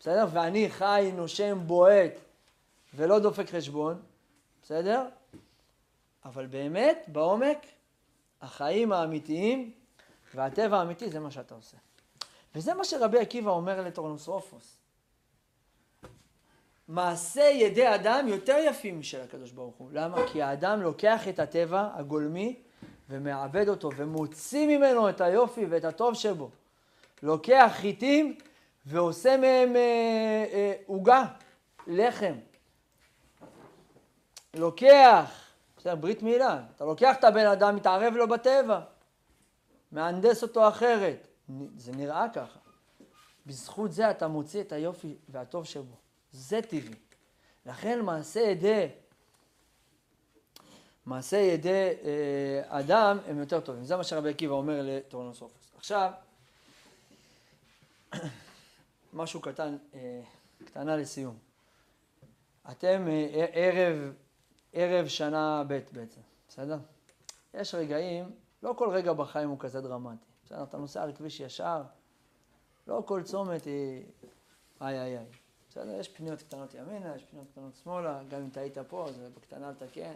בסדר? 0.00 0.26
ואני 0.32 0.70
חי, 0.70 1.10
נושם, 1.14 1.58
בועט, 1.66 2.12
ולא 2.94 3.18
דופק 3.18 3.50
חשבון. 3.50 4.02
בסדר? 4.62 5.06
אבל 6.24 6.46
באמת, 6.46 7.04
בעומק, 7.08 7.58
החיים 8.42 8.92
האמיתיים 8.92 9.72
והטבע 10.34 10.78
האמיתי 10.78 11.10
זה 11.10 11.20
מה 11.20 11.30
שאתה 11.30 11.54
עושה. 11.54 11.76
וזה 12.54 12.74
מה 12.74 12.84
שרבי 12.84 13.18
עקיבא 13.18 13.50
אומר 13.50 13.82
לטורנוסרופוס. 13.82 14.79
מעשה 16.90 17.42
ידי 17.42 17.94
אדם 17.94 18.28
יותר 18.28 18.56
יפים 18.64 19.00
משל 19.00 19.20
הקדוש 19.20 19.50
ברוך 19.50 19.76
הוא. 19.76 19.90
למה? 19.92 20.16
כי 20.32 20.42
האדם 20.42 20.82
לוקח 20.82 21.28
את 21.28 21.38
הטבע 21.38 21.88
הגולמי 21.94 22.62
ומעבד 23.08 23.68
אותו 23.68 23.90
ומוציא 23.96 24.66
ממנו 24.66 25.08
את 25.08 25.20
היופי 25.20 25.66
ואת 25.66 25.84
הטוב 25.84 26.14
שבו. 26.14 26.50
לוקח 27.22 27.72
חיטים 27.74 28.38
ועושה 28.86 29.36
מהם 29.36 29.76
עוגה, 30.86 31.16
אה, 31.16 31.22
אה, 31.22 31.26
לחם. 31.86 32.34
לוקח, 34.54 35.30
בסדר, 35.76 35.94
ברית 35.94 36.22
מילה, 36.22 36.62
אתה 36.76 36.84
לוקח 36.84 37.16
את 37.18 37.24
הבן 37.24 37.46
אדם, 37.46 37.76
מתערב 37.76 38.14
לו 38.14 38.28
בטבע, 38.28 38.80
מהנדס 39.92 40.42
אותו 40.42 40.68
אחרת. 40.68 41.26
זה 41.76 41.92
נראה 41.92 42.26
ככה. 42.34 42.58
בזכות 43.46 43.92
זה 43.92 44.10
אתה 44.10 44.28
מוציא 44.28 44.60
את 44.60 44.72
היופי 44.72 45.16
והטוב 45.28 45.64
שבו. 45.64 46.09
זה 46.32 46.62
טבעי. 46.62 46.94
לכן 47.66 48.00
מעשה 48.00 48.40
ידי, 48.40 48.88
מעשה 51.06 51.36
ידי 51.36 51.92
אה, 52.04 52.62
אדם 52.80 53.18
הם 53.26 53.38
יותר 53.38 53.60
טובים. 53.60 53.84
זה 53.84 53.96
מה 53.96 54.04
שרבי 54.04 54.30
עקיבא 54.30 54.52
אומר 54.52 54.80
לטורנוסופוס. 54.84 55.70
עכשיו, 55.76 56.12
משהו 59.12 59.40
קטן, 59.40 59.76
אה, 59.94 60.20
קטנה 60.64 60.96
לסיום. 60.96 61.38
אתם 62.70 63.08
אה, 63.08 63.46
ערב, 63.52 64.12
ערב 64.72 65.08
שנה 65.08 65.64
ב' 65.68 65.80
בעצם, 65.92 66.20
בסדר? 66.48 66.78
יש 67.54 67.74
רגעים, 67.74 68.30
לא 68.62 68.74
כל 68.78 68.90
רגע 68.90 69.12
בחיים 69.12 69.48
הוא 69.48 69.58
כזה 69.58 69.80
דרמטי. 69.80 70.24
בסדר, 70.44 70.62
אתה 70.62 70.78
נוסע 70.78 71.02
על 71.02 71.12
כביש 71.12 71.40
ישר, 71.40 71.82
לא 72.86 73.02
כל 73.06 73.22
צומת 73.22 73.64
היא 73.64 74.04
איי 74.80 75.00
איי 75.00 75.18
איי. 75.18 75.39
בסדר, 75.70 76.00
יש 76.00 76.08
פניות 76.08 76.42
קטנות 76.42 76.74
ימינה, 76.74 77.16
יש 77.16 77.24
פניות 77.24 77.46
קטנות 77.52 77.76
שמאלה, 77.82 78.22
גם 78.28 78.40
אם 78.40 78.50
טעית 78.50 78.78
פה, 78.78 79.06
זה 79.12 79.28
בקטנה 79.30 79.70
לתקן. 79.70 80.14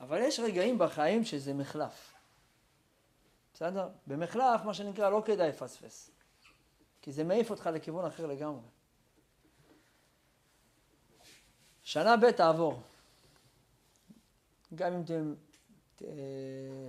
אבל 0.00 0.18
יש 0.22 0.40
רגעים 0.40 0.78
בחיים 0.78 1.24
שזה 1.24 1.54
מחלף. 1.54 2.14
בסדר? 3.54 3.88
במחלף, 4.06 4.64
מה 4.64 4.74
שנקרא, 4.74 5.10
לא 5.10 5.22
כדאי 5.26 5.48
לפספס. 5.48 6.10
כי 7.02 7.12
זה 7.12 7.24
מעיף 7.24 7.50
אותך 7.50 7.66
לכיוון 7.66 8.04
אחר 8.04 8.26
לגמרי. 8.26 8.68
שנה 11.82 12.16
ב' 12.16 12.30
תעבור. 12.30 12.82
גם 14.74 14.92
אם 14.92 15.02
אתם 15.02 15.34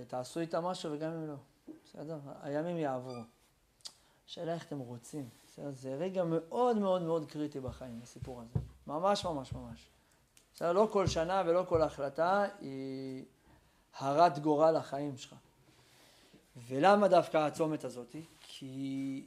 תעשו 0.08 0.40
איתה 0.40 0.60
משהו 0.60 0.92
וגם 0.92 1.10
אם 1.10 1.28
לא. 1.28 1.34
בסדר? 1.84 2.18
הימים 2.42 2.76
יעברו. 2.76 3.22
השאלה 4.26 4.54
איך 4.54 4.66
אתם 4.66 4.78
רוצים. 4.78 5.28
בסדר? 5.54 5.70
זה 5.70 5.94
רגע 5.94 6.24
מאוד 6.24 6.76
מאוד 6.76 7.02
מאוד 7.02 7.26
קריטי 7.26 7.60
בחיים, 7.60 8.00
הסיפור 8.02 8.40
הזה. 8.40 8.60
ממש 8.86 9.24
ממש 9.24 9.52
ממש. 9.52 9.88
בסדר? 10.54 10.72
לא 10.72 10.88
כל 10.92 11.06
שנה 11.06 11.42
ולא 11.46 11.64
כל 11.68 11.82
החלטה 11.82 12.46
היא 12.60 13.24
הרת 13.98 14.38
גורל 14.38 14.78
לחיים 14.78 15.16
שלך. 15.16 15.34
ולמה 16.68 17.08
דווקא 17.08 17.36
הצומת 17.36 17.84
הזאת? 17.84 18.16
כי... 18.40 19.24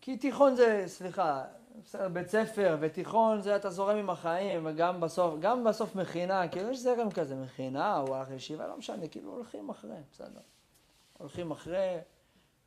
כי 0.00 0.16
תיכון 0.16 0.56
זה, 0.56 0.84
סליחה, 0.86 1.44
בסדר, 1.84 2.08
בית 2.08 2.28
ספר 2.28 2.76
ותיכון 2.80 3.40
זה 3.40 3.56
אתה 3.56 3.70
זורם 3.70 3.96
עם 3.96 4.10
החיים, 4.10 4.66
וגם 4.66 5.00
בסוף, 5.00 5.34
גם 5.40 5.64
בסוף 5.64 5.94
מכינה, 5.94 6.48
כאילו 6.48 6.70
יש 6.70 6.78
זרם 6.78 7.10
כזה, 7.10 7.34
מכינה 7.34 8.00
או 8.00 8.16
הלך 8.16 8.30
ישיבה, 8.30 8.66
לא 8.66 8.76
משנה, 8.76 9.08
כאילו 9.08 9.30
הולכים 9.32 9.68
אחרי, 9.68 9.96
בסדר. 10.12 10.40
הולכים 11.18 11.50
אחרי, 11.50 11.98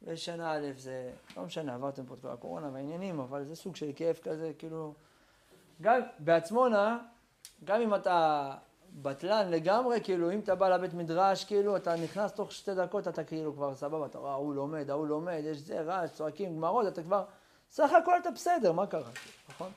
ושנה 0.03 0.51
א' 0.51 0.67
זה, 0.77 1.11
לא 1.37 1.43
משנה, 1.43 1.73
עברתם 1.75 2.05
פה 2.05 2.13
את 2.13 2.19
כל 2.21 2.27
הקורונה 2.27 2.69
והעניינים, 2.73 3.19
אבל 3.19 3.45
זה 3.45 3.55
סוג 3.55 3.75
של 3.75 3.91
כיף 3.95 4.19
כזה, 4.23 4.51
כאילו, 4.57 4.93
גם 5.81 6.01
בעצמונה, 6.19 6.99
גם 7.63 7.81
אם 7.81 7.95
אתה 7.95 8.51
בטלן 8.93 9.51
לגמרי, 9.51 10.01
כאילו, 10.03 10.31
אם 10.31 10.39
אתה 10.39 10.55
בא 10.55 10.69
לבית 10.69 10.93
מדרש, 10.93 11.45
כאילו, 11.45 11.77
אתה 11.77 11.95
נכנס 11.95 12.33
תוך 12.33 12.51
שתי 12.51 12.75
דקות, 12.75 13.07
אתה 13.07 13.23
כאילו 13.23 13.53
כבר 13.53 13.75
סבבה, 13.75 14.05
אתה 14.05 14.17
רואה, 14.17 14.31
ההוא 14.31 14.53
לומד, 14.53 14.89
ההוא 14.89 15.07
לומד, 15.07 15.41
יש 15.43 15.57
זה, 15.57 15.81
רעש, 15.81 16.11
צועקים, 16.11 16.55
גמרות, 16.55 16.87
אתה 16.87 17.03
כבר, 17.03 17.25
סך 17.71 17.91
הכל 18.01 18.17
אתה 18.21 18.31
בסדר, 18.31 18.71
מה 18.71 18.87
קרה, 18.87 19.11
נכון? 19.49 19.71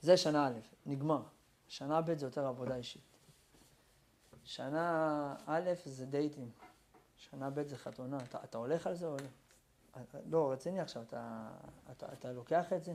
זה 0.00 0.16
שנה 0.16 0.46
א', 0.46 0.52
נגמר. 0.86 1.22
שנה 1.68 2.00
ב' 2.00 2.18
זה 2.18 2.26
יותר 2.26 2.46
עבודה 2.46 2.76
אישית. 2.76 3.02
שנה 4.44 5.34
א' 5.46 5.70
זה 5.84 6.06
דייטים. 6.06 6.50
שנה 7.20 7.50
ב' 7.50 7.68
זה 7.68 7.76
חתונה. 7.76 8.18
אתה, 8.28 8.38
אתה 8.44 8.58
הולך 8.58 8.86
על 8.86 8.94
זה 8.94 9.06
או 9.06 9.16
לא? 9.16 9.26
לא, 10.30 10.52
רציני 10.52 10.80
עכשיו, 10.80 11.02
אתה, 11.02 11.48
אתה, 11.90 12.06
אתה 12.12 12.32
לוקח 12.32 12.72
את 12.72 12.84
זה? 12.84 12.94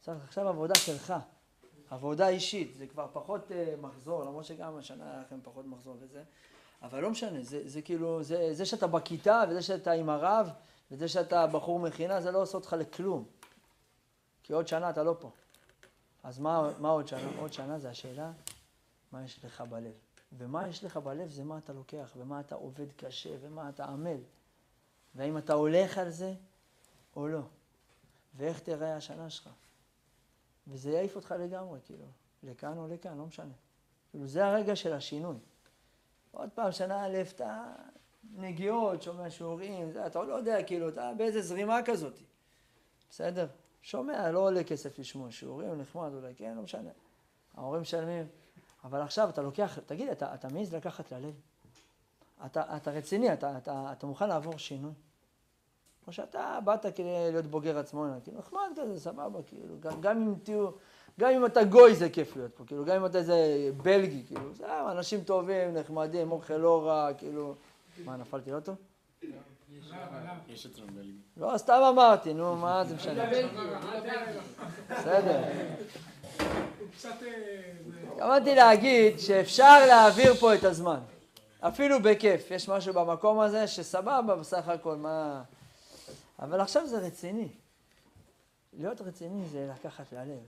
צריך 0.00 0.24
עכשיו 0.24 0.48
עבודה 0.48 0.74
שלך, 0.74 1.14
עבודה 1.90 2.28
אישית, 2.28 2.74
זה 2.74 2.86
כבר 2.86 3.06
פחות 3.12 3.50
uh, 3.50 3.80
מחזור, 3.80 4.24
למרות 4.24 4.44
שגם 4.44 4.76
השנה 4.76 5.10
היה 5.10 5.20
לכם 5.20 5.38
פחות 5.42 5.66
מחזור 5.66 5.96
וזה, 6.00 6.22
אבל 6.82 7.00
לא 7.00 7.10
משנה, 7.10 7.42
זה, 7.42 7.68
זה 7.68 7.82
כאילו, 7.82 8.22
זה, 8.22 8.54
זה 8.54 8.66
שאתה 8.66 8.86
בכיתה 8.86 9.44
וזה 9.50 9.62
שאתה 9.62 9.92
עם 9.92 10.10
הרב 10.10 10.50
וזה 10.90 11.08
שאתה 11.08 11.46
בחור 11.46 11.78
מכינה, 11.78 12.20
זה 12.20 12.30
לא 12.30 12.42
עושה 12.42 12.58
אותך 12.58 12.76
לכלום. 12.78 13.24
כי 14.42 14.52
עוד 14.52 14.68
שנה 14.68 14.90
אתה 14.90 15.02
לא 15.02 15.16
פה. 15.20 15.30
אז 16.22 16.38
מה, 16.38 16.70
מה 16.78 16.88
עוד 16.88 17.08
שנה? 17.08 17.30
עוד 17.38 17.52
שנה 17.52 17.78
זה 17.78 17.90
השאלה, 17.90 18.32
מה 19.12 19.24
יש 19.24 19.44
לך 19.44 19.60
בלב? 19.60 20.07
ומה 20.32 20.68
יש 20.68 20.84
לך 20.84 20.96
בלב 20.96 21.28
זה 21.28 21.44
מה 21.44 21.58
אתה 21.58 21.72
לוקח, 21.72 22.12
ומה 22.16 22.40
אתה 22.40 22.54
עובד 22.54 22.92
קשה, 22.96 23.30
ומה 23.40 23.68
אתה 23.68 23.84
עמל. 23.84 24.20
והאם 25.14 25.38
אתה 25.38 25.52
הולך 25.52 25.98
על 25.98 26.10
זה 26.10 26.34
או 27.16 27.28
לא. 27.28 27.42
ואיך 28.34 28.60
תראה 28.60 28.96
השנה 28.96 29.30
שלך. 29.30 29.50
וזה 30.66 30.90
יעיף 30.90 31.16
אותך 31.16 31.34
לגמרי, 31.38 31.80
כאילו, 31.84 32.06
לכאן 32.42 32.78
או 32.78 32.88
לכאן, 32.88 33.18
לא 33.18 33.26
משנה. 33.26 33.54
כאילו, 34.10 34.26
זה 34.26 34.46
הרגע 34.46 34.76
של 34.76 34.92
השינוי. 34.92 35.36
עוד 36.30 36.50
פעם, 36.54 36.72
שנה 36.72 37.06
א', 37.06 37.16
אתה 37.34 37.72
נגיעות, 38.34 39.02
שומע 39.02 39.30
שיעורים, 39.30 39.90
אתה 40.06 40.22
לא 40.22 40.34
יודע, 40.34 40.62
כאילו, 40.62 40.88
אתה 40.88 41.12
באיזה 41.16 41.42
זרימה 41.42 41.78
כזאת. 41.84 42.18
בסדר? 43.10 43.46
שומע, 43.82 44.30
לא 44.30 44.38
עולה 44.38 44.64
כסף 44.64 44.98
לשמוע 44.98 45.30
שיעורים, 45.30 45.80
נחמד 45.80 46.10
אולי, 46.14 46.34
כן, 46.34 46.54
לא 46.56 46.62
משנה. 46.62 46.90
ההורים 47.54 47.82
משלמים. 47.82 48.26
אבל 48.88 49.00
עכשיו 49.00 49.28
אתה 49.28 49.42
לוקח, 49.42 49.78
תגיד, 49.86 50.08
אתה, 50.08 50.34
אתה 50.34 50.48
מעז 50.48 50.74
לקחת 50.74 51.12
ללב? 51.12 51.34
אתה, 52.46 52.76
אתה 52.76 52.90
רציני, 52.90 53.32
אתה, 53.32 53.58
אתה, 53.58 53.92
אתה 53.92 54.06
מוכן 54.06 54.28
לעבור 54.28 54.58
שינוי? 54.58 54.92
או 56.06 56.12
שאתה 56.12 56.58
באת 56.64 56.86
כדי 56.86 57.30
להיות 57.30 57.46
בוגר 57.46 57.78
עצמונה, 57.78 58.20
כאילו 58.20 58.38
נחמד 58.38 58.60
כזה, 58.76 59.00
סבבה, 59.00 59.42
כאילו, 59.42 59.80
גם, 59.80 60.00
גם 60.00 60.22
אם 60.22 60.34
תהיו, 60.42 60.68
גם 61.20 61.30
אם 61.30 61.46
אתה 61.46 61.64
גוי 61.64 61.94
זה 61.94 62.10
כיף 62.10 62.36
להיות 62.36 62.54
פה, 62.54 62.64
כאילו, 62.66 62.84
גם 62.84 62.96
אם 62.96 63.06
אתה 63.06 63.18
איזה 63.18 63.70
בלגי, 63.76 64.22
כאילו, 64.26 64.54
זה 64.54 64.90
אנשים 64.90 65.24
טובים, 65.24 65.74
נחמדים, 65.74 66.32
אוכל 66.32 66.54
לא 66.54 66.86
רע, 66.86 67.14
כאילו, 67.14 67.54
מה, 68.04 68.16
נפלתי 68.16 68.50
לא 68.50 68.60
טוב? 68.60 68.76
יש 70.48 70.66
אצלנו 70.66 70.86
בלגי. 70.94 71.12
לא, 71.36 71.58
סתם 71.58 71.80
אמרתי, 71.92 72.34
נו, 72.34 72.56
מה 72.56 72.84
זה 72.84 72.94
משנה? 72.94 73.24
בסדר. 74.90 75.42
התכוונתי 78.12 78.54
להגיד 78.54 79.18
שאפשר 79.18 79.86
להעביר 79.86 80.34
פה 80.34 80.54
את 80.54 80.64
הזמן, 80.64 81.00
אפילו 81.60 82.02
בכיף, 82.02 82.50
יש 82.50 82.68
משהו 82.68 82.94
במקום 82.94 83.40
הזה 83.40 83.66
שסבבה 83.66 84.36
בסך 84.36 84.68
הכל, 84.68 84.96
מה... 84.96 85.42
אבל 86.38 86.60
עכשיו 86.60 86.86
זה 86.86 86.98
רציני. 86.98 87.48
להיות 88.72 89.00
רציני 89.00 89.48
זה 89.48 89.70
לקחת 89.74 90.12
ללב. 90.12 90.38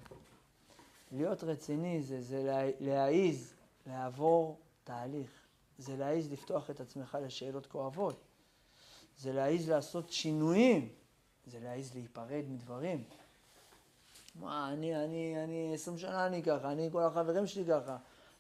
להיות 1.13 1.45
רציני 1.45 2.03
זה, 2.03 2.23
זה 2.23 2.71
להעיז 2.81 3.55
לעבור 3.87 4.59
תהליך. 4.85 5.31
זה 5.79 5.97
להעיז 5.97 6.33
לפתוח 6.33 6.71
את 6.71 6.81
עצמך 6.81 7.19
לשאלות 7.23 7.67
כואבות. 7.67 8.21
זה 9.19 9.33
להעיז 9.33 9.71
לעשות 9.71 10.13
שינויים. 10.13 10.89
זה 11.47 11.59
להעיז 11.61 11.95
להיפרד 11.95 12.45
מדברים. 12.49 13.05
מה, 14.41 14.73
אני, 14.73 15.05
אני, 15.05 15.45
אני, 15.45 15.75
עשרים 15.75 15.99
שנה 15.99 16.27
אני 16.27 16.43
ככה, 16.43 16.73
אני, 16.73 16.89
כל 16.93 17.03
החברים 17.03 17.47
שלי 17.47 17.65
ככה. 17.69 17.97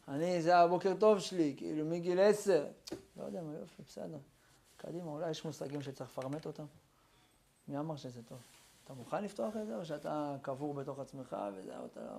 אני, 0.08 0.42
זה 0.42 0.56
הבוקר 0.56 0.94
טוב 1.00 1.18
שלי, 1.18 1.54
כאילו, 1.56 1.84
מגיל 1.84 2.20
עשר. 2.20 2.66
לא 3.16 3.24
יודע 3.24 3.42
מה 3.42 3.54
יופי, 3.54 3.82
בסדר. 3.86 4.18
קדימה, 4.76 5.10
אולי 5.10 5.30
יש 5.30 5.44
מושגים 5.44 5.82
שצריך 5.82 6.10
לפרמט 6.10 6.46
אותם? 6.46 6.64
מי 7.68 7.78
אמר 7.78 7.96
שזה 7.96 8.22
טוב? 8.22 8.38
אתה 8.84 8.94
מוכן 8.94 9.24
לפתוח 9.24 9.56
את 9.56 9.66
זה, 9.66 9.76
או 9.76 9.84
שאתה 9.84 10.36
קבור 10.42 10.74
בתוך 10.74 10.98
עצמך, 10.98 11.36
וזהו, 11.54 11.86
אתה 11.86 12.00
לא... 12.00 12.18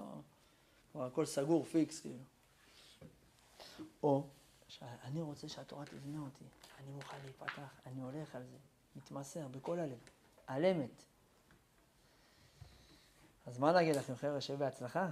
כבר 0.92 1.06
הכל 1.06 1.26
סגור, 1.26 1.64
פיקס, 1.64 2.00
כאילו. 2.00 2.24
או, 4.04 4.24
שאני 4.68 5.22
רוצה 5.22 5.48
שהתורה 5.48 5.86
תבנה 5.86 6.20
אותי, 6.20 6.44
אני 6.80 6.92
מוכן 6.92 7.18
להיפתח, 7.24 7.82
אני 7.86 8.02
הולך 8.02 8.36
על 8.36 8.44
זה, 8.44 8.58
מתמסר 8.96 9.48
בכל 9.48 9.80
הלב, 9.80 10.00
על 10.48 10.66
אמת. 10.66 11.04
אז 13.46 13.60
מה 13.60 13.72
נגיד 13.72 13.96
לכם, 13.96 14.16
חבר'ה, 14.16 14.42
שיהיה 14.42 14.60
בהצלחה? 14.60 15.08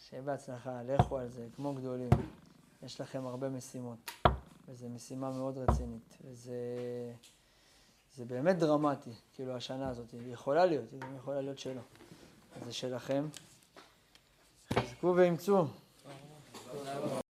שיהיה 0.00 0.22
בהצלחה, 0.22 0.82
לכו 0.82 1.18
על 1.18 1.28
זה, 1.28 1.46
כמו 1.56 1.74
גדולים. 1.74 2.10
יש 2.82 3.00
לכם 3.00 3.26
הרבה 3.26 3.48
משימות, 3.48 4.10
וזו 4.68 4.88
משימה 4.88 5.30
מאוד 5.30 5.58
רצינית, 5.58 6.18
וזה 6.24 6.54
זה 8.14 8.24
באמת 8.24 8.58
דרמטי, 8.58 9.10
כאילו, 9.34 9.56
השנה 9.56 9.88
הזאת. 9.88 10.10
היא 10.10 10.32
יכולה 10.32 10.66
להיות, 10.66 10.92
היא 10.92 11.00
גם 11.00 11.16
יכולה 11.16 11.40
להיות 11.40 11.58
שלא. 11.58 11.82
זה 12.64 12.72
שלכם. 12.72 13.28
חזקו 14.72 15.14
ואמצו. 15.16 15.66